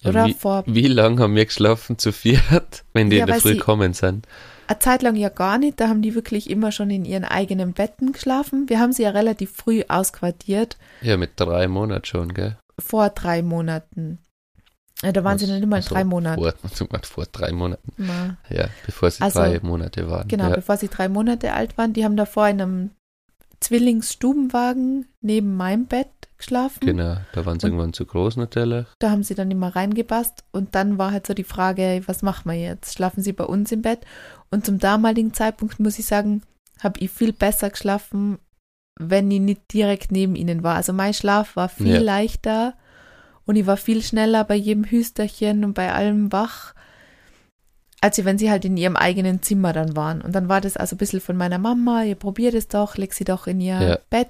Ja, 0.00 0.10
oder 0.10 0.26
wie, 0.26 0.34
vor 0.34 0.62
wie 0.66 0.86
lange 0.86 1.20
haben 1.22 1.34
wir 1.34 1.44
geschlafen 1.46 1.98
zu 1.98 2.12
viert, 2.12 2.84
wenn 2.92 3.10
die 3.10 3.16
Ja, 3.16 3.22
in 3.24 3.30
der 3.30 3.40
Früh 3.40 3.54
sie- 3.54 3.58
kommen 3.58 3.94
sind? 3.94 4.26
eine 4.68 4.78
Zeit 4.78 5.02
lang 5.02 5.16
ja 5.16 5.28
gar 5.28 5.58
nicht, 5.58 5.80
da 5.80 5.88
haben 5.88 6.00
die 6.02 6.14
wirklich 6.14 6.48
immer 6.48 6.72
schon 6.72 6.88
in 6.88 7.04
ihren 7.04 7.24
eigenen 7.24 7.72
Betten 7.74 8.12
geschlafen. 8.12 8.68
Wir 8.70 8.78
haben 8.80 8.92
sie 8.92 9.02
ja 9.02 9.10
relativ 9.10 9.52
früh 9.52 9.82
ausquartiert, 9.88 10.78
Ja, 11.02 11.16
mit 11.18 11.32
drei 11.36 11.68
Monaten 11.68 12.04
schon, 12.06 12.32
gell? 12.32 12.56
vor 12.78 13.10
drei 13.10 13.42
Monaten. 13.42 14.18
Ja, 15.02 15.12
da 15.12 15.24
waren 15.24 15.38
sie 15.38 15.44
Was? 15.46 15.50
noch 15.52 15.58
nicht 15.58 15.68
mal 15.68 15.80
Ach 15.80 15.82
so, 15.82 15.94
drei 15.94 16.04
Monate. 16.04 16.40
Vor, 16.40 16.70
sogar 16.74 17.02
vor 17.02 17.26
drei 17.30 17.52
Monaten. 17.52 17.92
Na. 17.96 18.36
Ja, 18.48 18.68
bevor 18.86 19.10
sie 19.10 19.22
Also, 19.22 19.40
drei 19.40 19.58
Monate 19.60 20.08
waren. 20.08 20.28
Genau, 20.28 20.48
Ja. 20.48 20.54
bevor 20.54 20.76
sie 20.76 20.88
drei 20.88 21.08
Monate 21.08 21.52
alt 21.52 21.76
waren. 21.76 21.92
Die 21.92 22.04
haben 22.04 22.16
davor 22.16 22.48
in 22.48 22.60
einem 22.62 22.90
Zwillingsstubenwagen 23.60 25.06
neben 25.20 25.56
meinem 25.56 25.86
Bett 25.86 26.08
geschlafen. 26.38 26.80
Genau, 26.84 27.16
da 27.32 27.46
waren 27.46 27.58
sie 27.60 27.66
Und- 27.66 27.72
irgendwann 27.72 27.92
zu 27.92 28.04
groß 28.06 28.36
natürlich. 28.36 28.86
Da 28.98 29.10
haben 29.10 29.22
sie 29.22 29.34
dann 29.34 29.50
immer 29.50 29.74
reingepasst. 29.74 30.44
Und 30.52 30.74
dann 30.74 30.98
war 30.98 31.12
halt 31.12 31.26
so 31.26 31.34
die 31.34 31.44
Frage, 31.44 32.02
was 32.06 32.22
machen 32.22 32.50
wir 32.50 32.58
jetzt? 32.58 32.94
Schlafen 32.94 33.22
sie 33.22 33.32
bei 33.32 33.44
uns 33.44 33.70
im 33.72 33.82
Bett? 33.82 34.00
Und 34.50 34.66
zum 34.66 34.78
damaligen 34.78 35.32
Zeitpunkt 35.34 35.78
muss 35.80 35.98
ich 35.98 36.06
sagen, 36.06 36.42
habe 36.82 36.98
ich 37.00 37.10
viel 37.10 37.32
besser 37.32 37.70
geschlafen, 37.70 38.38
wenn 38.98 39.30
ich 39.30 39.40
nicht 39.40 39.72
direkt 39.72 40.12
neben 40.12 40.34
ihnen 40.36 40.62
war. 40.62 40.74
Also 40.76 40.92
mein 40.92 41.14
Schlaf 41.14 41.56
war 41.56 41.68
viel 41.68 41.94
Ja. 41.94 42.00
leichter 42.00 42.74
und 43.46 43.56
ich 43.56 43.66
war 43.66 43.76
viel 43.76 44.02
schneller 44.02 44.44
bei 44.44 44.54
jedem 44.54 44.84
Hüsterchen 44.84 45.64
und 45.64 45.74
bei 45.74 45.92
allem 45.92 46.32
wach, 46.32 46.74
als 48.00 48.24
wenn 48.24 48.38
sie 48.38 48.50
halt 48.50 48.64
in 48.64 48.76
ihrem 48.76 48.96
eigenen 48.96 49.42
Zimmer 49.42 49.72
dann 49.72 49.94
waren. 49.96 50.20
Und 50.22 50.32
dann 50.32 50.48
war 50.48 50.60
das 50.60 50.76
also 50.76 50.96
ein 50.96 50.98
bisschen 50.98 51.20
von 51.20 51.36
meiner 51.36 51.58
Mama, 51.58 52.02
ihr 52.04 52.16
probiert 52.16 52.54
es 52.54 52.68
doch, 52.68 52.96
leg 52.96 53.12
sie 53.12 53.24
doch 53.24 53.46
in 53.46 53.60
ihr 53.60 53.80
Ja. 53.80 53.98
Bett. 54.10 54.28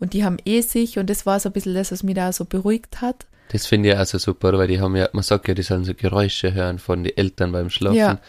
Und 0.00 0.12
die 0.12 0.24
haben 0.24 0.38
eh 0.44 0.60
sich 0.60 0.98
und 0.98 1.08
das 1.08 1.24
war 1.24 1.38
so 1.38 1.48
ein 1.48 1.52
bisschen 1.52 1.74
das, 1.74 1.92
was 1.92 2.02
mich 2.02 2.16
da 2.16 2.32
so 2.32 2.44
beruhigt 2.44 3.00
hat. 3.00 3.26
Das 3.50 3.66
finde 3.66 3.90
ich 3.90 3.96
also 3.96 4.18
super, 4.18 4.52
weil 4.58 4.66
die 4.66 4.80
haben 4.80 4.96
ja, 4.96 5.08
man 5.12 5.22
sagt 5.22 5.46
ja, 5.46 5.54
die 5.54 5.62
sollen 5.62 5.84
so 5.84 5.94
Geräusche 5.94 6.52
hören 6.54 6.78
von 6.78 7.04
den 7.04 7.16
Eltern 7.16 7.52
beim 7.52 7.70
Schlafen. 7.70 7.96
Ja. 7.96 8.20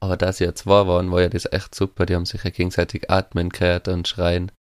Aber 0.00 0.18
da 0.18 0.32
sie 0.32 0.44
ja 0.44 0.54
zwei 0.54 0.86
waren, 0.86 1.10
war 1.10 1.22
ja 1.22 1.28
das 1.30 1.50
echt 1.50 1.74
super. 1.74 2.04
Die 2.04 2.14
haben 2.14 2.26
sich 2.26 2.44
ja 2.44 2.50
gegenseitig 2.50 3.10
atmen 3.10 3.48
gehört 3.48 3.88
und 3.88 4.06
schreien. 4.06 4.52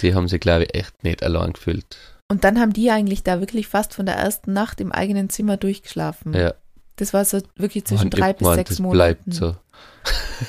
Die 0.00 0.14
haben 0.14 0.28
sich, 0.28 0.40
glaube 0.40 0.64
ich, 0.64 0.74
echt 0.74 1.04
nicht 1.04 1.22
allein 1.22 1.52
gefühlt. 1.52 1.98
Und 2.28 2.44
dann 2.44 2.58
haben 2.58 2.72
die 2.72 2.90
eigentlich 2.90 3.22
da 3.22 3.40
wirklich 3.40 3.68
fast 3.68 3.94
von 3.94 4.06
der 4.06 4.16
ersten 4.16 4.52
Nacht 4.52 4.80
im 4.80 4.92
eigenen 4.92 5.28
Zimmer 5.28 5.56
durchgeschlafen. 5.56 6.32
Ja, 6.32 6.54
Das 6.96 7.12
war 7.12 7.24
so 7.24 7.40
wirklich 7.56 7.84
zwischen 7.84 8.04
und 8.04 8.10
drei 8.10 8.32
bis 8.32 8.42
mein, 8.46 8.54
sechs 8.56 8.70
das 8.70 8.78
Monaten. 8.80 8.96
bleibt 9.24 9.34
so. 9.34 9.56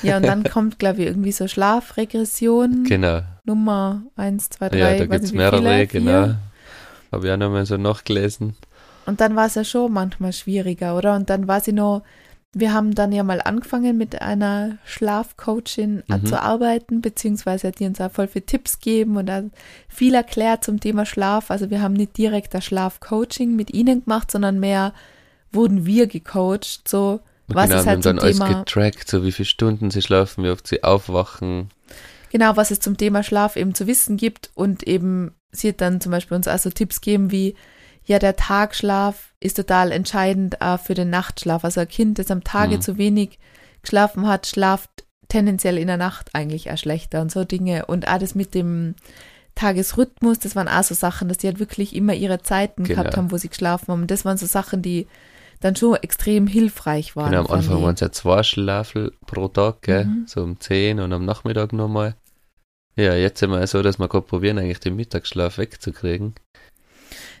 Ja, 0.02 0.16
und 0.16 0.24
dann 0.26 0.44
kommt, 0.50 0.78
glaube 0.78 1.02
ich, 1.02 1.06
irgendwie 1.08 1.32
so 1.32 1.46
Schlafregression, 1.48 2.84
Genau. 2.84 3.20
Nummer 3.44 4.02
eins, 4.16 4.48
zwei, 4.48 4.68
drei, 4.68 4.78
Ja, 4.78 4.98
da 4.98 5.06
gibt 5.06 5.24
es 5.24 5.32
mehrere, 5.32 5.58
viele, 5.62 5.86
genau. 5.86 6.34
Habe 7.12 7.26
ich 7.26 7.32
auch 7.32 7.36
nochmal 7.36 7.66
so 7.66 7.76
nachgelesen. 7.76 8.56
Und 9.06 9.20
dann 9.20 9.36
war 9.36 9.46
es 9.46 9.54
ja 9.54 9.62
schon 9.64 9.92
manchmal 9.92 10.32
schwieriger, 10.32 10.96
oder? 10.96 11.14
Und 11.14 11.30
dann 11.30 11.46
war 11.46 11.60
sie 11.60 11.72
noch, 11.72 12.02
wir 12.54 12.72
haben 12.72 12.94
dann 12.94 13.12
ja 13.12 13.22
mal 13.22 13.40
angefangen 13.42 13.98
mit 13.98 14.22
einer 14.22 14.78
Schlafcoachin 14.84 16.02
Mhm. 16.08 16.26
zu 16.26 16.40
arbeiten, 16.40 17.02
beziehungsweise 17.02 17.68
hat 17.68 17.80
die 17.80 17.86
uns 17.86 18.00
auch 18.00 18.10
voll 18.10 18.28
viele 18.28 18.46
Tipps 18.46 18.78
gegeben 18.78 19.16
und 19.16 19.30
auch 19.30 19.42
viel 19.88 20.14
erklärt 20.14 20.64
zum 20.64 20.80
Thema 20.80 21.04
Schlaf. 21.04 21.50
Also 21.50 21.70
wir 21.70 21.82
haben 21.82 21.94
nicht 21.94 22.16
direkt 22.16 22.54
das 22.54 22.64
Schlafcoaching 22.64 23.54
mit 23.56 23.74
ihnen 23.74 24.04
gemacht, 24.04 24.30
sondern 24.30 24.58
mehr 24.60 24.94
wurden 25.52 25.84
wir 25.86 26.06
gecoacht, 26.06 26.88
so 26.88 27.20
was 27.48 27.68
genau, 27.68 27.78
ist 27.80 27.84
wir 27.84 27.90
halt 27.90 27.96
haben 27.96 28.02
zum 28.02 28.16
dann 28.16 28.18
alles 28.20 28.38
Thema, 28.38 28.58
getrackt, 28.60 29.08
so 29.08 29.22
wie 29.24 29.32
viele 29.32 29.46
Stunden 29.46 29.90
sie 29.90 30.02
schlafen, 30.02 30.42
wie 30.44 30.50
oft 30.50 30.66
sie 30.66 30.82
aufwachen. 30.82 31.68
genau, 32.32 32.56
was 32.56 32.70
es 32.70 32.80
zum 32.80 32.96
Thema 32.96 33.22
Schlaf 33.22 33.56
eben 33.56 33.74
zu 33.74 33.86
wissen 33.86 34.16
gibt 34.16 34.50
und 34.54 34.82
eben 34.82 35.32
sie 35.52 35.68
hat 35.68 35.80
dann 35.80 36.00
zum 36.00 36.12
Beispiel 36.12 36.36
uns 36.36 36.48
also 36.48 36.70
Tipps 36.70 37.00
gegeben 37.00 37.30
wie, 37.30 37.54
ja, 38.06 38.18
der 38.18 38.36
Tagschlaf 38.36 39.34
ist 39.40 39.56
total 39.56 39.92
entscheidend 39.92 40.60
auch 40.60 40.78
für 40.80 40.94
den 40.94 41.10
Nachtschlaf. 41.10 41.64
Also 41.64 41.80
ein 41.80 41.88
Kind, 41.88 42.18
das 42.18 42.30
am 42.30 42.44
Tage 42.44 42.76
Mhm. 42.76 42.80
zu 42.80 42.98
wenig 42.98 43.38
geschlafen 43.82 44.26
hat, 44.26 44.46
schlaft 44.46 44.90
tendenziell 45.28 45.76
in 45.76 45.88
der 45.88 45.96
Nacht 45.96 46.30
eigentlich 46.34 46.70
auch 46.70 46.78
schlechter 46.78 47.20
und 47.20 47.32
so 47.32 47.44
Dinge. 47.44 47.86
Und 47.86 48.06
auch 48.08 48.18
das 48.18 48.34
mit 48.36 48.54
dem 48.54 48.94
Tagesrhythmus, 49.54 50.38
das 50.38 50.54
waren 50.54 50.68
auch 50.68 50.82
so 50.82 50.94
Sachen, 50.94 51.28
dass 51.28 51.38
die 51.38 51.46
halt 51.46 51.58
wirklich 51.58 51.94
immer 51.96 52.14
ihre 52.14 52.42
Zeiten 52.42 52.84
gehabt 52.84 53.10
Genau. 53.10 53.16
haben, 53.16 53.32
wo 53.32 53.36
sie 53.38 53.48
geschlafen 53.48 53.88
haben. 53.88 54.02
Und 54.02 54.10
das 54.10 54.24
waren 54.24 54.36
so 54.36 54.46
Sachen, 54.46 54.82
die 54.82 55.06
dann 55.60 55.74
schon 55.74 55.96
extrem 55.96 56.46
hilfreich 56.46 57.16
waren. 57.16 57.30
Genau, 57.30 57.46
am 57.46 57.50
Anfang 57.50 57.82
waren 57.82 57.94
es 57.94 58.00
ja 58.00 58.12
zwei 58.12 58.42
Schlafel 58.42 59.12
pro 59.26 59.48
Tag, 59.48 59.80
gell? 59.82 60.04
Mhm. 60.04 60.24
so 60.26 60.42
um 60.42 60.60
10 60.60 61.00
und 61.00 61.12
am 61.12 61.24
Nachmittag 61.24 61.72
nochmal. 61.72 62.14
Ja, 62.96 63.14
jetzt 63.14 63.40
sind 63.40 63.50
wir 63.50 63.60
ja 63.60 63.66
so, 63.66 63.82
dass 63.82 63.98
wir 63.98 64.08
gerade 64.08 64.26
probieren, 64.26 64.58
eigentlich 64.58 64.80
den 64.80 64.96
Mittagsschlaf 64.96 65.56
wegzukriegen. 65.58 66.34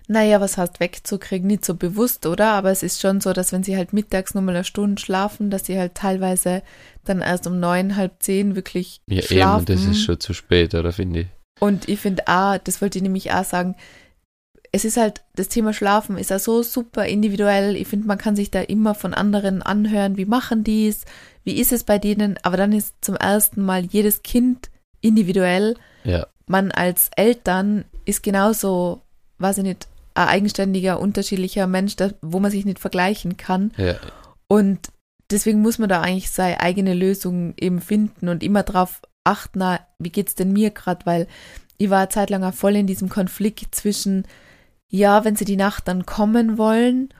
Naja, 0.08 0.40
was 0.40 0.56
heißt 0.56 0.78
wegzukriegen? 0.78 1.48
Nicht 1.48 1.64
so 1.64 1.74
bewusst, 1.74 2.26
oder? 2.26 2.52
Aber 2.52 2.70
es 2.70 2.82
ist 2.84 3.00
schon 3.00 3.20
so, 3.20 3.32
dass 3.32 3.52
wenn 3.52 3.64
sie 3.64 3.76
halt 3.76 3.92
mittags 3.92 4.34
nur 4.34 4.42
mal 4.42 4.54
eine 4.54 4.64
Stunde 4.64 5.00
schlafen, 5.02 5.50
dass 5.50 5.66
sie 5.66 5.78
halt 5.78 5.94
teilweise 5.94 6.62
dann 7.04 7.20
erst 7.22 7.46
um 7.46 7.58
neun, 7.58 7.96
halb 7.96 8.22
zehn 8.22 8.54
wirklich 8.54 9.00
Ja, 9.08 9.22
schlafen. 9.22 9.64
eben, 9.64 9.66
das 9.66 9.84
ist 9.86 10.02
schon 10.04 10.20
zu 10.20 10.32
spät, 10.32 10.74
oder 10.74 10.92
finde 10.92 11.20
ich? 11.20 11.26
Und 11.58 11.88
ich 11.88 11.98
finde 12.00 12.22
auch, 12.28 12.58
das 12.58 12.80
wollte 12.82 12.98
ich 12.98 13.02
nämlich 13.02 13.32
auch 13.32 13.44
sagen, 13.44 13.74
es 14.72 14.84
ist 14.84 14.96
halt, 14.96 15.22
das 15.34 15.48
Thema 15.48 15.72
Schlafen 15.72 16.18
ist 16.18 16.30
ja 16.30 16.38
so 16.38 16.62
super 16.62 17.06
individuell. 17.06 17.76
Ich 17.76 17.88
finde, 17.88 18.06
man 18.06 18.18
kann 18.18 18.36
sich 18.36 18.50
da 18.50 18.60
immer 18.60 18.94
von 18.94 19.14
anderen 19.14 19.62
anhören, 19.62 20.16
wie 20.18 20.26
machen 20.26 20.64
die 20.64 20.88
es, 20.88 21.04
wie 21.44 21.58
ist 21.58 21.72
es 21.72 21.82
bei 21.84 21.98
denen, 21.98 22.38
aber 22.42 22.56
dann 22.56 22.72
ist 22.72 22.94
zum 23.00 23.16
ersten 23.16 23.62
Mal 23.64 23.84
jedes 23.86 24.22
Kind 24.22 24.68
individuell. 25.00 25.76
Ja, 26.04 26.26
Man 26.46 26.70
als 26.72 27.10
Eltern 27.16 27.84
ist 28.04 28.22
genauso, 28.22 29.00
weiß 29.38 29.58
ich 29.58 29.64
nicht, 29.64 29.88
ein 30.16 30.28
eigenständiger, 30.28 31.00
unterschiedlicher 31.00 31.66
Mensch, 31.66 31.96
da, 31.96 32.10
wo 32.22 32.40
man 32.40 32.50
sich 32.50 32.64
nicht 32.64 32.78
vergleichen 32.78 33.36
kann. 33.36 33.72
ja, 33.76 33.94
Und 34.48 34.78
deswegen 35.30 35.60
muss 35.60 35.78
man 35.78 35.88
da 35.88 36.00
eigentlich 36.00 36.30
seine 36.30 36.60
eigene 36.60 36.94
Lösung 36.94 37.54
eben 37.58 37.80
finden 37.80 38.28
und 38.28 38.42
immer 38.42 38.62
drauf 38.62 39.02
achten, 39.24 39.58
na, 39.58 39.80
wie 39.98 40.10
geht's 40.10 40.34
denn 40.34 40.52
mir 40.52 40.70
gerade, 40.70 41.04
weil 41.04 41.26
ich 41.78 41.90
war 41.90 41.98
eine 41.98 42.08
Zeit 42.08 42.30
lang 42.30 42.44
auch 42.44 42.54
voll 42.54 42.76
in 42.76 42.86
diesem 42.86 43.08
Konflikt 43.08 43.74
zwischen, 43.74 44.26
ja, 44.88 45.24
wenn 45.24 45.36
sie 45.36 45.44
die 45.44 45.56
Nacht 45.56 45.88
dann 45.88 46.06
kommen 46.06 46.58
wollen, 46.58 47.10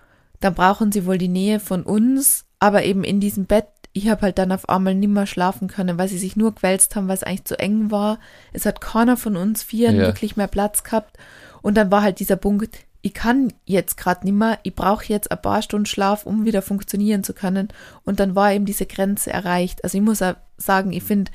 dann 0.41 0.55
brauchen 0.55 0.93
sie 0.93 1.07
wohl 1.07 1.19
die 1.19 1.29
Nähe 1.29 1.61
von 1.61 1.83
uns, 1.83 2.47
aber 2.59 2.85
eben 2.85 3.05
in 3.05 3.21
diesem 3.21 3.47
Bett, 3.47 3.67
ich 3.93 4.09
habe 4.09 4.23
halt 4.23 4.39
dann 4.39 4.53
auf 4.53 4.69
einmal 4.69 4.95
nimmer 4.95 5.27
schlafen 5.27 5.69
können, 5.69 5.99
weil 5.99 6.09
sie 6.09 6.19
sich 6.19 6.37
nur 6.37 6.55
gewälzt 6.55 6.97
haben, 6.97 7.09
weil 7.09 7.17
es 7.17 7.23
eigentlich 7.23 7.45
zu 7.45 7.59
eng 7.59 7.91
war. 7.91 8.19
Es 8.53 8.67
hat 8.67 8.81
keiner 8.81 9.17
von 9.17 9.37
uns 9.37 9.63
Vieren 9.63 9.97
Ja. 9.97 10.03
wirklich 10.07 10.37
mehr 10.37 10.49
Platz 10.49 10.85
gehabt. 10.85 11.17
Und 11.67 11.75
dann 11.75 11.91
war 11.91 12.03
halt 12.03 12.21
dieser 12.21 12.37
Punkt, 12.37 12.79
ich 13.03 13.12
kann 13.12 13.53
jetzt 13.64 13.97
gerade 13.97 14.25
nimmer, 14.25 14.61
ich 14.62 14.77
brauche 14.77 15.07
jetzt 15.07 15.33
ein 15.33 15.43
paar 15.43 15.62
Stunden 15.62 15.87
Schlaf, 15.87 16.25
um 16.25 16.45
wieder 16.45 16.62
funktionieren 16.62 17.25
zu 17.25 17.35
können. 17.35 17.71
Und 18.05 18.21
dann 18.21 18.37
war 18.37 18.53
eben 18.53 18.67
diese 18.67 18.87
Grenze 18.87 19.33
erreicht. 19.33 19.83
Also 19.83 19.99
ich 19.99 20.05
muss 20.05 20.23
auch 20.23 20.37
sagen, 20.59 20.93
ich 20.93 21.03
finde, 21.03 21.33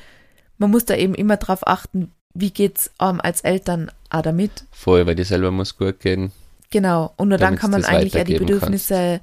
man 0.57 0.71
muss 0.71 0.85
da 0.85 0.95
eben 0.95 1.15
immer 1.15 1.35
drauf 1.35 1.67
achten, 1.67 2.13
wie 2.33 2.51
geht's 2.51 2.91
ähm, 3.01 3.19
als 3.19 3.41
Eltern 3.41 3.91
auch 4.09 4.21
damit. 4.21 4.63
voll, 4.71 5.05
weil 5.05 5.15
die 5.15 5.25
selber 5.25 5.51
muss 5.51 5.75
gut 5.75 5.99
gehen. 5.99 6.31
Genau. 6.69 7.11
Und 7.17 7.27
nur 7.27 7.37
dann 7.37 7.57
kann 7.57 7.71
man 7.71 7.81
das 7.81 7.89
eigentlich 7.89 8.13
ja 8.13 8.23
die 8.23 8.39
Bedürfnisse 8.39 9.19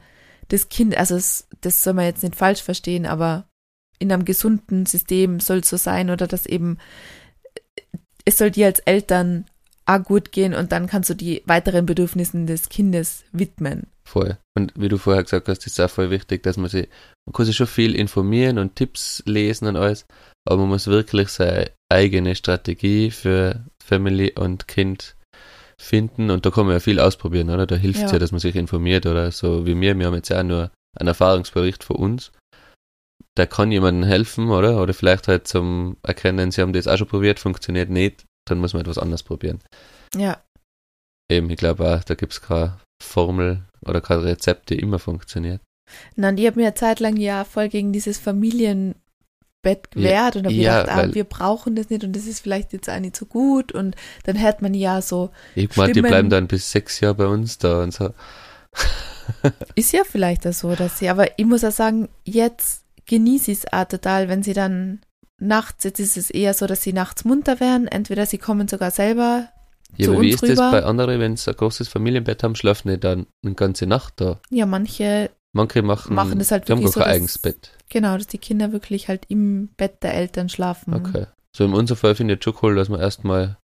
des 0.51 0.69
Kindes, 0.69 0.99
also 0.99 1.17
es, 1.17 1.49
das 1.63 1.83
soll 1.83 1.95
man 1.95 2.05
jetzt 2.05 2.23
nicht 2.23 2.37
falsch 2.37 2.63
verstehen, 2.63 3.07
aber 3.07 3.47
in 3.99 4.13
einem 4.13 4.27
gesunden 4.27 4.85
System 4.85 5.41
soll 5.41 5.61
es 5.61 5.71
so 5.71 5.79
sein 5.79 6.11
oder 6.11 6.27
dass 6.27 6.45
eben 6.45 6.77
es 8.27 8.37
soll 8.37 8.51
dir 8.51 8.67
als 8.67 8.81
Eltern 8.81 9.47
auch 9.89 10.03
gut 10.03 10.33
gehen 10.33 10.55
und 10.55 10.73
dann 10.73 10.87
kannst 10.87 11.11
du 11.11 11.15
die 11.15 11.43
weiteren 11.47 11.87
Bedürfnissen 11.87 12.47
des 12.47 12.69
Kindes 12.69 13.25
widmen. 13.33 13.87
Voll. 14.05 14.39
Und 14.57 14.73
wie 14.77 14.89
du 14.89 14.99
vorher 14.99 15.23
gesagt 15.23 15.49
hast, 15.49 15.67
ist 15.67 15.81
auch 15.81 15.91
voll 15.91 16.11
wichtig, 16.11 16.43
dass 16.43 16.57
man 16.57 16.69
sich, 16.69 16.89
man 17.27 17.33
kann 17.33 17.47
sich 17.47 17.57
schon 17.57 17.67
viel 17.67 17.95
informieren 17.95 18.59
und 18.59 18.77
Tipps 18.77 19.23
lesen 19.27 19.67
und 19.67 19.77
alles, 19.77 20.07
aber 20.47 20.59
man 20.59 20.69
muss 20.69 20.87
wirklich 20.87 21.29
seine 21.29 21.71
eigene 21.91 22.35
Strategie 22.35 23.11
für 23.11 23.65
Family 23.83 24.33
und 24.37 24.69
Kind 24.69 25.17
finden 25.81 26.31
und 26.31 26.45
da 26.45 26.51
kann 26.51 26.67
man 26.67 26.75
ja 26.75 26.81
viel 26.81 27.01
ausprobieren, 27.01 27.51
oder? 27.51 27.67
Da 27.67 27.77
hilft 27.77 28.01
es 28.01 28.11
Ja. 28.11 28.13
ja. 28.13 28.19
dass 28.19 28.33
man 28.33 28.41
sich 28.41 28.57
informiert 28.57 29.07
oder 29.07 29.31
so 29.31 29.67
wie 29.67 29.75
mir. 29.75 29.99
Wir 29.99 30.07
haben 30.07 30.15
jetzt 30.15 30.29
ja 30.29 30.41
auch 30.41 30.45
nur 30.45 30.71
ein 30.99 31.07
Erfahrungsbericht 31.07 31.85
von 31.85 31.97
uns. 31.97 32.33
Da 33.37 33.47
kann 33.47 33.71
jemandem 33.71 34.09
helfen, 34.09 34.51
oder? 34.51 34.83
Oder 34.83 34.93
vielleicht 34.95 35.29
halt 35.29 35.47
zum 35.47 35.97
Erkennen, 36.03 36.51
sie 36.51 36.61
haben 36.61 36.73
das 36.73 36.89
auch 36.89 36.97
schon 36.97 37.07
probiert, 37.07 37.39
funktioniert 37.39 37.89
nicht, 37.89 38.25
dann 38.49 38.59
muss 38.59 38.73
man 38.73 38.83
etwas 38.83 38.99
anderes 38.99 39.23
probieren. 39.23 39.61
Ja, 40.17 40.43
Eben, 41.31 41.51
ich 41.51 41.59
glaube 41.59 41.89
auch, 41.89 42.05
da 42.05 42.15
gibt 42.15 42.33
es 42.33 42.41
keine 42.41 42.79
Formel 43.03 43.63
oder 43.83 44.01
kein 44.01 44.21
Rezept, 44.21 44.71
die 44.71 44.79
immer 44.79 44.99
funktioniert. 44.99 45.61
Na, 46.17 46.31
und 46.31 46.39
ich 46.39 46.47
habe 46.47 46.59
mir 46.59 46.67
eine 46.67 46.75
Zeit 46.75 47.01
lang 47.01 47.17
ja 47.17 47.45
voll 47.45 47.69
gegen 47.69 47.93
dieses 47.93 48.19
Familienbett 48.19 48.95
gewehrt 49.91 50.37
und 50.37 50.45
habe 50.45 50.55
ja, 50.55 50.81
gedacht, 50.83 50.99
ah, 50.99 51.15
wir 51.15 51.25
brauchen 51.25 51.77
das 51.77 51.91
nicht 51.91 52.05
und 52.05 52.15
das 52.15 52.27
ist 52.27 52.41
vielleicht 52.41 52.73
jetzt 52.73 52.89
auch 52.89 52.99
nicht 52.99 53.17
so 53.17 53.27
gut 53.27 53.73
und 53.73 53.95
dann 54.25 54.41
hört 54.41 54.63
man 54.63 54.75
ja 54.75 55.03
so, 55.03 55.31
Ich 55.55 55.75
meine, 55.77 55.93
die 55.93 56.03
bleiben 56.03 56.31
dann 56.31 56.49
bis 56.49 56.71
sechs 56.71 57.01
Jahre 57.01 57.15
bei 57.15 57.27
uns 57.27 57.59
da 57.59 57.83
und 57.83 57.93
so. 57.93 58.13
ist 59.75 59.93
ja 59.93 60.05
vielleicht 60.05 60.47
auch 60.47 60.53
so, 60.53 60.75
dass 60.75 60.99
sie, 60.99 61.09
aber 61.09 61.39
ich 61.39 61.47
muss 61.47 61.65
auch 61.65 61.73
sagen, 61.73 62.09
jetzt 62.25 62.85
genieße 63.07 63.51
ich 63.51 63.59
es 63.59 63.73
auch 63.73 63.85
total, 63.85 64.29
wenn 64.29 64.43
sie 64.43 64.55
dann 64.55 65.01
nachts, 65.41 65.85
jetzt 65.85 66.01
ist 66.01 66.17
es 66.17 66.31
eher 66.31 66.55
so, 66.55 66.67
dass 66.67 66.83
sie 66.83 66.93
nachts 66.93 67.25
munter 67.25 67.61
werden, 67.61 67.87
entweder 67.89 68.27
sie 68.27 68.39
kommen 68.39 68.69
sogar 68.69 68.91
selber, 68.91 69.49
Ja, 69.97 70.07
Zu 70.07 70.13
aber 70.13 70.23
wie 70.23 70.33
uns 70.33 70.43
ist 70.43 70.51
das 70.51 70.59
rüber. 70.59 70.71
bei 70.71 70.85
anderen, 70.85 71.21
wenn 71.21 71.37
sie 71.37 71.51
ein 71.51 71.57
großes 71.57 71.89
Familienbett 71.89 72.43
haben, 72.43 72.55
schlafen 72.57 72.89
die 72.89 72.99
dann 73.01 73.27
eine 73.45 73.55
ganze 73.55 73.87
Nacht 73.87 74.15
da? 74.21 74.41
ja, 74.51 74.67
manche 74.67 75.31
Manche 75.53 75.83
machen, 75.83 76.15
machen 76.15 76.39
das 76.39 76.51
halt 76.51 76.69
die 76.69 76.73
haben 76.73 76.81
wirklich 76.81 76.95
gar 76.95 77.05
so, 77.05 77.07
kein 77.07 77.15
eigenes 77.17 77.39
Bett. 77.39 77.71
genau, 77.89 78.17
dass 78.17 78.27
die 78.27 78.39
Kinder 78.39 78.71
wirklich 78.73 79.09
halt 79.09 79.25
im 79.29 79.69
Bett 79.79 80.03
der 80.03 80.13
Eltern 80.15 80.49
schlafen. 80.51 80.93
Okay. 80.95 81.27
So 81.57 81.65
in 81.65 81.73
unserem 81.73 81.97
Fall 81.99 82.15
finde 82.15 82.35
ich 82.35 82.45
schon 82.45 82.55
cool, 82.63 82.75
dass 82.77 82.91
man 82.91 83.01
erstmal 83.01 83.57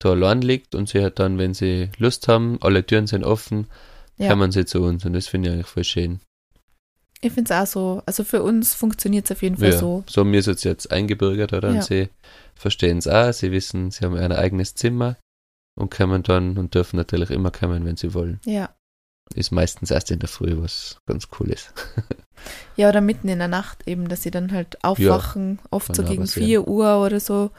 da 0.00 0.10
allein 0.10 0.42
liegt 0.42 0.74
und 0.74 0.88
sie 0.88 1.00
halt 1.00 1.18
dann, 1.18 1.38
wenn 1.38 1.54
sie 1.54 1.88
Lust 1.96 2.28
haben, 2.28 2.58
alle 2.60 2.84
Türen 2.84 3.06
sind 3.06 3.24
offen, 3.24 3.68
Ja. 4.18 4.28
kommen 4.28 4.52
sie 4.52 4.66
zu 4.66 4.82
uns 4.82 5.04
und 5.06 5.14
das 5.14 5.26
finde 5.26 5.48
ich 5.48 5.54
eigentlich 5.54 5.66
voll 5.66 5.84
schön. 5.84 6.20
Ich 7.24 7.32
finde 7.32 7.52
es 7.52 7.58
auch 7.58 7.66
so, 7.66 8.02
also 8.06 8.22
für 8.24 8.42
uns 8.42 8.74
funktioniert 8.74 9.24
es 9.24 9.32
auf 9.32 9.42
jeden 9.42 9.56
Fall 9.56 9.72
Ja, 9.72 9.78
so. 9.78 10.04
so 10.06 10.24
mir 10.24 10.40
ist 10.40 10.48
es 10.48 10.62
jetzt 10.64 10.90
eingebürgert, 10.90 11.52
oder? 11.52 11.70
Ja. 11.70 11.74
Und 11.76 11.84
sie 11.84 12.08
verstehen 12.54 12.98
es 12.98 13.08
auch, 13.08 13.32
sie 13.32 13.50
wissen, 13.50 13.90
sie 13.90 14.04
haben 14.04 14.16
ein 14.16 14.32
eigenes 14.32 14.74
Zimmer 14.74 15.16
und 15.74 15.90
kommen 15.90 16.22
dann 16.22 16.58
und 16.58 16.74
dürfen 16.74 16.96
natürlich 16.96 17.30
immer 17.30 17.50
kommen, 17.50 17.84
wenn 17.84 17.96
sie 17.96 18.14
wollen. 18.14 18.40
Ja. 18.44 18.74
Ist 19.34 19.52
meistens 19.52 19.90
erst 19.90 20.10
in 20.10 20.18
der 20.18 20.28
Früh, 20.28 20.54
was 20.58 20.98
ganz 21.06 21.28
cool 21.38 21.50
ist. 21.50 21.72
Ja, 22.76 22.88
oder 22.90 23.00
mitten 23.00 23.28
in 23.28 23.38
der 23.38 23.48
Nacht 23.48 23.86
eben, 23.86 24.08
dass 24.08 24.22
sie 24.22 24.30
dann 24.30 24.52
halt 24.52 24.84
aufwachen, 24.84 25.60
oft 25.70 25.86
kann 25.86 25.94
so 25.94 26.02
gegen 26.02 26.22
passieren. 26.24 26.46
4 26.46 26.68
Uhr 26.68 27.00
oder 27.02 27.20
so 27.20 27.52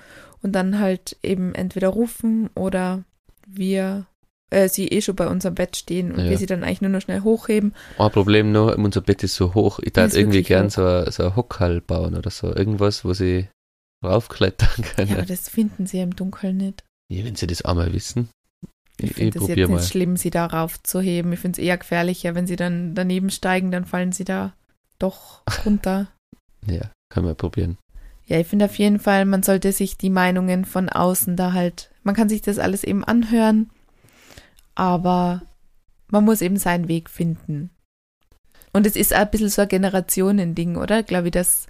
und 0.44 0.52
dann 0.52 0.80
halt 0.80 1.18
eben 1.24 1.56
entweder 1.56 1.88
rufen 1.88 2.52
oder 2.54 3.04
wir, 3.48 4.06
äh, 4.52 4.70
sie 4.70 4.88
eh 4.88 5.02
schon 5.02 5.16
bei 5.16 5.28
unserem 5.28 5.56
Bett 5.56 5.76
stehen 5.76 6.12
und 6.12 6.24
Ja. 6.26 6.30
wir 6.30 6.38
sie 6.38 6.46
dann 6.46 6.64
eigentlich 6.64 6.82
nur 6.82 6.92
noch 6.92 7.02
schnell 7.02 7.22
hochheben. 7.22 7.74
Ein 7.98 8.12
Problem 8.12 8.52
noch, 8.52 8.76
unser 8.78 9.02
Bett 9.02 9.24
ist 9.24 9.36
so 9.36 9.54
hoch. 9.54 9.80
Ich 9.80 9.96
ist 9.98 10.16
irgendwie 10.16 10.44
gern 10.44 10.68
hoch. 10.68 10.72
so 10.72 10.86
ein, 10.86 11.12
so 11.12 11.24
ein 11.24 11.36
Hockhall 11.36 11.82
bauen 11.82 12.16
oder 12.16 12.30
so. 12.30 12.54
Irgendwas, 12.56 13.04
wo 13.06 13.14
sie 13.14 13.48
raufklettern 14.04 14.84
können. 14.96 15.08
Ja, 15.10 15.16
Ja, 15.16 15.22
aber 15.22 15.26
das 15.28 15.50
finden 15.50 15.86
sie 15.88 16.00
im 16.00 16.16
Dunkeln 16.16 16.58
nicht. 16.58 16.84
wenn 17.10 17.36
sie 17.36 17.48
das 17.48 17.64
einmal 17.64 17.94
wissen. 17.94 18.30
Ich 18.98 19.04
Ich, 19.06 19.10
ich, 19.12 19.16
finde 19.18 19.30
es 19.30 19.36
jetzt 19.36 19.48
probiere 19.48 19.70
nicht 19.72 19.78
mal. 19.78 19.84
schlimm, 19.84 20.18
sie 20.18 20.30
da 20.30 20.46
raufzuheben. 20.46 21.34
Ich 21.34 21.40
finde 21.40 21.60
es 21.60 21.66
eher 21.66 21.78
gefährlicher, 21.78 22.34
wenn 22.36 22.48
sie 22.48 22.56
dann 22.56 22.96
daneben 22.96 23.30
steigen, 23.30 23.72
dann 23.72 23.86
fallen 23.86 24.12
sie 24.14 24.24
da 24.26 24.54
doch 25.00 25.42
runter. 25.66 26.08
Ja, 26.66 26.92
können 27.10 27.28
wir 27.28 27.34
probieren. 27.36 27.78
Ja, 28.28 28.40
ich 28.40 28.48
finde 28.48 28.66
auf 28.66 28.76
jeden 28.80 29.00
Fall, 29.00 29.26
man 29.26 29.44
sollte 29.44 29.72
sich 29.72 29.98
die 29.98 30.10
Meinungen 30.10 30.66
von 30.66 30.90
außen 30.90 31.36
da 31.36 31.54
halt, 31.54 31.92
man 32.04 32.16
kann 32.16 32.28
sich 32.30 32.42
das 32.42 32.58
alles 32.58 32.84
eben 32.84 33.04
anhören, 33.04 33.70
aber 34.76 35.42
man 36.10 36.24
muss 36.24 36.42
eben 36.42 36.58
seinen 36.58 36.88
Weg 36.88 37.10
finden. 37.10 37.72
Und 38.74 38.86
es 38.86 38.96
ist 38.96 39.14
auch 39.14 39.20
ein 39.20 39.32
bisschen 39.32 39.50
so 39.50 39.62
ein 39.62 39.68
Generationending, 39.70 40.76
oder? 40.76 41.02
Glaube 41.02 41.28
ich, 41.28 41.32
dass 41.32 41.66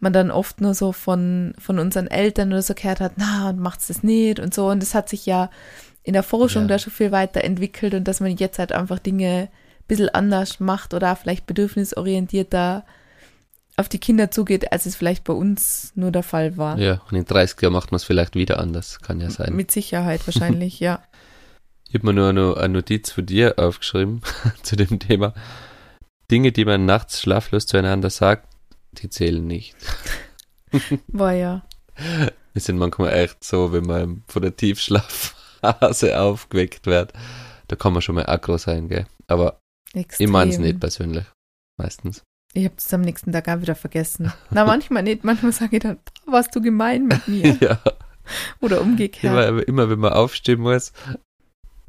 man 0.00 0.12
dann 0.12 0.30
oft 0.30 0.60
nur 0.60 0.74
so 0.74 0.92
von, 0.92 1.54
von 1.58 1.78
unseren 1.78 2.06
Eltern 2.08 2.48
oder 2.48 2.62
so 2.62 2.74
gehört 2.74 3.00
hat, 3.00 3.12
na, 3.16 3.50
und 3.50 3.60
macht's 3.60 3.86
das 3.86 4.02
nicht 4.02 4.40
und 4.40 4.52
so. 4.52 4.68
Und 4.68 4.82
es 4.82 4.94
hat 4.94 5.08
sich 5.08 5.26
ja 5.26 5.50
in 6.02 6.14
der 6.14 6.22
Forschung 6.22 6.62
Ja. 6.62 6.68
da 6.68 6.78
schon 6.78 6.92
viel 6.92 7.12
weiterentwickelt 7.12 7.94
und 7.94 8.04
dass 8.08 8.20
man 8.20 8.36
jetzt 8.36 8.58
halt 8.58 8.72
einfach 8.72 8.98
Dinge 8.98 9.48
ein 9.48 9.86
bisschen 9.86 10.08
anders 10.08 10.58
macht 10.58 10.94
oder 10.94 11.14
vielleicht 11.16 11.46
bedürfnisorientierter 11.46 12.84
auf 13.76 13.88
die 13.88 13.98
Kinder 13.98 14.30
zugeht, 14.30 14.72
als 14.72 14.86
es 14.86 14.96
vielleicht 14.96 15.24
bei 15.24 15.32
uns 15.32 15.92
nur 15.94 16.10
der 16.10 16.22
Fall 16.22 16.56
war. 16.56 16.78
Ja, 16.78 17.00
und 17.10 17.16
in 17.16 17.24
30 17.24 17.60
Jahren 17.62 17.72
macht 17.72 17.92
man 17.92 17.96
es 17.96 18.04
vielleicht 18.04 18.34
wieder 18.34 18.58
anders. 18.58 19.00
Kann 19.00 19.20
ja 19.20 19.30
sein. 19.30 19.54
Mit 19.54 19.70
Sicherheit 19.70 20.26
wahrscheinlich, 20.26 20.80
ja. 20.80 21.00
Ich 21.90 21.94
habe 21.94 22.06
mir 22.06 22.12
nur 22.12 22.32
noch 22.32 22.56
eine 22.56 22.74
Notiz 22.74 23.10
von 23.10 23.26
dir 23.26 23.54
aufgeschrieben 23.58 24.22
zu 24.62 24.76
dem 24.76 25.00
Thema. 25.00 25.34
Dinge, 26.30 26.52
die 26.52 26.64
man 26.64 26.86
nachts 26.86 27.20
schlaflos 27.20 27.66
zueinander 27.66 28.10
sagt, 28.10 28.46
die 28.92 29.10
zählen 29.10 29.44
nicht. 29.44 29.74
War 31.08 31.32
ja. 31.32 31.64
Wir 32.52 32.62
sind 32.62 32.78
manchmal 32.78 33.12
echt 33.14 33.42
so, 33.42 33.72
wenn 33.72 33.86
man 33.86 34.22
von 34.28 34.40
der 34.42 34.54
Tiefschlafphase 34.54 36.20
aufgeweckt 36.20 36.86
wird. 36.86 37.12
Da 37.66 37.74
kann 37.74 37.92
man 37.92 38.02
schon 38.02 38.14
mal 38.14 38.26
aggro 38.26 38.56
sein, 38.56 38.88
gell? 38.88 39.06
Aber 39.26 39.58
Extrem. 39.92 40.26
ich 40.26 40.30
meine 40.32 40.52
es 40.52 40.58
nicht 40.58 40.78
persönlich. 40.78 41.24
Meistens. 41.76 42.22
Ich 42.54 42.66
habe 42.66 42.74
es 42.78 42.94
am 42.94 43.00
nächsten 43.00 43.32
Tag 43.32 43.48
auch 43.48 43.62
wieder 43.62 43.74
vergessen. 43.74 44.32
Na, 44.50 44.64
manchmal 44.64 45.02
nicht. 45.02 45.24
Manchmal 45.24 45.50
sage 45.50 45.78
ich 45.78 45.82
dann, 45.82 45.98
"Boah, 46.24 46.34
warst 46.34 46.54
du 46.54 46.60
gemein 46.62 47.06
mit 47.08 47.26
mir? 47.26 47.56
ja. 47.60 47.80
Oder 48.60 48.80
umgekehrt. 48.80 49.24
Immer, 49.50 49.66
immer 49.66 49.90
wenn 49.90 49.98
man 49.98 50.12
aufstehen 50.12 50.60
muss 50.60 50.92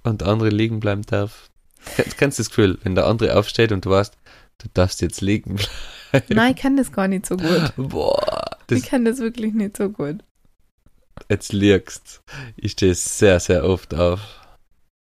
und 0.03 0.21
der 0.21 0.27
andere 0.27 0.49
liegen 0.49 0.79
bleiben 0.79 1.03
darf. 1.03 1.49
Kennst, 1.95 2.17
kennst 2.17 2.39
du 2.39 2.43
das 2.43 2.49
Gefühl, 2.49 2.79
wenn 2.83 2.95
der 2.95 3.07
andere 3.07 3.35
aufsteht 3.37 3.71
und 3.71 3.85
du 3.85 3.89
weißt, 3.89 4.15
du 4.59 4.67
darfst 4.73 5.01
jetzt 5.01 5.21
liegen 5.21 5.55
bleiben? 6.11 6.25
Nein, 6.29 6.53
ich 6.55 6.61
kann 6.61 6.77
das 6.77 6.91
gar 6.91 7.07
nicht 7.07 7.25
so 7.25 7.37
gut. 7.37 7.73
Boah, 7.77 8.57
ich 8.69 8.81
das, 8.81 8.89
kann 8.89 9.05
das 9.05 9.19
wirklich 9.19 9.53
nicht 9.53 9.77
so 9.77 9.89
gut. 9.89 10.23
jetzt 11.29 11.53
liegst. 11.53 12.21
Ich 12.55 12.73
stehe 12.73 12.95
sehr, 12.95 13.39
sehr 13.39 13.63
oft 13.63 13.93
auf. 13.95 14.19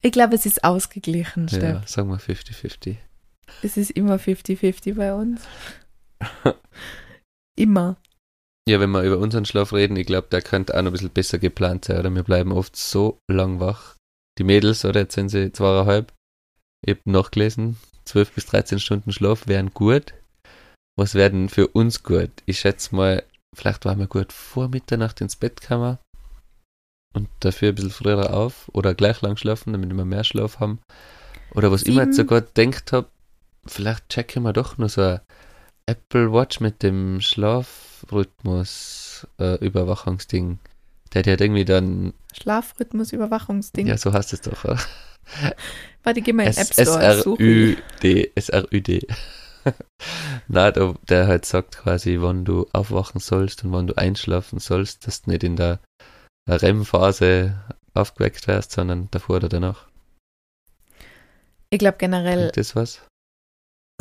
Ich 0.02 0.12
glaube, 0.12 0.36
es 0.36 0.46
ist 0.46 0.64
ausgeglichen, 0.64 1.50
Steff. 1.50 1.62
Ja, 1.62 1.84
sagen 1.86 2.10
wir 2.10 2.20
50-50. 2.20 2.96
Es 3.62 3.76
ist 3.76 3.92
immer 3.92 4.16
50-50 4.16 4.96
bei 4.96 5.14
uns. 5.14 5.42
immer. 7.58 7.98
Ja, 8.68 8.80
wenn 8.80 8.92
wir 8.92 9.04
über 9.04 9.18
unseren 9.18 9.46
Schlaf 9.46 9.74
reden, 9.74 9.98
ich 9.98 10.06
glaube, 10.06 10.28
der 10.32 10.42
könnte 10.42 10.78
auch 10.78 10.82
noch 10.82 10.92
ein 10.92 10.94
bisschen 10.94 11.10
besser 11.10 11.40
geplant 11.40 11.86
sein, 11.86 11.98
oder? 11.98 12.14
Wir 12.14 12.24
bleiben 12.24 12.52
oft 12.52 12.76
so 12.76 13.20
lang 13.28 13.60
wach. 13.60 13.96
Die 14.40 14.46
Mädels, 14.46 14.86
oder 14.86 15.02
jetzt 15.02 15.16
sind 15.16 15.30
sie 15.30 15.52
zweieinhalb, 15.52 16.14
ich 16.82 16.96
habe 16.96 17.12
nachgelesen, 17.12 17.78
12 18.06 18.32
bis 18.32 18.46
13 18.46 18.80
Stunden 18.80 19.12
Schlaf 19.12 19.48
wären 19.48 19.74
gut. 19.74 20.14
Was 20.98 21.14
werden 21.14 21.50
für 21.50 21.68
uns 21.68 22.04
gut? 22.04 22.32
Ich 22.46 22.60
schätze 22.60 22.96
mal, 22.96 23.24
vielleicht 23.54 23.84
waren 23.86 24.00
wir 24.00 24.08
gut 24.08 24.32
vor 24.32 24.70
Mitternacht 24.70 25.20
ins 25.20 25.36
Bett 25.36 25.62
gekommen 25.62 25.98
und 27.14 27.28
dafür 27.42 27.70
ein 27.70 27.76
bisschen 27.76 27.92
früher 27.92 28.34
auf 28.34 28.70
oder 28.74 28.94
gleich 28.94 29.22
lang 29.22 29.36
schlafen, 29.36 29.74
damit 29.74 29.94
wir 29.94 30.06
mehr 30.06 30.24
Schlaf 30.24 30.60
haben. 30.60 30.80
Oder 31.54 31.72
was 31.72 31.84
ich 31.84 31.90
mir 31.90 32.06
jetzt 32.06 32.16
Sieben. 32.16 32.30
sogar 32.30 32.42
denkt 32.42 32.94
habe, 32.94 33.10
vielleicht 33.66 34.08
checken 34.10 34.44
wir 34.44 34.54
doch 34.54 34.78
nur 34.78 34.90
so 34.90 35.02
ein 35.02 35.20
Apple 35.86 36.32
Watch 36.32 36.62
mit 36.62 36.82
dem 36.82 37.20
Schlafrhythmus 37.20 39.28
äh. 39.38 39.58
Der 41.14 41.20
hat 41.20 41.26
ja 41.28 41.40
irgendwie 41.40 41.66
dann, 41.66 42.14
Schlafrhythmus, 42.34 43.12
Überwachungsding. 43.14 43.88
ja, 43.88 43.98
so 43.98 44.14
heißt 44.14 44.34
es 44.34 44.42
doch. 44.42 44.64
oder? 44.66 44.80
Warte, 46.04 46.22
geh 46.22 46.34
mal 46.34 46.44
in 46.44 46.52
den 46.54 46.58
S- 46.62 46.78
App 46.78 46.88
Store. 46.88 47.04
S-R-Ü-D, 47.04 48.32
S-R-Ü-D. 48.36 49.08
Na, 50.48 50.72
der, 50.72 50.96
der 51.08 51.28
halt 51.28 51.46
sagt 51.46 51.78
quasi, 51.78 52.18
wann 52.22 52.46
du 52.46 52.68
aufwachen 52.74 53.20
sollst 53.20 53.64
und 53.64 53.72
wann 53.72 53.88
du 53.88 53.96
einschlafen 53.98 54.60
sollst, 54.60 55.06
dass 55.06 55.24
du 55.24 55.32
nicht 55.32 55.44
in 55.44 55.56
der 55.56 55.80
REM-Phase 56.50 57.60
aufgeweckt 57.94 58.48
wirst, 58.48 58.72
sondern 58.72 59.10
davor 59.12 59.38
oder 59.38 59.50
danach. 59.50 59.88
Ich 61.70 61.80
glaube, 61.80 61.98
generell 61.98 62.52
das 62.52 62.76
was? 62.76 63.02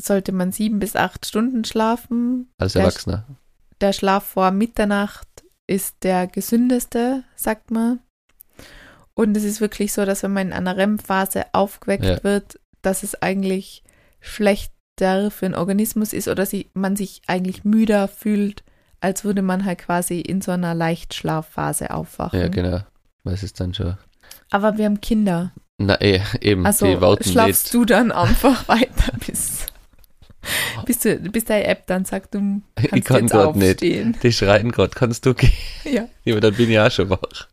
sollte 0.01 0.31
man 0.33 0.53
sieben 0.53 0.79
bis 0.79 0.95
acht 0.95 1.27
Stunden 1.27 1.65
schlafen. 1.65 2.49
Als 2.59 2.75
Der- 2.75 2.83
Erwachsener. 2.83 3.27
Der 3.81 3.93
Schlaf 3.93 4.25
vor 4.25 4.51
Mitternacht 4.53 5.29
ist 5.69 6.03
der 6.03 6.27
gesündeste, 6.27 7.23
sagt 7.37 7.71
man. 7.71 8.01
Und 9.15 9.37
es 9.37 9.45
ist 9.45 9.61
wirklich 9.61 9.93
so, 9.93 10.05
dass 10.05 10.23
wenn 10.25 10.33
man 10.33 10.49
in 10.49 10.53
einer 10.53 10.77
REM-Phase 10.77 11.47
aufgeweckt 11.53 12.05
Ja. 12.05 12.25
wird, 12.25 12.59
dass 12.83 13.03
es 13.03 13.21
eigentlich 13.23 13.83
schlechter 14.21 15.31
für 15.31 15.47
den 15.47 15.55
Organismus 15.55 16.13
ist 16.13 16.29
oder 16.29 16.47
sie, 16.47 16.71
man 16.75 16.97
sich 16.97 17.23
eigentlich 17.27 17.65
müder 17.65 18.09
fühlt, 18.09 18.63
als 19.01 19.25
würde 19.25 19.43
man 19.43 19.65
halt 19.65 19.79
quasi 19.79 20.21
in 20.21 20.41
so 20.41 20.51
einer 20.53 20.75
Leichtschlafphase 20.75 21.93
aufwachen. 21.93 22.41
Ja, 22.41 22.49
genau. 22.49 22.81
Es 23.25 23.43
ist 23.43 23.61
dann 23.61 23.75
schon. 23.75 23.97
Aber 24.51 24.79
wir 24.79 24.87
haben 24.87 25.01
Kinder. 25.01 25.53
Na, 25.79 26.01
eh, 26.01 26.21
eben, 26.41 26.65
Also 26.67 26.87
die 27.17 27.29
schlafst 27.31 27.65
nicht. 27.67 27.75
du 27.75 27.85
dann 27.85 28.11
einfach 28.11 28.67
weiter, 28.69 29.13
bis, 29.27 29.67
bis, 30.87 31.01
du, 31.01 31.17
bis 31.19 31.45
deine 31.45 31.67
App 31.67 31.87
dann 31.87 32.05
sagt, 32.05 32.35
du 32.35 32.63
kannst 32.77 32.95
Ich 32.97 33.05
kann 33.05 33.23
jetzt 33.23 33.33
grad 33.33 33.57
nicht. 33.57 33.71
aufstehen. 33.73 34.17
Die 34.23 34.33
schreien 34.33 34.73
gerade, 34.73 34.91
kannst 34.95 35.27
du 35.27 35.35
gehen? 35.35 35.53
Ja. 35.85 36.09
Ja, 36.25 36.35
aber 36.35 36.41
dann 36.41 36.55
bin 36.55 36.71
ich 36.71 36.79
auch 36.79 36.91
schon 36.91 37.11
wach. 37.11 37.49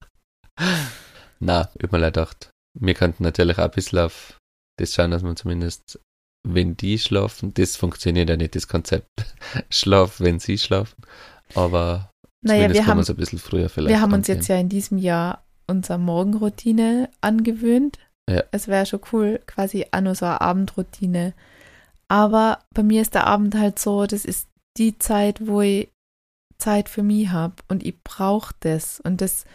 Na, 1.40 1.70
ich 1.76 1.84
hab 1.84 1.92
mir 1.92 2.00
gedacht. 2.00 2.50
Wir 2.78 2.94
könnten 2.94 3.24
natürlich 3.24 3.58
auch 3.58 3.66
ein 3.66 3.72
bisschen 3.72 4.00
auf 4.00 4.38
das 4.78 4.94
schauen, 4.94 5.12
dass 5.12 5.24
wir 5.24 5.36
zumindest 5.36 6.00
wenn 6.48 6.78
die 6.78 7.00
schlafen. 7.00 7.54
Das 7.54 7.76
funktioniert 7.76 8.30
ja 8.30 8.38
nicht, 8.38 8.56
das 8.56 8.68
Konzept. 8.68 9.10
Schlaf, 9.70 10.20
wenn 10.20 10.40
sie 10.40 10.58
schlafen. 10.58 11.04
Aber 11.56 12.12
Naja, 12.42 12.72
wir 12.72 12.86
haben, 12.86 12.98
man 12.98 13.00
es 13.00 13.10
ein 13.10 13.16
bisschen 13.16 13.40
früher 13.40 13.70
vielleicht 13.70 13.90
wir 13.90 14.02
haben 14.02 14.14
uns 14.14 14.30
angehen. 14.30 14.38
jetzt 14.38 14.48
ja 14.48 14.58
in 14.58 14.70
diesem 14.70 14.98
Jahr 14.98 15.44
unsere 15.68 15.98
Morgenroutine 15.98 17.10
angewöhnt. 17.22 17.98
Ja. 18.30 18.44
Es 18.52 18.68
wäre 18.68 18.86
schon 18.86 19.02
cool, 19.12 19.40
quasi 19.46 19.86
so 19.92 20.26
eine 20.26 20.42
Abendroutine. 20.42 21.34
Aber 22.08 22.60
bei 22.74 22.84
mir 22.84 23.02
ist 23.02 23.16
der 23.16 23.28
Abend 23.28 23.56
halt 23.56 23.80
so, 23.80 24.06
das 24.06 24.26
ist 24.26 24.48
die 24.78 24.98
Zeit, 25.00 25.48
wo 25.48 25.62
ich 25.62 25.90
Zeit 26.58 26.90
für 26.90 27.04
mich 27.04 27.30
habe 27.30 27.56
und 27.68 27.86
ich 27.86 27.96
brauche 28.04 28.54
das. 28.60 29.00
Und 29.00 29.22
das, 29.22 29.46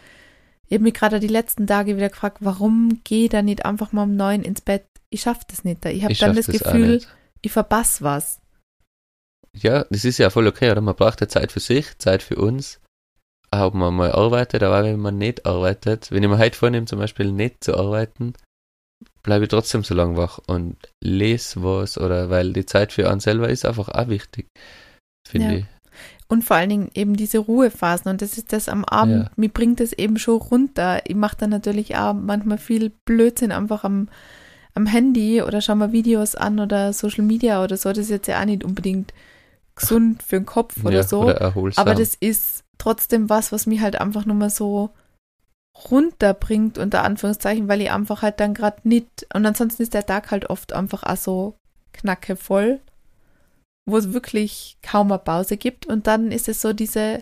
ich 0.67 0.73
habe 0.73 0.83
mich 0.83 0.93
gerade 0.93 1.19
die 1.19 1.27
letzten 1.27 1.67
Tage 1.67 1.95
wieder 1.95 2.09
gefragt, 2.09 2.37
warum 2.41 3.01
gehe 3.03 3.25
ich 3.25 3.29
da 3.29 3.41
nicht 3.41 3.65
einfach 3.65 3.91
mal 3.91 4.03
um 4.03 4.15
neun 4.15 4.43
ins 4.43 4.61
Bett? 4.61 4.85
Ich 5.09 5.21
schaffe 5.21 5.45
das 5.47 5.63
nicht. 5.63 5.85
Ich 5.85 6.03
habe 6.03 6.13
dann 6.13 6.35
das 6.35 6.49
auch 6.49 6.53
Gefühl, 6.53 7.01
ich 7.41 7.51
verpasse 7.51 8.03
was. 8.03 8.39
Ja, 9.53 9.85
das 9.89 10.05
ist 10.05 10.17
ja 10.17 10.29
voll 10.29 10.47
okay, 10.47 10.71
oder? 10.71 10.81
Man 10.81 10.95
braucht 10.95 11.19
ja 11.21 11.27
Zeit 11.27 11.51
für 11.51 11.59
sich, 11.59 11.97
Zeit 11.97 12.23
für 12.23 12.37
uns. 12.37 12.79
Auch 13.53 13.67
Ob 13.67 13.73
man 13.73 13.93
mal 13.93 14.13
arbeitet, 14.13 14.63
aber 14.63 14.83
wenn 14.83 14.99
man 14.99 15.17
nicht 15.17 15.45
arbeitet, 15.45 16.09
wenn 16.11 16.23
ich 16.23 16.29
mir 16.29 16.37
heute 16.37 16.57
vornehme, 16.57 16.85
zum 16.85 16.99
Beispiel 16.99 17.33
nicht 17.33 17.61
zu 17.63 17.75
arbeiten, 17.75 18.33
bleibe 19.23 19.47
trotzdem 19.47 19.83
so 19.83 19.93
lang 19.93 20.17
wach 20.17 20.39
und 20.47 20.77
lese 21.01 21.63
was 21.63 21.97
oder 21.97 22.29
weil 22.29 22.53
die 22.53 22.65
Zeit 22.65 22.93
für 22.93 23.09
einen 23.09 23.19
selber 23.19 23.49
ist 23.49 23.65
einfach 23.65 23.89
auch 23.89 24.07
wichtig, 24.07 24.47
finde 25.27 25.47
Ja. 25.47 25.53
ich. 25.59 25.65
Und 26.27 26.45
vor 26.45 26.55
allen 26.55 26.69
Dingen 26.69 26.91
eben 26.93 27.17
diese 27.17 27.39
Ruhephasen. 27.39 28.09
Und 28.09 28.21
das 28.21 28.37
ist 28.37 28.53
das 28.53 28.69
am 28.69 28.85
Abend, 28.85 29.23
Ja. 29.25 29.31
mir 29.35 29.49
bringt 29.49 29.81
das 29.81 29.91
eben 29.91 30.17
schon 30.17 30.37
runter. 30.39 31.01
Ich 31.05 31.15
mache 31.15 31.35
dann 31.37 31.49
natürlich 31.49 31.97
auch 31.97 32.13
manchmal 32.13 32.57
viel 32.57 32.93
Blödsinn 33.05 33.51
einfach 33.51 33.83
am, 33.83 34.07
am 34.73 34.85
Handy 34.85 35.41
oder 35.41 35.59
schaue 35.59 35.75
mir 35.75 35.91
Videos 35.91 36.35
an 36.35 36.61
oder 36.61 36.93
Social 36.93 37.25
Media 37.25 37.61
oder 37.61 37.75
so. 37.75 37.89
Das 37.89 37.97
ist 37.99 38.09
jetzt 38.09 38.27
ja 38.27 38.39
auch 38.39 38.45
nicht 38.45 38.63
unbedingt 38.63 39.13
gesund 39.75 40.23
für 40.23 40.37
den 40.37 40.45
Kopf 40.45 40.83
oder 40.85 40.97
ja, 40.97 41.03
so. 41.03 41.23
Oder. 41.23 41.41
Aber 41.75 41.95
das 41.95 42.15
ist 42.15 42.63
trotzdem 42.77 43.29
was, 43.29 43.51
was 43.51 43.65
mich 43.67 43.81
halt 43.81 43.99
einfach 43.99 44.25
nur 44.25 44.35
mal 44.37 44.49
so 44.49 44.91
runterbringt, 45.89 46.77
unter 46.77 47.03
Anführungszeichen, 47.03 47.67
weil 47.67 47.81
ich 47.81 47.91
einfach 47.91 48.21
halt 48.21 48.39
dann 48.39 48.53
gerade 48.53 48.87
nicht, 48.87 49.27
und 49.33 49.45
ansonsten 49.45 49.81
ist 49.83 49.93
der 49.93 50.05
Tag 50.05 50.31
halt 50.31 50.49
oft 50.49 50.73
einfach 50.73 51.03
auch 51.03 51.17
so 51.17 51.55
knackevoll, 51.93 52.79
wo 53.89 53.97
es 53.97 54.13
wirklich 54.13 54.77
kaum 54.81 55.11
eine 55.11 55.19
Pause 55.19 55.57
gibt 55.57 55.85
und 55.85 56.07
dann 56.07 56.31
ist 56.31 56.47
es 56.49 56.61
so 56.61 56.73
diese 56.73 57.21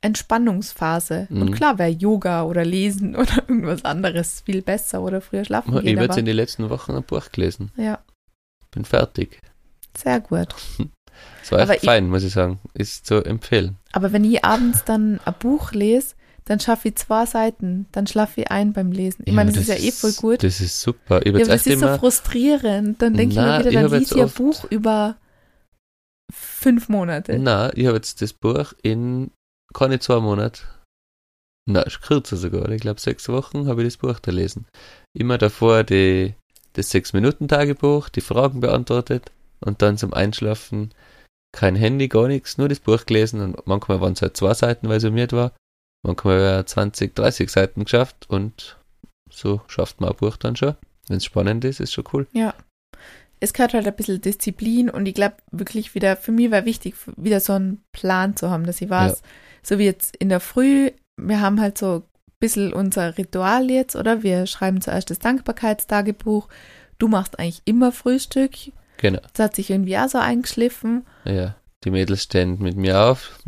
Entspannungsphase. 0.00 1.28
Und 1.30 1.50
Mhm. 1.50 1.54
klar 1.54 1.78
wäre 1.78 1.88
Yoga 1.90 2.44
oder 2.44 2.64
Lesen 2.64 3.16
oder 3.16 3.36
irgendwas 3.48 3.84
anderes 3.84 4.42
viel 4.42 4.62
besser 4.62 5.02
oder 5.02 5.20
früher 5.20 5.44
schlafen 5.44 5.76
ich 5.76 5.82
gehen, 5.82 5.96
habe 5.98 6.06
jetzt 6.06 6.18
in 6.18 6.24
den 6.26 6.36
letzten 6.36 6.68
Wochen 6.70 6.92
ein 6.92 7.02
Buch 7.04 7.30
gelesen. 7.32 7.72
ja, 7.76 7.98
Bin 8.70 8.84
fertig. 8.84 9.40
sehr 9.96 10.20
gut. 10.20 10.48
Es 11.42 11.52
war 11.52 11.60
Aber 11.60 11.74
echt 11.74 11.84
ich- 11.84 11.88
fein, 11.88 12.08
muss 12.08 12.24
ich 12.24 12.32
sagen. 12.32 12.58
Ist 12.72 13.06
zu 13.06 13.22
empfehlen. 13.24 13.76
Aber 13.92 14.12
wenn 14.12 14.24
ich 14.24 14.44
abends 14.44 14.82
dann 14.84 15.20
ein 15.24 15.34
Buch 15.38 15.70
lese, 15.72 16.16
dann 16.46 16.60
schaffe 16.60 16.88
ich 16.88 16.96
zwei 16.96 17.26
Seiten, 17.26 17.86
dann 17.92 18.06
schlafe 18.06 18.42
ich 18.42 18.50
ein 18.50 18.72
beim 18.72 18.92
Lesen. 18.92 19.22
Ich 19.26 19.32
meine, 19.32 19.50
das, 19.50 19.62
ist 19.62 19.68
ja 19.68 19.76
eh 19.76 19.92
voll 19.92 20.12
gut. 20.12 20.42
Das 20.42 20.60
ist 20.60 20.80
super. 20.80 21.20
Ich 21.24 21.32
Ja, 21.32 21.40
aber 21.40 21.46
das 21.46 21.66
ist 21.66 21.80
so 21.80 21.98
frustrierend. 21.98 23.00
Dann 23.00 23.14
denke 23.14 23.34
ich 23.34 23.40
mir 23.40 23.60
wieder, 23.60 23.72
dann 23.72 23.98
liest 23.98 24.12
ich 24.12 24.22
ein 24.22 24.30
Buch 24.30 24.64
über 24.70 25.16
fünf 26.32 26.88
Monate. 26.88 27.38
na, 27.38 27.74
ich 27.76 27.86
habe 27.86 27.96
jetzt 27.96 28.20
das 28.22 28.32
Buch 28.32 28.72
in 28.82 29.30
keine 29.72 29.98
zwei 29.98 30.20
Monate, 30.20 30.62
na, 31.66 31.82
ist 31.82 32.02
kürzer 32.02 32.36
sogar, 32.36 32.68
ich 32.70 32.80
glaube 32.80 33.00
sechs 33.00 33.28
Wochen 33.28 33.66
habe 33.66 33.82
ich 33.82 33.88
das 33.88 33.96
Buch 33.96 34.20
da 34.20 34.30
gelesen. 34.30 34.66
Immer 35.16 35.38
davor 35.38 35.82
die, 35.82 36.34
das 36.74 36.90
Sechs-Minuten-Tagebuch, 36.90 38.08
die 38.10 38.20
Fragen 38.20 38.60
beantwortet 38.60 39.30
und 39.60 39.80
dann 39.80 39.96
zum 39.96 40.12
Einschlafen 40.12 40.92
kein 41.52 41.76
Handy, 41.76 42.08
gar 42.08 42.28
nichts, 42.28 42.58
nur 42.58 42.68
das 42.68 42.80
Buch 42.80 43.06
gelesen 43.06 43.40
und 43.40 43.66
manchmal 43.66 44.00
waren 44.00 44.12
es 44.12 44.22
halt 44.22 44.36
zwei 44.36 44.54
Seiten, 44.54 44.88
weil 44.88 44.98
es 44.98 45.04
ummiert 45.04 45.32
war. 45.32 45.52
Manchmal 46.04 46.38
wäre 46.38 46.64
20, 46.64 47.14
30 47.14 47.50
Seiten 47.50 47.84
geschafft 47.84 48.26
und 48.28 48.78
so 49.30 49.62
schafft 49.66 50.00
man 50.00 50.10
ein 50.10 50.16
Buch 50.16 50.36
dann 50.36 50.54
schon. 50.54 50.76
Wenn 51.08 51.16
es 51.16 51.24
spannend 51.24 51.64
ist, 51.64 51.80
ist 51.80 51.92
schon 51.92 52.04
cool. 52.12 52.26
Ja. 52.32 52.54
Es 53.40 53.52
gehört 53.52 53.74
halt 53.74 53.86
ein 53.86 53.96
bisschen 53.96 54.20
Disziplin 54.20 54.88
und 54.88 55.06
ich 55.06 55.14
glaube 55.14 55.36
wirklich 55.50 55.94
wieder, 55.94 56.16
für 56.16 56.32
mich 56.32 56.50
war 56.50 56.64
wichtig, 56.64 56.94
wieder 57.16 57.40
so 57.40 57.54
einen 57.54 57.82
Plan 57.92 58.36
zu 58.36 58.50
haben, 58.50 58.64
dass 58.64 58.80
ich 58.80 58.88
weiß, 58.88 59.22
so 59.62 59.78
wie 59.78 59.84
jetzt 59.84 60.16
in 60.16 60.28
der 60.28 60.40
Früh, 60.40 60.90
wir 61.16 61.40
haben 61.40 61.60
halt 61.60 61.78
so 61.78 61.96
ein 61.96 62.02
bisschen 62.38 62.72
unser 62.72 63.16
Ritual 63.18 63.70
jetzt, 63.70 63.96
oder? 63.96 64.22
Wir 64.22 64.46
schreiben 64.46 64.80
zuerst 64.80 65.10
das 65.10 65.18
Dankbarkeitstagebuch. 65.18 66.48
Du 66.98 67.08
machst 67.08 67.38
eigentlich 67.38 67.62
immer 67.64 67.92
Frühstück. 67.92 68.52
Genau. 68.98 69.20
Das 69.32 69.46
hat 69.46 69.56
sich 69.56 69.70
irgendwie 69.70 69.98
auch 69.98 70.08
so 70.08 70.18
eingeschliffen. 70.18 71.04
Ja, 71.24 71.56
die 71.82 71.90
Mädels 71.90 72.22
stehen 72.22 72.58
mit 72.60 72.76
mir 72.76 73.00
auf. 73.00 73.38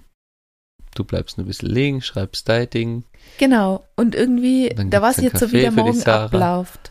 Du 0.97 1.05
bleibst 1.05 1.37
nur 1.37 1.45
ein 1.45 1.49
bisschen 1.49 1.71
liegen, 1.71 2.03
schreibst 2.03 2.49
dein 2.49 2.71
Ding. 2.71 3.05
Genau. 3.39 3.85
Und 3.97 4.15
irgendwie, 4.15 4.71
da 4.71 5.11
ich 5.11 5.19
einen 5.19 5.25
jetzt 5.27 5.39
so, 5.39 5.53
wie 5.53 5.63
Kaffee 5.63 5.71
der 5.73 5.73
Morgen 5.73 6.03
abläuft. 6.03 6.91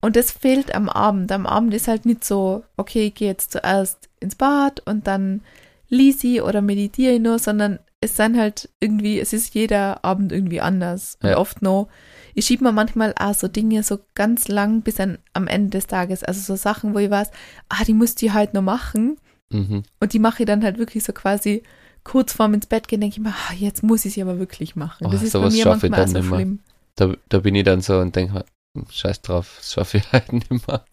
Und 0.00 0.16
das 0.16 0.32
fehlt 0.32 0.74
am 0.74 0.88
Abend. 0.88 1.30
Am 1.32 1.46
Abend 1.46 1.72
ist 1.72 1.88
halt 1.88 2.06
nicht 2.06 2.24
so, 2.24 2.64
okay, 2.76 3.06
ich 3.06 3.14
gehe 3.14 3.28
jetzt 3.28 3.52
zuerst 3.52 4.08
ins 4.20 4.36
Bad 4.36 4.80
und 4.86 5.06
dann 5.06 5.42
lies 5.88 6.24
ich 6.24 6.42
oder 6.42 6.60
meditiere 6.60 7.14
ich 7.14 7.20
nur, 7.20 7.38
sondern 7.38 7.78
es 8.00 8.16
sind 8.16 8.36
halt 8.36 8.68
irgendwie, 8.80 9.18
es 9.18 9.32
ist 9.32 9.54
jeder 9.54 10.04
Abend 10.04 10.32
irgendwie 10.32 10.60
anders. 10.60 11.16
Und 11.22 11.30
Ja. 11.30 11.38
oft 11.38 11.62
noch, 11.62 11.88
ich 12.34 12.44
schiebe 12.44 12.64
mir 12.64 12.72
manchmal 12.72 13.14
auch 13.18 13.34
so 13.34 13.48
Dinge 13.48 13.82
so 13.82 13.98
ganz 14.14 14.48
lang 14.48 14.82
bis 14.82 15.00
an, 15.00 15.18
am 15.32 15.46
Ende 15.46 15.70
des 15.70 15.86
Tages. 15.86 16.22
Also 16.22 16.40
so 16.40 16.56
Sachen, 16.56 16.94
wo 16.94 16.98
ich 16.98 17.10
weiß, 17.10 17.30
ah, 17.68 17.84
die 17.86 17.94
musst 17.94 18.20
du 18.20 18.32
halt 18.32 18.52
noch 18.54 18.62
machen. 18.62 19.16
Mhm. 19.50 19.84
Und 20.00 20.12
die 20.12 20.18
mache 20.18 20.42
ich 20.42 20.46
dann 20.46 20.64
halt 20.64 20.78
wirklich 20.78 21.04
so 21.04 21.12
quasi 21.12 21.62
kurz 22.04 22.32
vorm 22.34 22.54
ins 22.54 22.66
Bett 22.66 22.86
gehen, 22.88 23.00
denke 23.00 23.14
ich 23.16 23.20
mir, 23.20 23.30
ah, 23.30 23.54
jetzt 23.54 23.82
muss 23.82 24.04
ich 24.04 24.14
sie 24.14 24.22
aber 24.22 24.38
wirklich 24.38 24.76
machen. 24.76 25.06
Oh, 25.06 25.10
das 25.10 25.22
ist 25.22 25.32
bei 25.32 25.40
mir 25.40 25.62
schaffe 25.62 25.86
ich 25.86 25.90
manchmal 25.90 26.08
so 26.08 26.18
nicht 26.18 26.30
mehr. 26.30 26.38
schlimm. 26.38 26.58
Da, 26.96 27.14
da 27.28 27.38
bin 27.40 27.54
ich 27.54 27.64
dann 27.64 27.80
so 27.80 27.98
und 27.98 28.14
denke 28.14 28.34
mir, 28.34 28.44
scheiß 28.90 29.22
drauf, 29.22 29.54
das 29.58 29.72
schaffe 29.72 29.98
ich 29.98 30.12
halt 30.12 30.32
nicht 30.32 30.50
mehr. 30.50 30.84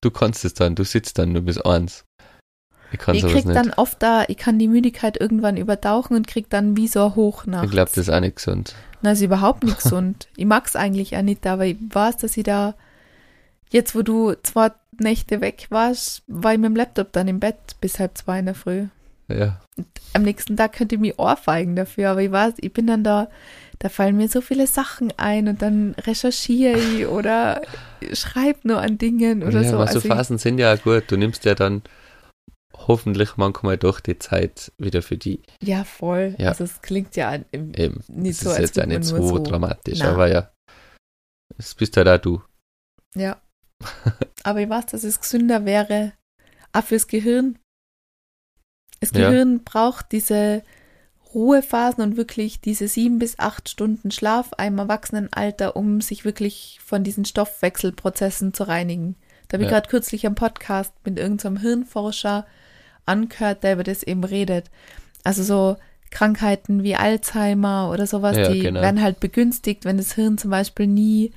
Du 0.00 0.10
kannst 0.10 0.44
es 0.44 0.54
dann, 0.54 0.74
du 0.74 0.84
sitzt 0.84 1.18
dann 1.18 1.32
nur 1.32 1.42
bis 1.42 1.58
eins. 1.58 2.04
Ich 2.92 2.98
kann 2.98 3.14
Ich 3.16 3.22
krieg 3.24 3.46
nicht. 3.46 3.56
dann 3.56 3.72
oft 3.72 4.00
da, 4.02 4.24
ich 4.28 4.36
kann 4.36 4.58
die 4.58 4.68
Müdigkeit 4.68 5.18
irgendwann 5.20 5.56
übertauchen 5.56 6.14
und 6.16 6.26
krieg 6.28 6.48
dann 6.50 6.76
wie 6.76 6.86
so 6.86 7.06
eine 7.06 7.16
Hochnacht. 7.16 7.64
ich 7.64 7.70
glaube, 7.70 7.88
das 7.88 7.98
ist 7.98 8.10
auch 8.10 8.20
nicht 8.20 8.36
gesund. 8.36 8.74
Na, 9.02 9.12
ist 9.12 9.22
überhaupt 9.22 9.64
nicht 9.64 9.78
gesund. 9.82 10.28
ich 10.36 10.44
mag's 10.44 10.76
eigentlich 10.76 11.16
auch 11.16 11.22
nicht, 11.22 11.46
aber 11.46 11.64
ich 11.66 11.76
weiß, 11.90 12.18
dass 12.18 12.36
ich 12.36 12.44
da, 12.44 12.74
jetzt 13.70 13.94
wo 13.96 14.02
du 14.02 14.34
zwei 14.42 14.70
Nächte 15.00 15.40
weg 15.40 15.66
warst, 15.70 16.22
war 16.28 16.52
ich 16.52 16.58
mit 16.58 16.66
dem 16.68 16.76
Laptop 16.76 17.10
dann 17.12 17.26
im 17.26 17.40
Bett 17.40 17.56
bis 17.80 17.98
halb 17.98 18.16
zwei 18.16 18.38
in 18.38 18.46
der 18.46 18.54
Früh. 18.54 18.86
Ja, 19.28 19.60
Am 20.12 20.22
nächsten 20.22 20.56
Tag 20.56 20.74
könnte 20.74 20.96
ich 20.96 21.00
mich 21.00 21.18
ohrfeigen 21.18 21.76
dafür, 21.76 22.10
aber 22.10 22.22
ich 22.22 22.30
weiß, 22.30 22.54
ich 22.58 22.72
bin 22.72 22.86
dann 22.86 23.02
da, 23.04 23.30
da 23.78 23.88
fallen 23.88 24.16
mir 24.16 24.28
so 24.28 24.40
viele 24.42 24.66
Sachen 24.66 25.12
ein 25.16 25.48
und 25.48 25.62
dann 25.62 25.94
recherchiere 26.06 26.78
ich 26.78 27.06
oder 27.06 27.62
schreibe 28.12 28.60
nur 28.68 28.80
an 28.80 28.98
Dingen 28.98 29.42
oder 29.42 29.62
ja 29.62 29.70
so. 29.70 29.76
aber 29.76 29.86
so 29.86 29.94
Also 29.94 29.98
ich- 30.00 30.14
Phasen 30.14 30.38
sind 30.38 30.58
ja 30.58 30.76
gut. 30.76 31.04
Du 31.10 31.16
nimmst 31.16 31.44
ja 31.46 31.54
dann 31.54 31.82
hoffentlich 32.76 33.36
manchmal 33.36 33.78
doch 33.78 34.00
die 34.00 34.18
Zeit 34.18 34.72
wieder 34.78 35.00
für 35.00 35.16
die. 35.16 35.40
ja, 35.62 35.84
voll. 35.84 36.34
Ja. 36.38 36.48
Also 36.50 36.64
es 36.64 36.82
klingt 36.82 37.16
ja 37.16 37.34
im- 37.50 37.72
Eben. 37.74 38.00
nicht 38.08 38.38
so, 38.40 38.50
ist 38.50 38.56
als 38.56 38.70
jetzt 38.70 38.76
man 38.76 38.88
nicht 38.90 39.04
so 39.04 39.26
so. 39.26 39.38
dramatisch, 39.38 40.00
Na. 40.00 40.12
aber 40.12 40.26
ja. 40.28 40.50
Es 41.56 41.74
bist 41.74 41.96
halt 41.96 42.08
auch 42.08 42.18
du. 42.18 42.42
Ja. 43.16 43.40
Aber 44.42 44.60
ich 44.60 44.68
weiß, 44.68 44.86
dass 44.86 45.04
es 45.04 45.20
gesünder 45.20 45.64
wäre, 45.64 46.12
auch 46.72 46.82
fürs 46.84 47.06
Gehirn. 47.06 47.58
Das 49.00 49.10
Ja. 49.12 49.30
Gehirn 49.30 49.62
braucht 49.64 50.12
diese 50.12 50.62
Ruhephasen 51.34 52.02
und 52.02 52.16
wirklich 52.16 52.60
diese 52.60 52.86
sieben 52.88 53.18
bis 53.18 53.38
acht 53.38 53.68
Stunden 53.68 54.10
Schlaf 54.10 54.50
im 54.64 54.78
Erwachsenenalter, 54.78 55.74
um 55.76 56.00
sich 56.00 56.24
wirklich 56.24 56.78
von 56.84 57.02
diesen 57.02 57.24
Stoffwechselprozessen 57.24 58.54
zu 58.54 58.64
reinigen. 58.68 59.16
Da 59.48 59.56
habe 59.56 59.64
ich 59.64 59.70
Ja. 59.70 59.78
gerade 59.78 59.90
kürzlich 59.90 60.26
am 60.26 60.36
Podcast 60.36 60.92
mit 61.04 61.18
irgendeinem 61.18 61.56
Hirnforscher 61.58 62.46
angehört, 63.04 63.62
der 63.64 63.74
über 63.74 63.82
das 63.84 64.02
eben 64.02 64.24
redet. 64.24 64.70
Also 65.24 65.42
so 65.42 65.76
Krankheiten 66.10 66.84
wie 66.84 66.94
Alzheimer 66.94 67.90
oder 67.92 68.06
sowas, 68.06 68.36
Ja, 68.36 68.52
die 68.52 68.60
genau. 68.60 68.80
werden 68.80 69.02
halt 69.02 69.18
begünstigt, 69.18 69.84
wenn 69.84 69.96
das 69.98 70.12
Hirn 70.14 70.38
zum 70.38 70.50
Beispiel 70.50 70.86
nie 70.86 71.32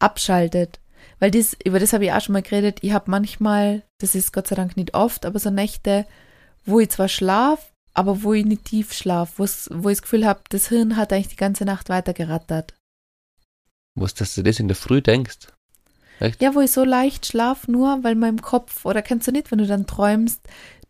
abschaltet. 0.00 0.80
Weil 1.20 1.30
das, 1.30 1.56
über 1.64 1.78
das 1.78 1.92
habe 1.92 2.04
ich 2.04 2.12
auch 2.12 2.20
schon 2.20 2.32
mal 2.32 2.42
geredet, 2.42 2.78
ich 2.82 2.92
habe 2.92 3.10
manchmal, 3.10 3.82
das 3.98 4.14
ist 4.14 4.32
Gott 4.32 4.48
sei 4.48 4.56
Dank 4.56 4.76
nicht 4.76 4.94
oft, 4.94 5.24
aber 5.24 5.38
so 5.38 5.50
Nächte, 5.50 6.06
wo 6.64 6.80
ich 6.80 6.90
zwar 6.90 7.08
schlaf, 7.08 7.72
aber 7.94 8.22
wo 8.22 8.32
ich 8.32 8.44
nicht 8.44 8.66
tief 8.66 8.92
schlaf, 8.92 9.38
wo 9.38 9.44
ich 9.44 9.96
das 9.96 10.02
Gefühl 10.02 10.26
habe, 10.26 10.40
das 10.48 10.68
Hirn 10.68 10.96
hat 10.96 11.12
eigentlich 11.12 11.28
die 11.28 11.36
ganze 11.36 11.64
Nacht 11.64 11.88
weitergerattert. 11.88 12.74
Was, 13.94 14.14
dass 14.14 14.34
du 14.34 14.42
das 14.42 14.60
in 14.60 14.68
der 14.68 14.76
Früh 14.76 15.02
denkst? 15.02 15.48
Ja, 16.38 16.54
wo 16.54 16.60
ich 16.60 16.70
so 16.70 16.84
leicht 16.84 17.26
schlaf, 17.26 17.66
nur 17.66 18.04
weil 18.04 18.14
mein 18.14 18.42
Kopf, 18.42 18.84
oder 18.84 19.02
kennst 19.02 19.26
du 19.26 19.32
nicht, 19.32 19.50
wenn 19.50 19.58
du 19.58 19.66
dann 19.66 19.86
träumst, 19.86 20.40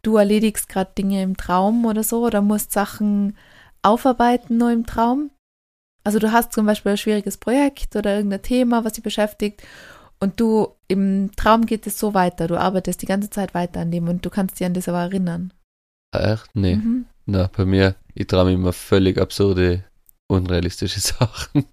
du 0.02 0.16
erledigst 0.16 0.68
gerade 0.68 0.90
Dinge 0.98 1.22
im 1.22 1.36
Traum 1.36 1.86
oder 1.86 2.02
so, 2.02 2.26
oder 2.26 2.42
musst 2.42 2.72
Sachen 2.72 3.36
aufarbeiten 3.82 4.56
nur 4.56 4.72
im 4.72 4.86
Traum? 4.86 5.30
Also 6.02 6.18
du 6.18 6.32
hast 6.32 6.52
zum 6.52 6.66
Beispiel 6.66 6.92
ein 6.92 6.98
schwieriges 6.98 7.36
Projekt 7.36 7.94
oder 7.94 8.16
irgendein 8.16 8.42
Thema, 8.42 8.84
was 8.84 8.94
dich 8.94 9.04
beschäftigt, 9.04 9.62
Und 10.20 10.38
du, 10.38 10.68
im 10.86 11.30
Traum 11.34 11.64
geht 11.64 11.86
es 11.86 11.98
so 11.98 12.12
weiter, 12.12 12.46
du 12.46 12.60
arbeitest 12.60 13.00
die 13.00 13.06
ganze 13.06 13.30
Zeit 13.30 13.54
weiter 13.54 13.80
an 13.80 13.90
dem 13.90 14.06
und 14.06 14.24
du 14.24 14.30
kannst 14.30 14.60
dich 14.60 14.66
an 14.66 14.74
das 14.74 14.88
aber 14.88 15.00
erinnern. 15.00 15.52
Echt? 16.12 16.48
Nee. 16.54 16.76
Mhm. 16.76 17.06
Na, 17.26 17.48
bei 17.56 17.64
mir, 17.64 17.94
ich 18.14 18.26
traue 18.26 18.52
immer 18.52 18.72
völlig 18.72 19.18
absurde, 19.18 19.84
unrealistische 20.28 21.00
Sachen. 21.00 21.66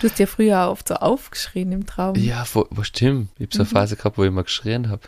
Du 0.00 0.08
hast 0.08 0.18
ja 0.18 0.26
früher 0.26 0.68
oft 0.70 0.88
so 0.88 0.94
aufgeschrien 0.94 1.72
im 1.72 1.86
Traum. 1.86 2.14
Ja, 2.16 2.44
wo, 2.52 2.66
wo 2.70 2.82
stimmt. 2.82 3.28
Ich 3.38 3.46
habe 3.46 3.54
so 3.56 3.62
eine 3.62 3.68
Mhm. 3.68 3.72
Phase 3.72 3.96
gehabt, 3.96 4.18
wo 4.18 4.24
ich 4.24 4.30
mal 4.30 4.42
geschrien 4.44 4.88
habe. 4.90 5.02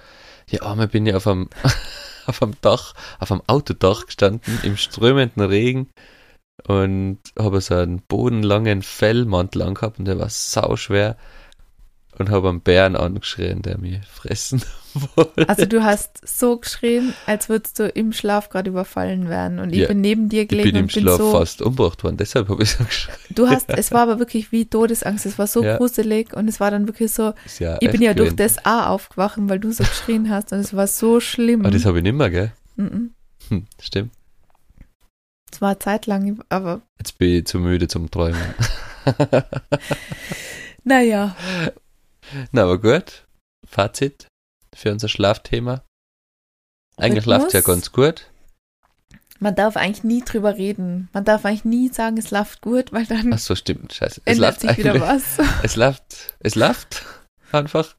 Ja, 0.49 0.63
einmal 0.63 0.89
bin 0.89 1.07
ich 1.07 1.15
auf 1.15 1.27
einem, 1.27 1.49
auf 2.27 2.43
einem 2.43 2.55
Dach, 2.61 2.95
auf 3.19 3.31
einem 3.33 3.43
Autodach 3.47 4.07
gestanden, 4.07 4.59
im 4.63 4.77
strömenden 4.77 5.43
Regen 5.45 5.89
und 6.67 7.19
habe 7.39 7.61
so 7.61 7.75
einen 7.75 8.03
bodenlangen 8.03 8.83
Fellmantel 8.83 9.63
angehabt 9.63 9.99
und 9.99 10.05
der 10.07 10.19
war 10.19 10.29
sauschwer 10.29 11.17
und 12.19 12.31
habe 12.31 12.49
einen 12.51 12.61
Bären 12.61 12.97
angeschrien, 12.97 13.63
der 13.63 13.79
mich 13.79 14.05
fressen 14.07 14.63
wollte. 14.95 15.49
Also 15.49 15.67
du 15.67 15.83
hast 15.83 16.21
so 16.27 16.57
geschrien, 16.59 17.15
als 17.27 17.49
würdest 17.49 17.79
du 17.79 17.89
im 17.89 18.13
Schlaf 18.13 18.49
gerade 18.51 18.71
überfallen 18.71 19.29
werden. 19.29 19.59
Und 19.59 19.73
ich 19.73 19.81
Ja, 19.81 19.89
bin 19.89 20.01
neben 20.01 20.29
dir 20.29 20.43
ich 20.43 20.49
gelegen 20.49 20.71
bin 20.71 20.77
im 20.77 20.83
und 20.85 20.93
bin 20.95 21.03
Schlaf 21.03 21.17
so. 21.19 21.33
fast 21.33 21.63
umgebracht 21.63 22.03
worden, 22.05 22.17
deshalb 22.17 22.49
habe 22.49 22.63
ich 22.63 22.71
so 22.73 22.85
geschrien. 22.85 23.17
Du 23.31 23.49
hast, 23.49 23.69
es 23.71 23.91
war 23.93 24.03
aber 24.03 24.19
wirklich 24.19 24.53
wie 24.53 24.67
Todesangst. 24.67 25.27
Es 25.27 25.39
war 25.39 25.47
so 25.47 25.63
Ja. 25.63 25.77
gruselig 25.79 26.33
und 26.35 26.49
es 26.49 26.61
war 26.61 26.71
dann 26.71 26.87
wirklich 26.87 27.13
so. 27.13 27.33
Ja 27.59 27.77
Ich 27.81 27.91
bin 27.91 28.03
ja 28.03 28.15
durch 28.15 28.37
gewesen. 28.37 28.57
das 28.57 28.65
A 28.67 28.89
aufgewacht, 28.89 29.39
weil 29.39 29.59
du 29.61 29.73
so 29.73 29.85
geschrien 29.85 30.29
hast 30.31 30.53
und 30.53 30.59
es 30.59 30.75
war 30.75 30.87
so 30.87 31.21
schlimm. 31.21 31.61
Aber 31.63 31.71
das 31.71 31.85
habe 31.85 31.99
ich 31.99 32.03
nicht 32.05 32.15
mehr, 32.15 32.31
gell? 32.31 32.53
Mhm. 32.77 33.13
Hm, 33.49 33.67
stimmt. 33.81 34.13
Es 35.53 35.61
war 35.61 35.79
zeitlang, 35.79 36.41
aber 36.49 36.81
Jetzt 36.99 37.19
bin 37.19 37.29
ich 37.37 37.45
zu 37.47 37.59
müde 37.59 37.87
zum 37.89 38.11
Träumen. 38.11 38.41
naja. 40.85 41.37
Na, 42.53 42.63
aber 42.65 42.79
gut. 42.81 43.25
Fazit 43.67 44.27
für 44.75 44.93
unser 44.93 45.09
Schlafthema. 45.09 45.85
Eigentlich 46.97 47.27
läuft 47.27 47.49
es 47.49 47.53
ja 47.53 47.61
ganz 47.61 47.93
gut. 47.93 48.31
Man 49.41 49.57
darf 49.57 49.77
eigentlich 49.77 50.05
nie 50.05 50.23
drüber 50.23 50.57
reden. 50.57 51.09
Man 51.13 51.25
darf 51.25 51.45
eigentlich 51.45 51.65
nie 51.65 51.89
sagen, 51.89 52.17
es 52.17 52.31
läuft 52.31 52.61
gut, 52.61 52.93
weil 52.93 53.07
dann 53.07 53.33
Ach 53.33 53.39
so, 53.39 53.57
stimmt. 53.57 53.93
Scheiße. 53.93 54.23
Es 54.25 54.37
ändert 54.37 54.63
läuft 54.63 54.77
sich 54.77 54.79
wieder 54.79 55.01
was. 55.01 55.39
Es 55.63 55.75
läuft. 55.75 56.37
Es 56.39 56.55
läuft. 56.55 57.05
Einfach. 57.51 57.97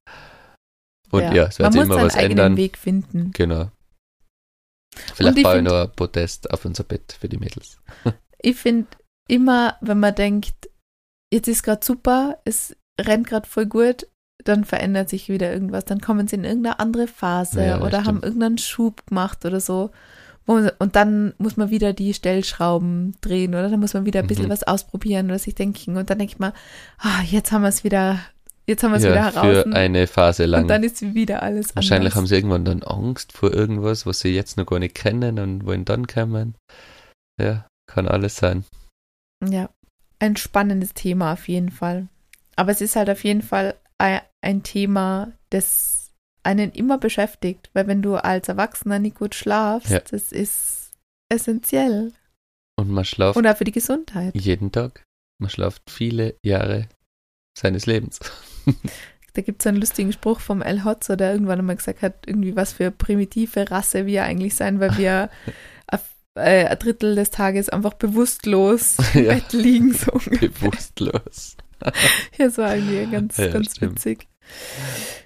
Und 1.11 1.21
ja, 1.21 1.47
es 1.47 1.59
man 1.59 1.73
wird 1.73 1.73
sich 1.73 1.79
muss 1.81 1.85
immer 1.85 1.95
seinen 1.95 2.05
was 2.05 2.15
eigenen 2.15 2.31
ändern. 2.31 2.57
Weg 2.57 2.77
finden. 2.77 3.31
Genau. 3.33 3.71
Vielleicht 5.13 5.37
ich 5.37 5.43
baue 5.43 5.57
ich 5.57 5.63
noch 5.63 5.83
ein 5.83 5.91
Protest 5.91 6.49
auf 6.51 6.65
unser 6.65 6.83
Bett 6.83 7.17
für 7.19 7.29
die 7.29 7.37
Mädels. 7.37 7.77
Ich 8.45 8.57
finde 8.57 8.89
immer, 9.29 9.77
wenn 9.79 10.01
man 10.01 10.13
denkt, 10.13 10.69
jetzt 11.31 11.47
ist 11.47 11.63
gerade 11.63 11.85
super, 11.85 12.41
es 12.43 12.75
rennt 12.99 13.25
gerade 13.25 13.47
voll 13.47 13.67
gut, 13.67 14.05
dann 14.43 14.65
verändert 14.65 15.09
sich 15.09 15.29
wieder 15.29 15.51
irgendwas. 15.51 15.85
Dann 15.85 16.01
kommen 16.01 16.27
sie 16.27 16.35
in 16.35 16.43
irgendeine 16.43 16.79
andere 16.79 17.07
Phase 17.07 17.65
Ja, 17.65 17.81
oder 17.81 18.05
haben 18.05 18.21
irgendeinen 18.23 18.57
Schub 18.57 19.05
gemacht 19.07 19.45
oder 19.45 19.59
so. 19.59 19.91
Und 20.45 20.95
dann 20.97 21.33
muss 21.37 21.55
man 21.55 21.69
wieder 21.69 21.93
die 21.93 22.13
Stellschrauben 22.13 23.15
drehen 23.21 23.51
oder 23.55 23.69
dann 23.69 23.79
muss 23.79 23.93
man 23.93 24.05
wieder 24.05 24.19
ein 24.19 24.27
bisschen 24.27 24.47
Mhm. 24.47 24.51
was 24.51 24.63
ausprobieren 24.63 25.27
oder 25.27 25.39
sich 25.39 25.55
denken. 25.55 25.95
Und 25.95 26.09
dann 26.09 26.17
denke 26.17 26.33
ich 26.33 26.39
mal, 26.39 26.51
ah, 26.97 27.21
jetzt 27.25 27.53
haben 27.53 27.61
wir 27.61 27.69
es 27.69 27.85
wieder, 27.85 28.19
jetzt 28.67 28.83
haben 28.83 28.91
wir 28.91 28.97
es 28.97 29.03
wieder 29.03 29.15
Ja, 29.15 29.33
heraus. 29.33 29.63
für 29.63 29.73
eine 29.73 30.05
Phase 30.05 30.45
lang. 30.45 30.63
Und 30.63 30.67
dann 30.67 30.83
ist 30.83 31.01
wieder 31.13 31.43
alles 31.43 31.73
Wahrscheinlich 31.77 32.11
haben 32.11 32.19
anders. 32.19 32.29
sie 32.29 32.35
irgendwann 32.35 32.65
dann 32.65 32.83
Angst 32.83 33.31
vor 33.31 33.53
irgendwas, 33.53 34.05
was 34.05 34.19
sie 34.19 34.35
jetzt 34.35 34.57
noch 34.57 34.65
gar 34.65 34.79
nicht 34.79 34.95
kennen 34.95 35.39
und 35.39 35.65
wollen 35.65 35.85
dann 35.85 36.07
kommen. 36.07 36.55
Ja, 37.41 37.65
kann 37.89 38.09
alles 38.09 38.35
sein. 38.35 38.65
Ja, 39.47 39.69
ein 40.19 40.35
spannendes 40.35 40.93
Thema 40.93 41.31
auf 41.33 41.47
jeden 41.47 41.71
Fall. 41.71 42.07
Aber 42.57 42.71
es 42.71 42.81
ist 42.81 42.97
halt 42.97 43.09
auf 43.09 43.23
jeden 43.23 43.41
Fall 43.43 43.75
ein, 44.41 44.63
Thema, 44.63 45.31
das 45.49 46.11
einen 46.43 46.71
immer 46.71 46.97
beschäftigt, 46.97 47.69
weil 47.73 47.87
wenn 47.87 48.01
du 48.01 48.15
als 48.15 48.49
Erwachsener 48.49 48.99
nicht 48.99 49.17
gut 49.17 49.33
schlafst, 49.35 49.89
Ja. 49.89 49.99
das 49.99 50.31
ist 50.31 50.91
essentiell. 51.29 52.11
Und 52.75 52.89
man 52.89 53.05
schlaft 53.05 53.37
Und 53.37 53.47
auch 53.47 53.55
für 53.57 53.63
die 53.63 53.71
Gesundheit. 53.71 54.35
jeden 54.35 54.71
Tag. 54.71 55.03
Man 55.39 55.49
schlaft 55.49 55.89
viele 55.89 56.35
Jahre 56.43 56.87
seines 57.57 57.85
Lebens. 57.85 58.19
Da 59.35 59.41
gibt 59.41 59.63
es 59.63 59.65
einen 59.67 59.77
lustigen 59.79 60.13
Spruch 60.13 60.39
vom 60.39 60.61
El 60.61 60.83
Hotzo, 60.85 61.15
der 61.15 61.31
irgendwann 61.31 61.57
einmal 61.57 61.75
gesagt 61.75 62.03
hat, 62.03 62.27
irgendwie 62.27 62.55
was 62.55 62.73
für 62.73 62.91
primitive 62.91 63.71
Rasse 63.71 64.05
wir 64.05 64.25
eigentlich 64.25 64.53
sein, 64.53 64.79
weil 64.79 64.95
wir 64.95 65.27
äh, 66.35 66.67
ein 66.67 66.77
Drittel 66.77 67.15
des 67.15 67.31
Tages 67.31 67.67
einfach 67.69 67.95
bewusstlos 67.95 68.97
im 69.15 69.25
Ja. 69.25 69.33
Bett 69.33 69.51
liegen, 69.53 69.91
so 69.91 70.11
ungefähr. 70.11 70.49
Bewusstlos. 70.49 71.57
Ja, 72.37 72.49
so 72.49 72.61
irgendwie 72.63 73.09
ganz, 73.11 73.37
Ja, 73.37 73.47
ganz 73.51 73.75
stimmt. 73.75 73.93
witzig. 73.95 74.27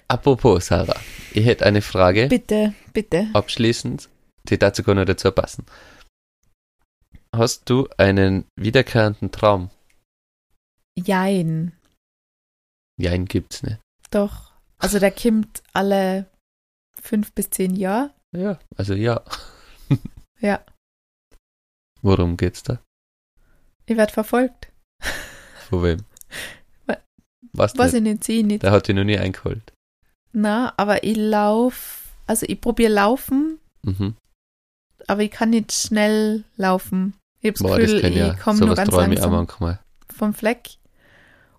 Apropos, 0.08 0.66
Sarah, 0.66 0.98
ich 1.32 1.44
hätte 1.44 1.66
eine 1.66 1.82
Frage 1.82 2.28
Bitte, 2.28 2.74
bitte. 2.92 3.28
abschließend, 3.34 4.08
die 4.48 4.58
dazu 4.58 4.82
gar 4.82 4.94
nicht 4.94 5.08
dazu 5.08 5.30
passen. 5.32 5.66
Hast 7.34 7.68
du 7.68 7.88
einen 7.98 8.46
wiederkehrenden 8.56 9.30
Traum? 9.30 9.70
Jein. 10.96 11.76
Ja, 12.98 13.12
ihn 13.12 13.26
gibt's 13.26 13.62
nicht. 13.62 13.78
Doch. 14.10 14.52
Also 14.78 14.98
der 14.98 15.10
kommt 15.12 15.62
alle 15.72 16.30
fünf 17.00 17.32
bis 17.32 17.50
zehn 17.50 17.74
Jahre. 17.76 18.14
Ja, 18.36 18.58
also 18.76 18.94
ja. 18.94 19.22
Ja. 20.40 20.64
Worum 22.00 22.36
geht's 22.36 22.62
da? 22.62 22.80
Ich 23.86 23.96
werde 23.96 24.12
verfolgt. 24.12 24.70
Von 25.68 25.82
wem? 25.82 26.04
Was 27.52 27.76
Weiß 27.78 27.92
nicht? 27.92 27.98
ich 28.00 28.02
nicht, 28.12 28.24
sehe 28.24 28.38
ich 28.40 28.44
nicht. 28.46 28.62
Der 28.62 28.70
hat 28.72 28.88
dich 28.88 28.94
noch 28.96 29.04
nie 29.04 29.18
eingeholt. 29.18 29.72
Na, 30.32 30.72
aber 30.76 31.04
ich 31.04 31.16
lauf, 31.16 32.04
also 32.26 32.46
ich 32.48 32.60
probiere 32.60 32.92
laufen, 32.92 33.58
Mhm. 33.82 34.14
aber 35.06 35.22
ich 35.22 35.30
kann 35.30 35.50
nicht 35.50 35.72
schnell 35.72 36.44
laufen. 36.56 37.14
Ich 37.40 37.48
habe 37.50 37.58
das 37.58 37.70
das 37.70 37.78
Gefühl, 37.80 38.00
kann 38.02 38.12
ja. 38.12 38.32
ich 38.32 38.38
komme 38.40 38.58
nur 38.58 38.68
Sowas 38.68 38.76
ganz 38.76 38.88
ich 39.12 39.20
langsam 39.20 39.48
vom 40.14 40.34
Fleck. 40.34 40.70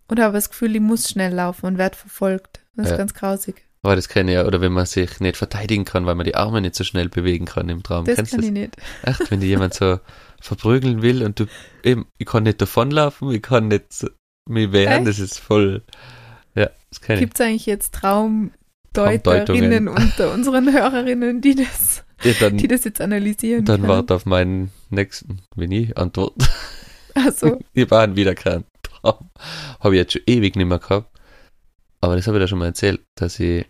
Und 0.07 0.19
habe 0.19 0.33
das 0.33 0.49
Gefühl, 0.49 0.75
ich 0.75 0.81
muss 0.81 1.09
schnell 1.09 1.33
laufen 1.33 1.65
und 1.67 1.77
werde 1.77 1.95
verfolgt. 1.95 2.61
Das 2.75 2.87
ist 2.87 2.91
Ja. 2.91 2.97
ganz 2.97 3.13
grausig. 3.13 3.63
Aber 3.83 3.95
das 3.95 4.09
kenne 4.09 4.31
ich 4.31 4.35
ja. 4.35 4.45
Oder 4.45 4.59
wenn 4.59 4.73
man 4.73 4.85
sich 4.85 5.19
nicht 5.21 5.37
verteidigen 5.37 5.85
kann, 5.85 6.05
weil 6.05 6.15
man 6.15 6.25
die 6.25 6.35
Arme 6.35 6.59
nicht 6.61 6.75
so 6.75 6.83
schnell 6.83 7.07
bewegen 7.09 7.45
kann 7.45 7.69
im 7.69 7.83
Traum. 7.83 8.05
Das 8.05 8.15
Kennst 8.15 8.31
kann 8.31 8.41
du 8.41 8.47
ich 8.47 8.53
das? 8.53 8.59
nicht. 8.61 8.77
Echt, 9.21 9.31
wenn 9.31 9.39
dir 9.39 9.47
jemand 9.47 9.73
so 9.75 9.99
verprügeln 10.41 11.01
will 11.01 11.23
und 11.23 11.39
du 11.39 11.45
eben, 11.83 12.07
ich 12.17 12.25
kann 12.27 12.43
nicht 12.43 12.59
davonlaufen, 12.61 13.31
ich 13.31 13.41
kann 13.41 13.67
nicht 13.69 13.93
so- 14.49 14.53
mich 14.53 14.71
wehren, 14.71 15.05
das 15.05 15.19
ist 15.19 15.39
voll. 15.39 15.83
Ja, 16.55 16.69
das 16.89 16.99
ich. 17.07 17.19
Gibt 17.19 17.39
es 17.39 17.45
eigentlich 17.45 17.65
jetzt 17.65 17.93
Traumdeuterinnen 18.93 19.87
unter 19.87 20.33
unseren 20.33 20.71
Hörerinnen, 20.71 21.41
die 21.41 21.55
das, 21.55 22.03
Ja, 22.23 22.33
dann 22.39 22.57
die 22.57 22.67
das 22.67 22.83
jetzt 22.83 23.01
analysieren 23.01 23.65
dann 23.65 23.81
können? 23.81 23.89
wart 23.89 24.11
auf 24.11 24.25
meinen 24.25 24.71
nächsten, 24.89 25.39
wenn 25.55 25.71
ich 25.71 25.97
antworte. 25.97 26.45
Also, 27.15 27.59
Ich 27.73 27.89
war 27.91 28.03
ein 28.03 28.15
wiederkehrender 28.15 28.67
Traum. 28.83 29.29
Habe 29.79 29.95
ich 29.95 29.99
jetzt 29.99 30.13
schon 30.13 30.21
ewig 30.27 30.55
nicht 30.55 30.67
mehr 30.67 30.79
gehabt. 30.79 31.09
Aber 32.01 32.15
das 32.15 32.27
habe 32.27 32.37
ich 32.37 32.43
da 32.43 32.47
schon 32.47 32.59
mal 32.59 32.65
erzählt, 32.67 33.01
dass 33.15 33.39
ich 33.39 33.65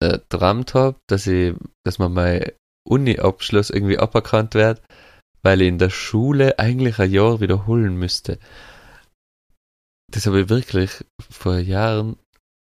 äh, 0.00 0.18
geträumt 0.18 0.74
habe, 0.74 0.96
dass 1.06 1.26
ich, 1.26 1.54
dass 1.84 1.98
man 1.98 2.12
mein 2.12 2.44
Uni-Abschluss 2.88 3.70
irgendwie 3.70 3.98
aberkannt 3.98 4.54
wird, 4.54 4.80
weil 5.42 5.60
ich 5.60 5.68
in 5.68 5.78
der 5.78 5.90
Schule 5.90 6.58
eigentlich 6.58 6.98
ein 6.98 7.10
Jahr 7.10 7.40
wiederholen 7.40 7.96
müsste. 7.96 8.38
Das 10.12 10.26
habe 10.26 10.42
ich 10.42 10.48
wirklich 10.48 10.90
vor 11.30 11.58
Jahren 11.58 12.16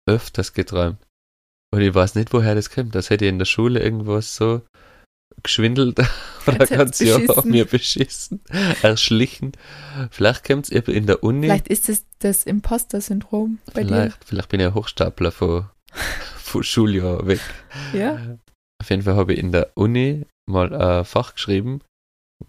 öfters 0.07 0.53
geträumt. 0.53 0.99
Und 1.73 1.81
ich 1.81 1.95
weiß 1.95 2.15
nicht, 2.15 2.33
woher 2.33 2.55
das 2.55 2.71
kommt. 2.71 2.95
Das 2.95 3.11
hätte 3.11 3.25
ich 3.25 3.31
in 3.31 3.39
der 3.39 3.47
Schule 3.47 3.81
irgendwas 3.81 4.35
so 4.37 4.63
geschwindelt 5.43 5.99
oder 6.47 6.67
Ganz 6.67 6.99
beschissen. 6.99 7.51
mir 7.51 7.65
beschissen, 7.65 8.41
erschlichen. 8.83 9.53
Vielleicht 10.11 10.45
kommt 10.45 10.71
es 10.71 10.89
in 10.89 11.07
der 11.07 11.23
Uni. 11.23 11.47
vielleicht 11.47 11.69
ist 11.69 11.89
es 11.89 12.05
das 12.19 12.45
Imposter-Syndrom 12.45 13.59
bei 13.73 13.85
Vielleicht, 13.85 14.25
vielleicht 14.25 14.49
bin 14.49 14.61
ich 14.61 14.67
ein 14.67 14.75
Hochstapler 14.75 15.31
von, 15.31 15.67
von 16.37 16.63
Schuljahr 16.63 17.27
weg. 17.27 17.41
dir. 17.93 17.99
Ja? 18.01 18.39
Auf 18.81 18.91
jeden 18.91 19.03
Fall 19.03 19.17
habe 19.17 19.35
ich 19.35 19.39
in 19.39 19.53
der 19.53 19.71
Uni 19.75 20.25
mal 20.47 20.75
ein 20.75 21.05
Fach 21.05 21.35
geschrieben, 21.35 21.81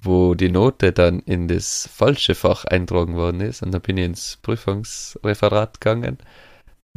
wo 0.02 0.36
die 0.36 0.50
Note 0.50 0.92
dann 0.92 1.20
in 1.20 1.48
das 1.48 1.90
falsche 1.92 2.36
Fach 2.36 2.66
eintragen 2.66 3.16
worden 3.16 3.42
ist. 3.42 3.64
Und 3.64 3.72
dann 3.72 3.82
bin 3.82 3.98
ich 3.98 4.06
ins 4.06 4.38
Prüfungsreferat 4.42 5.82
gegangen 5.82 6.18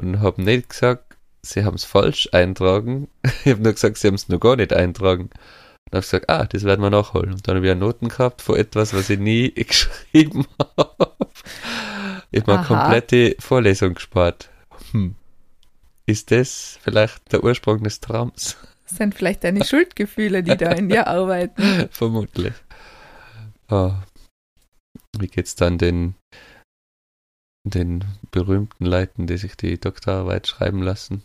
und 0.01 0.21
habe 0.21 0.43
nicht 0.43 0.71
gesagt, 0.71 1.17
sie 1.43 1.65
haben 1.65 1.75
es 1.77 1.85
falsch 1.85 2.29
eintragen. 2.33 3.09
Ich 3.45 3.53
habe 3.53 3.63
nur 3.63 3.73
gesagt, 3.73 3.99
sie 3.99 4.09
haben 4.09 4.15
es 4.15 4.29
noch 4.29 4.41
gar 4.41 4.57
nicht 4.57 4.73
eintragen. 4.73 5.25
Und 5.25 5.93
habe 5.93 6.03
gesagt, 6.03 6.31
ah, 6.31 6.45
das 6.45 6.65
werden 6.65 6.83
wir 6.83 6.91
nachholen. 6.91 7.33
Und 7.33 7.49
dann 7.49 7.57
habe 7.57 7.69
ich 7.69 7.77
Noten 7.77 8.09
gehabt 8.09 8.43
von 8.43 8.57
etwas, 8.57 8.95
was 8.95 9.11
ich 9.11 9.19
nie 9.19 9.51
geschrieben 9.55 10.47
habe. 10.61 11.09
Ich 12.31 12.43
habe 12.43 12.59
mir 12.59 12.65
komplette 12.65 13.37
Vorlesung 13.39 13.95
gespart. 13.95 14.49
Hm. 14.93 15.17
Ist 16.07 16.31
das 16.31 16.79
vielleicht 16.83 17.33
der 17.33 17.45
Ursprung 17.45 17.83
des 17.83 18.01
Traums? 18.01 18.57
Das 18.89 18.99
sind 18.99 19.15
vielleicht 19.15 19.45
deine 19.45 19.65
Schuldgefühle, 19.65 20.43
die 20.43 20.57
da 20.57 20.73
in 20.73 20.89
dir 20.89 21.07
arbeiten. 21.09 21.89
Vermutlich. 21.91 22.53
Ah. 23.73 24.03
Wie 25.19 25.29
geht's 25.29 25.55
dann 25.55 25.79
den 25.79 26.15
den 27.65 28.05
berühmten 28.31 28.85
Leuten, 28.85 29.27
die 29.27 29.39
sich 29.39 29.57
die 29.57 29.79
Doktorarbeit 29.79 30.47
schreiben 30.47 30.83
lassen. 30.83 31.23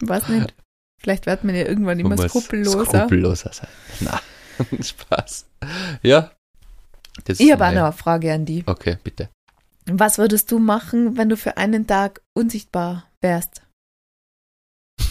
Was 0.00 0.28
nicht? 0.28 0.54
Vielleicht 1.00 1.26
wird 1.26 1.44
man 1.44 1.54
ja 1.54 1.66
irgendwann 1.66 2.00
immer 2.00 2.16
skrupelloser. 2.16 2.84
Skrupelloser 2.86 3.52
sein. 3.52 3.68
Na, 4.00 4.20
Spaß. 4.82 5.46
Ja. 6.02 6.32
Das 7.24 7.40
Ich 7.40 7.52
habe 7.52 7.66
auch 7.66 7.72
noch 7.72 7.84
eine 7.84 7.92
Frage 7.92 8.32
an 8.32 8.44
die. 8.44 8.64
Okay, 8.66 8.98
bitte. 9.02 9.28
Was 9.86 10.18
würdest 10.18 10.50
du 10.50 10.58
machen, 10.58 11.16
wenn 11.16 11.28
du 11.28 11.36
für 11.36 11.56
einen 11.56 11.86
Tag 11.86 12.20
unsichtbar 12.34 13.08
wärst? 13.20 13.62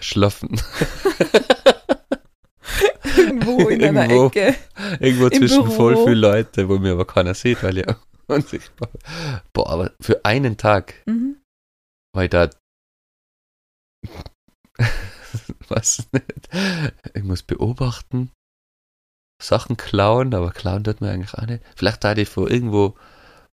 Schlafen. 0.00 0.60
Irgendwo 3.42 3.68
in 3.68 3.82
einer 3.84 4.02
Irgendwo. 4.08 4.26
Ecke. 4.26 4.54
Irgendwo 5.00 5.30
zwischen 5.30 5.64
Büro. 5.64 5.74
voll 5.74 5.96
viel 6.04 6.14
Leute, 6.18 6.68
wo 6.68 6.78
mir 6.78 6.92
aber 6.92 7.04
keiner 7.06 7.34
sieht, 7.34 7.62
weil 7.62 7.78
ja 7.78 7.96
unsichtbar. 8.26 8.88
Boah, 9.52 9.70
aber 9.70 9.92
für 10.00 10.24
einen 10.24 10.56
Tag, 10.56 10.94
Mhm. 11.06 11.36
weil 12.14 12.28
da 12.28 12.50
was 15.68 16.06
nicht. 16.12 16.48
Ich 17.14 17.22
muss 17.22 17.42
beobachten, 17.42 18.30
Sachen 19.42 19.76
klauen, 19.76 20.34
aber 20.34 20.52
klauen 20.52 20.84
tut 20.84 21.00
mir 21.00 21.10
eigentlich 21.10 21.34
auch 21.34 21.46
nicht. 21.46 21.62
Vielleicht 21.76 22.04
da 22.04 22.12
ich 22.16 22.28
von 22.28 22.48
irgendwo, 22.48 22.96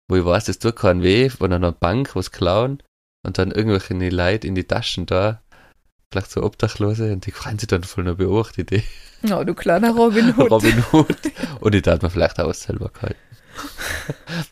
wo 0.10 0.16
ich 0.16 0.26
weiß, 0.26 0.46
das 0.46 0.60
tut 0.60 0.76
keinen 0.78 1.04
weh, 1.04 1.30
von 1.30 1.52
einer 1.52 1.72
Bank 1.72 2.16
was 2.16 2.32
klauen 2.32 2.82
und 3.26 3.38
dann 3.38 3.52
irgendwelche 3.52 3.94
Leute 4.10 4.48
in 4.48 4.56
die 4.56 4.64
Taschen 4.64 5.06
da, 5.06 5.42
vielleicht 6.12 6.32
so 6.32 6.44
Obdachlose 6.44 7.12
und 7.14 7.26
die 7.26 7.32
freuen 7.32 7.60
sich 7.60 7.68
dann 7.68 7.84
voll 7.84 8.04
noch 8.04 8.18
beobachtet, 8.18 8.72
die 8.72 8.84
Oh, 9.32 9.44
du 9.44 9.54
kleiner 9.54 9.92
Robin 9.92 10.36
Hood. 10.38 10.52
Robin 10.52 10.84
Hood. 10.92 11.18
Und 11.60 11.74
ich 11.74 11.82
darf 11.82 12.02
mir 12.02 12.10
vielleicht 12.10 12.40
auch 12.40 12.54
selber 12.54 12.92
halten. 13.02 13.20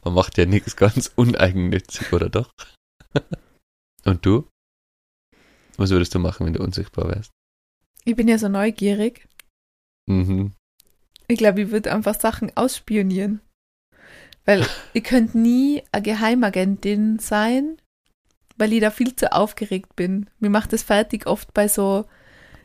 Man 0.03 0.13
macht 0.13 0.37
ja 0.37 0.45
nichts 0.45 0.75
ganz 0.75 1.11
uneigennützig, 1.15 2.11
oder 2.13 2.29
doch? 2.29 2.51
Und 4.05 4.25
du? 4.25 4.47
Was 5.77 5.89
würdest 5.89 6.15
du 6.15 6.19
machen, 6.19 6.45
wenn 6.45 6.53
du 6.53 6.63
unsichtbar 6.63 7.09
wärst? 7.09 7.31
Ich 8.05 8.15
bin 8.15 8.27
ja 8.27 8.37
so 8.37 8.49
neugierig. 8.49 9.27
Mhm. 10.07 10.53
Ich 11.27 11.37
glaube, 11.37 11.61
ich 11.61 11.71
würde 11.71 11.93
einfach 11.93 12.19
Sachen 12.19 12.55
ausspionieren. 12.55 13.41
Weil 14.45 14.67
ich 14.93 15.03
könnte 15.03 15.37
nie 15.37 15.83
eine 15.91 16.03
Geheimagentin 16.03 17.19
sein, 17.19 17.77
weil 18.57 18.73
ich 18.73 18.81
da 18.81 18.91
viel 18.91 19.15
zu 19.15 19.31
aufgeregt 19.33 19.95
bin. 19.95 20.29
Mir 20.39 20.49
macht 20.49 20.73
es 20.73 20.83
fertig 20.83 21.27
oft 21.27 21.53
bei 21.53 21.67
so 21.67 22.05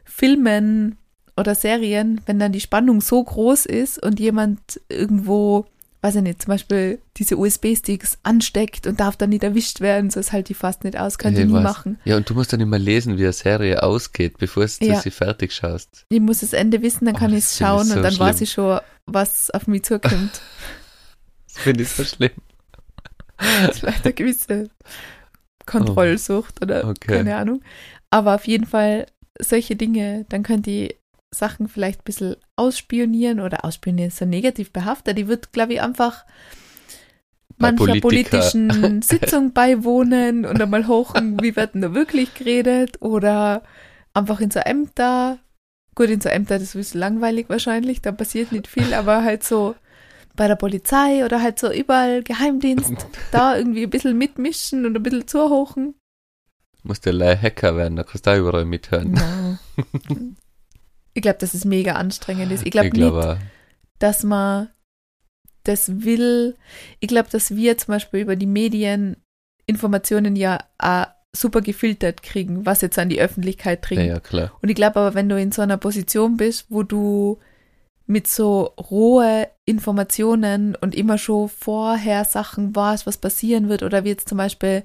Filmen 0.04 0.96
oder 1.36 1.54
Serien, 1.54 2.20
wenn 2.26 2.38
dann 2.38 2.52
die 2.52 2.60
Spannung 2.60 3.00
so 3.00 3.22
groß 3.22 3.66
ist 3.66 4.02
und 4.02 4.18
jemand 4.18 4.80
irgendwo, 4.88 5.66
weiß 6.02 6.16
ich 6.16 6.22
nicht, 6.22 6.42
zum 6.42 6.50
Beispiel 6.52 7.00
diese 7.16 7.36
USB-Sticks 7.36 8.18
ansteckt 8.24 8.86
und 8.86 8.98
darf 8.98 9.16
dann 9.16 9.30
nicht 9.30 9.44
erwischt 9.44 9.80
werden, 9.80 10.10
so 10.10 10.18
ist 10.18 10.32
halt 10.32 10.48
die 10.48 10.54
fast 10.54 10.82
nicht 10.84 10.98
aus, 10.98 11.16
könnte 11.18 11.42
ich 11.42 11.46
nie 11.46 11.52
weiß. 11.52 11.62
machen. 11.62 12.00
Ja, 12.04 12.16
und 12.16 12.28
du 12.28 12.34
musst 12.34 12.52
dann 12.52 12.60
immer 12.60 12.78
lesen, 12.78 13.18
wie 13.18 13.22
eine 13.24 13.32
Serie 13.32 13.82
ausgeht, 13.82 14.38
bevor 14.38 14.66
du 14.66 14.84
Ja. 14.86 15.00
sie 15.00 15.10
fertig 15.12 15.52
schaust. 15.52 16.06
Ich 16.08 16.20
muss 16.20 16.40
das 16.40 16.52
Ende 16.54 16.82
wissen, 16.82 17.04
dann 17.04 17.14
Oh, 17.14 17.18
kann 17.18 17.32
ich 17.32 17.44
das 17.44 17.52
es 17.52 17.58
schauen 17.58 17.84
so 17.86 17.94
und 17.96 18.02
dann 18.02 18.18
weiß 18.18 18.36
schlimm. 18.36 18.44
ich 18.44 18.52
schon, 18.52 18.80
was 19.06 19.50
auf 19.50 19.66
mich 19.66 19.84
zukommt. 19.84 20.40
Das 21.54 21.62
finde 21.64 21.82
ich 21.82 21.88
so 21.88 22.04
schlimm. 22.04 22.30
Das 23.38 23.70
ist 23.70 23.80
vielleicht 23.80 24.04
eine 24.04 24.12
gewisse 24.14 24.70
Kontrollsucht 25.68 26.62
oder 26.62 26.84
Okay. 26.88 27.06
keine 27.18 27.36
Ahnung. 27.36 27.62
Aber 28.10 28.34
auf 28.34 28.46
jeden 28.46 28.66
Fall 28.66 29.06
solche 29.40 29.76
Dinge, 29.76 30.24
dann 30.28 30.42
könnt 30.42 30.66
ihr 30.66 30.94
Sachen 31.30 31.68
vielleicht 31.68 32.00
ein 32.00 32.04
bisschen 32.04 32.36
ausspionieren 32.56 33.40
oder 33.40 33.64
ausspionieren 33.64 34.08
ist 34.08 34.18
so 34.18 34.24
negativ 34.24 34.72
behaftet. 34.72 35.18
Die 35.18 35.28
wird, 35.28 35.52
glaube 35.52 35.74
ich, 35.74 35.82
einfach 35.82 36.24
Bei 37.58 37.72
mancher 37.72 37.96
Politiker. 37.96 38.00
politischen 38.00 39.02
Sitzung 39.02 39.52
beiwohnen 39.52 40.44
und 40.46 40.60
einmal 40.60 40.86
hochen, 40.86 41.40
wie 41.42 41.56
wird 41.56 41.74
denn 41.74 41.82
da 41.82 41.94
wirklich 41.94 42.34
geredet 42.34 43.02
oder 43.02 43.62
einfach 44.14 44.40
in 44.40 44.50
so 44.50 44.60
Ämter. 44.60 45.38
Gut, 45.94 46.08
in 46.10 46.20
so 46.20 46.28
Ämter, 46.28 46.54
das 46.58 46.68
ist 46.68 46.74
ein 46.76 46.78
bisschen 46.80 47.00
langweilig 47.00 47.48
wahrscheinlich, 47.48 48.00
da 48.00 48.12
passiert 48.12 48.52
nicht 48.52 48.68
viel, 48.68 48.94
aber 48.94 49.24
halt 49.24 49.42
so 49.44 49.74
bei 50.38 50.48
der 50.48 50.56
Polizei 50.56 51.24
oder 51.24 51.42
halt 51.42 51.58
so 51.58 51.70
überall 51.70 52.22
Geheimdienst, 52.22 52.94
da 53.32 53.58
irgendwie 53.58 53.82
ein 53.82 53.90
bisschen 53.90 54.16
mitmischen 54.16 54.86
und 54.86 54.96
ein 54.96 55.02
bisschen 55.02 55.28
zuhochen. 55.28 55.94
Du 56.80 56.88
musst 56.88 57.04
ja 57.04 57.12
leider 57.12 57.42
Hacker 57.42 57.76
werden, 57.76 57.96
da 57.96 58.04
kannst 58.04 58.26
du 58.26 58.30
auch 58.30 58.38
überall 58.38 58.64
mithören. 58.64 59.12
No. 59.12 59.58
ich 61.12 61.22
glaube, 61.22 61.38
dass 61.38 61.52
es 61.52 61.64
mega 61.66 61.92
anstrengend 61.92 62.52
ist. 62.52 62.64
Ich 62.64 62.70
glaube 62.70 62.86
ich 62.86 62.92
nicht, 62.94 63.04
auch. 63.04 63.36
dass 63.98 64.22
man 64.22 64.70
das 65.64 66.02
will. 66.04 66.56
Ich 67.00 67.08
glaube, 67.08 67.28
dass 67.30 67.54
wir 67.54 67.76
zum 67.76 67.92
Beispiel 67.92 68.20
über 68.20 68.36
die 68.36 68.46
Medien 68.46 69.16
Informationen 69.66 70.36
ja 70.36 70.60
auch 70.78 71.06
super 71.36 71.60
gefiltert 71.60 72.22
kriegen, 72.22 72.64
was 72.64 72.80
jetzt 72.80 72.98
an 72.98 73.10
die 73.10 73.20
Öffentlichkeit 73.20 73.80
ja, 73.80 73.86
dringt. 73.86 74.06
ja, 74.08 74.20
klar. 74.20 74.52
Und 74.62 74.70
ich 74.70 74.76
glaube 74.76 75.00
aber, 75.00 75.14
wenn 75.14 75.28
du 75.28 75.38
in 75.38 75.52
so 75.52 75.62
einer 75.62 75.76
Position 75.76 76.36
bist, 76.36 76.66
wo 76.70 76.84
du 76.84 77.38
mit 78.06 78.26
so 78.26 78.72
rohe 78.90 79.48
Informationen 79.68 80.74
und 80.74 80.94
immer 80.94 81.18
schon 81.18 81.48
vorher 81.48 82.24
Sachen 82.24 82.74
weißt, 82.74 83.06
was 83.06 83.18
passieren 83.18 83.68
wird, 83.68 83.82
oder 83.82 84.04
wie 84.04 84.08
jetzt 84.08 84.28
zum 84.28 84.38
Beispiel, 84.38 84.82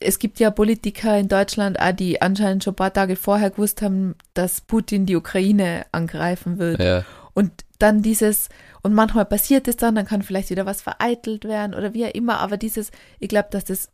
es 0.00 0.18
gibt 0.18 0.38
ja 0.40 0.50
Politiker 0.50 1.18
in 1.18 1.28
Deutschland, 1.28 1.80
auch, 1.80 1.92
die 1.92 2.22
anscheinend 2.22 2.64
schon 2.64 2.74
ein 2.74 2.76
paar 2.76 2.92
Tage 2.92 3.16
vorher 3.16 3.50
gewusst 3.50 3.82
haben, 3.82 4.14
dass 4.34 4.60
Putin 4.60 5.06
die 5.06 5.16
Ukraine 5.16 5.86
angreifen 5.92 6.58
wird. 6.58 6.80
Ja, 6.80 7.04
Und 7.32 7.52
dann 7.78 8.02
dieses, 8.02 8.48
und 8.82 8.94
manchmal 8.94 9.24
passiert 9.24 9.66
es 9.66 9.76
dann, 9.76 9.94
dann 9.94 10.06
kann 10.06 10.22
vielleicht 10.22 10.50
wieder 10.50 10.66
was 10.66 10.82
vereitelt 10.82 11.44
werden 11.44 11.74
oder 11.74 11.92
wie 11.92 12.06
auch 12.06 12.14
immer, 12.14 12.38
aber 12.38 12.56
dieses, 12.56 12.90
ich 13.18 13.28
glaube, 13.28 13.48
dass 13.50 13.64
das 13.64 13.88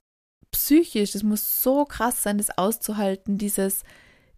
psychisch, 0.52 1.12
das 1.12 1.22
muss 1.22 1.62
so 1.62 1.84
krass 1.84 2.22
sein, 2.22 2.38
das 2.38 2.56
auszuhalten, 2.58 3.38
dieses 3.38 3.82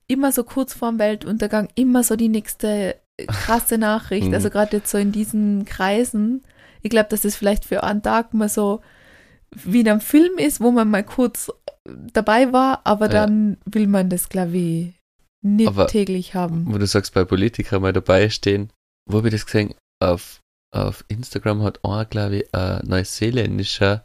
immer 0.06 0.30
so 0.30 0.44
kurz 0.44 0.74
vorm 0.74 0.98
Weltuntergang, 0.98 1.68
immer 1.74 2.04
so 2.04 2.16
die 2.16 2.28
nächste 2.28 2.96
krasse 3.28 3.78
Nachricht, 3.78 4.28
Mhm. 4.28 4.34
also 4.34 4.50
gerade 4.50 4.76
jetzt 4.78 4.90
so 4.90 4.98
in 4.98 5.12
diesen 5.12 5.64
Kreisen, 5.64 6.42
ich 6.82 6.90
glaube, 6.90 7.08
dass 7.10 7.22
das 7.22 7.36
vielleicht 7.36 7.64
für 7.64 7.82
einen 7.82 8.02
Tag 8.02 8.34
mal 8.34 8.48
so 8.48 8.80
wie 9.54 9.80
in 9.80 9.88
einem 9.88 10.00
Film 10.00 10.38
ist, 10.38 10.60
wo 10.60 10.70
man 10.70 10.88
mal 10.90 11.04
kurz 11.04 11.50
dabei 11.84 12.52
war, 12.52 12.80
aber 12.84 13.06
Ja. 13.06 13.12
dann 13.12 13.58
will 13.66 13.86
man 13.86 14.08
das, 14.08 14.28
glaube 14.28 14.56
ich, 14.56 14.94
nicht 15.44 15.68
Aber- 15.68 15.86
täglich 15.88 16.34
haben. 16.34 16.72
wo 16.72 16.78
du 16.78 16.86
sagst, 16.86 17.12
bei 17.12 17.24
Politikern 17.24 17.82
mal 17.82 17.92
dabei 17.92 18.30
stehen, 18.30 18.70
wo 19.10 19.18
habe 19.18 19.28
ich 19.28 19.34
das 19.34 19.44
gesehen? 19.46 19.74
Auf, 20.02 20.40
auf 20.74 21.04
Instagram 21.08 21.62
hat 21.62 21.84
einer, 21.84 22.04
glaube 22.06 22.36
ich, 22.38 22.54
ein 22.54 22.80
neuseeländischer 22.86 24.04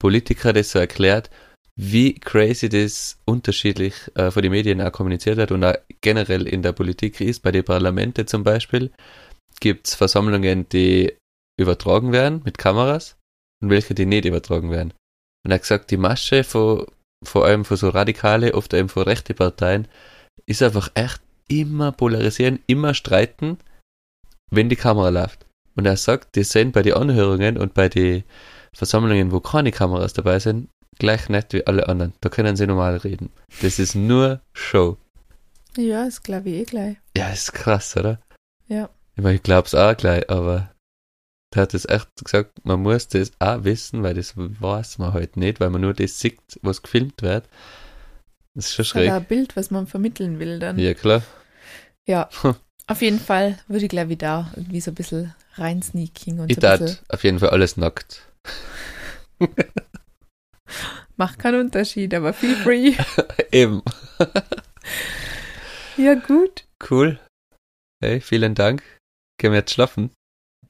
Politiker 0.00 0.52
das 0.52 0.70
so 0.70 0.78
erklärt, 0.78 1.30
wie 1.78 2.14
crazy 2.14 2.68
das 2.68 3.18
unterschiedlich 3.26 3.94
äh, 4.14 4.30
von 4.30 4.42
den 4.42 4.52
Medien 4.52 4.80
auch 4.80 4.92
kommuniziert 4.92 5.36
wird 5.36 5.52
und 5.52 5.62
auch 5.62 5.74
generell 6.00 6.46
in 6.46 6.62
der 6.62 6.72
Politik 6.72 7.20
ist. 7.20 7.42
Bei 7.42 7.52
den 7.52 7.64
Parlamente 7.64 8.24
zum 8.24 8.42
Beispiel 8.42 8.90
gibt 9.60 9.86
es 9.86 9.94
Versammlungen, 9.94 10.68
die 10.70 11.12
übertragen 11.58 12.12
werden 12.12 12.42
mit 12.44 12.58
Kameras 12.58 13.16
und 13.62 13.70
welche, 13.70 13.94
die 13.94 14.06
nicht 14.06 14.24
übertragen 14.24 14.70
werden. 14.70 14.92
Und 15.44 15.50
er 15.50 15.56
hat 15.56 15.62
gesagt, 15.62 15.90
die 15.90 15.96
Masche 15.96 16.44
von, 16.44 16.86
vor 17.24 17.44
allem 17.44 17.64
von 17.64 17.76
so 17.76 17.90
Radikale, 17.90 18.54
oft 18.54 18.72
eben 18.72 18.88
von 18.88 19.04
rechte 19.04 19.34
Parteien, 19.34 19.86
ist 20.46 20.62
einfach 20.62 20.90
echt 20.94 21.20
immer 21.48 21.92
polarisieren, 21.92 22.60
immer 22.66 22.94
streiten, 22.94 23.58
wenn 24.50 24.68
die 24.68 24.76
Kamera 24.76 25.10
läuft. 25.10 25.46
Und 25.74 25.86
er 25.86 25.96
sagt, 25.96 26.36
die 26.36 26.44
sind 26.44 26.72
bei 26.72 26.82
den 26.82 26.94
Anhörungen 26.94 27.58
und 27.58 27.74
bei 27.74 27.88
den 27.88 28.24
Versammlungen, 28.74 29.30
wo 29.30 29.40
keine 29.40 29.72
Kameras 29.72 30.14
dabei 30.14 30.38
sind, 30.38 30.68
gleich 30.98 31.28
nett 31.28 31.52
wie 31.52 31.66
alle 31.66 31.88
anderen. 31.88 32.12
Da 32.20 32.28
können 32.28 32.56
sie 32.56 32.66
normal 32.66 32.96
reden. 32.98 33.30
Das 33.62 33.78
ist 33.78 33.94
nur 33.94 34.40
Show. 34.52 34.96
Ja, 35.76 36.04
das 36.04 36.22
glaube 36.22 36.50
ich 36.50 36.54
eh 36.56 36.64
gleich. 36.64 36.96
Ja, 37.16 37.28
ist 37.30 37.52
krass, 37.52 37.96
oder? 37.96 38.20
Ja. 38.68 38.88
Ich, 39.16 39.22
meine, 39.22 39.36
ich 39.36 39.42
glaub's 39.42 39.74
auch 39.74 39.96
gleich, 39.96 40.28
aber 40.30 40.70
der 41.54 41.62
hat 41.62 41.74
es 41.74 41.88
echt 41.88 42.08
gesagt, 42.22 42.64
man 42.64 42.80
muss 42.82 43.08
das 43.08 43.32
auch 43.38 43.64
wissen, 43.64 44.02
weil 44.02 44.14
das 44.14 44.34
weiß 44.36 44.98
man 44.98 45.12
halt 45.12 45.36
nicht, 45.36 45.60
weil 45.60 45.70
man 45.70 45.80
nur 45.82 45.94
das 45.94 46.18
sieht, 46.18 46.38
was 46.62 46.82
gefilmt 46.82 47.22
wird. 47.22 47.48
Das 48.54 48.66
ist 48.66 48.74
schon 48.74 48.82
Das 48.84 48.88
ist 48.88 48.94
halt 48.94 49.04
schräg. 49.06 49.12
ein 49.12 49.24
Bild, 49.26 49.56
was 49.56 49.70
man 49.70 49.86
vermitteln 49.86 50.38
will 50.38 50.58
dann. 50.58 50.78
Ja, 50.78 50.94
klar. 50.94 51.22
Ja. 52.06 52.28
Auf 52.88 53.02
jeden 53.02 53.18
Fall 53.20 53.58
würde 53.68 53.84
ich 53.84 53.90
glaube 53.90 54.12
ich 54.12 54.18
da 54.18 54.50
irgendwie 54.54 54.80
so 54.80 54.92
ein 54.92 54.94
bisschen 54.94 55.34
reinsneaking 55.54 56.38
und 56.40 56.50
Ich 56.50 56.58
so 56.60 56.66
ein 56.66 56.78
bisschen. 56.78 56.98
auf 57.08 57.24
jeden 57.24 57.38
Fall 57.40 57.50
alles 57.50 57.76
nackt. 57.76 58.22
Macht 61.16 61.38
keinen 61.38 61.60
Unterschied, 61.60 62.12
aber 62.14 62.32
feel 62.32 62.54
free. 62.56 62.94
Eben. 63.52 63.82
ja, 65.96 66.14
gut. 66.14 66.64
Cool. 66.90 67.18
Hey, 68.02 68.20
vielen 68.20 68.54
Dank. 68.54 68.82
Gehen 69.38 69.52
wir 69.52 69.60
jetzt 69.60 69.72
schlafen? 69.72 70.10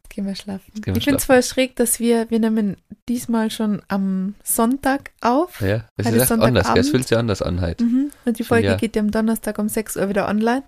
Gehen 0.09 0.27
wir 0.27 0.37
schlafen. 0.37 0.73
Gehen 0.75 0.95
wir 0.95 0.97
ich 0.97 1.05
finde 1.05 1.19
es 1.19 1.25
voll 1.25 1.43
schräg, 1.43 1.77
dass 1.77 2.01
wir, 2.01 2.31
wir 2.31 2.39
nehmen 2.39 2.77
diesmal 3.09 3.51
schon 3.51 3.83
am 3.89 4.35
Sonntag 4.43 5.11
auf. 5.21 5.61
Ja, 5.61 5.89
es 5.97 6.07
ist 6.07 6.33
anders, 6.33 6.73
gell? 6.73 6.81
Es 6.81 6.91
fühlt 6.91 7.07
sich 7.07 7.19
anders 7.19 7.43
an 7.43 7.61
heute. 7.61 7.85
Mhm. 7.85 8.13
Und 8.25 8.39
die 8.39 8.45
Folge 8.45 8.69
Ja. 8.69 8.77
geht 8.77 8.97
ja 8.97 9.03
am 9.03 9.11
Donnerstag 9.11 9.59
um 9.59 9.69
6 9.69 9.97
Uhr 9.97 10.09
wieder 10.09 10.29
online. 10.29 10.65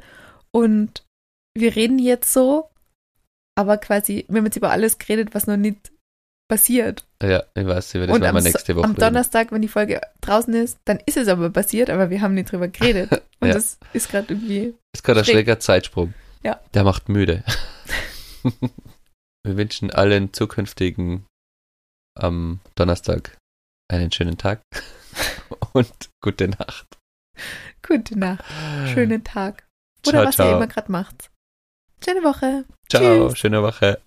Und 0.51 1.05
wir 1.55 1.77
reden 1.77 1.99
jetzt 1.99 2.33
so, 2.33 2.69
aber 3.57 3.79
quasi, 3.79 4.27
wir 4.29 4.39
haben 4.39 4.47
jetzt 4.47 4.57
über 4.57 4.71
alles 4.71 4.99
geredet, 4.99 5.35
was 5.35 5.47
noch 5.47 5.57
nicht 5.57 5.93
passiert. 6.49 7.07
Ja, 7.23 7.43
ich 7.55 7.67
weiß, 7.67 7.93
das 7.93 7.95
werden 7.95 8.11
am, 8.25 8.35
wir 8.35 8.41
So- 8.41 8.49
nächste 8.49 8.75
Woche 8.77 8.85
am 8.85 8.91
reden. 8.93 9.01
Donnerstag, 9.01 9.53
wenn 9.53 9.63
die 9.63 9.69
Folge 9.69 10.01
draußen 10.23 10.55
ist, 10.55 10.79
dann 10.87 10.99
ist 11.07 11.17
es 11.17 11.29
aber 11.29 11.51
passiert, 11.51 11.91
aber 11.91 12.11
wir 12.11 12.21
haben 12.23 12.35
nicht 12.35 12.51
drüber 12.51 12.69
geredet. 12.69 13.11
Und 13.41 13.49
Ja. 13.49 13.55
das 13.55 13.79
ist 13.93 14.11
gerade 14.11 14.33
irgendwie. 14.33 14.75
ist 14.95 15.05
gerade 15.05 15.21
ein 15.21 15.25
schräg. 15.25 15.35
schräger 15.35 15.61
Zeitsprung. 15.61 16.15
Ja. 16.43 16.61
Der 16.75 16.85
macht 16.85 17.09
müde. 17.09 17.45
wir 18.43 19.57
wünschen 19.57 19.91
allen 19.91 20.33
zukünftigen 20.33 21.27
am 22.17 22.61
Donnerstag 22.75 23.37
einen 23.91 24.11
schönen 24.13 24.39
Tag 24.39 24.61
und 25.73 25.93
gute 26.23 26.49
Nacht. 26.49 26.87
Gute 27.87 28.19
Nacht, 28.19 28.45
schönen 28.93 29.23
Tag. 29.25 29.67
Oder 30.07 30.11
Ciao, 30.13 30.27
was 30.27 30.35
ihr 30.39 30.45
ciao. 30.45 30.57
immer 30.57 30.67
gerade 30.67 30.91
macht. 30.93 31.31
Schöne 32.05 32.23
Woche. 32.23 32.65
Ciao, 32.89 33.29
Tschüss. 33.29 33.39
schöne 33.39 33.63
Woche. 33.63 34.01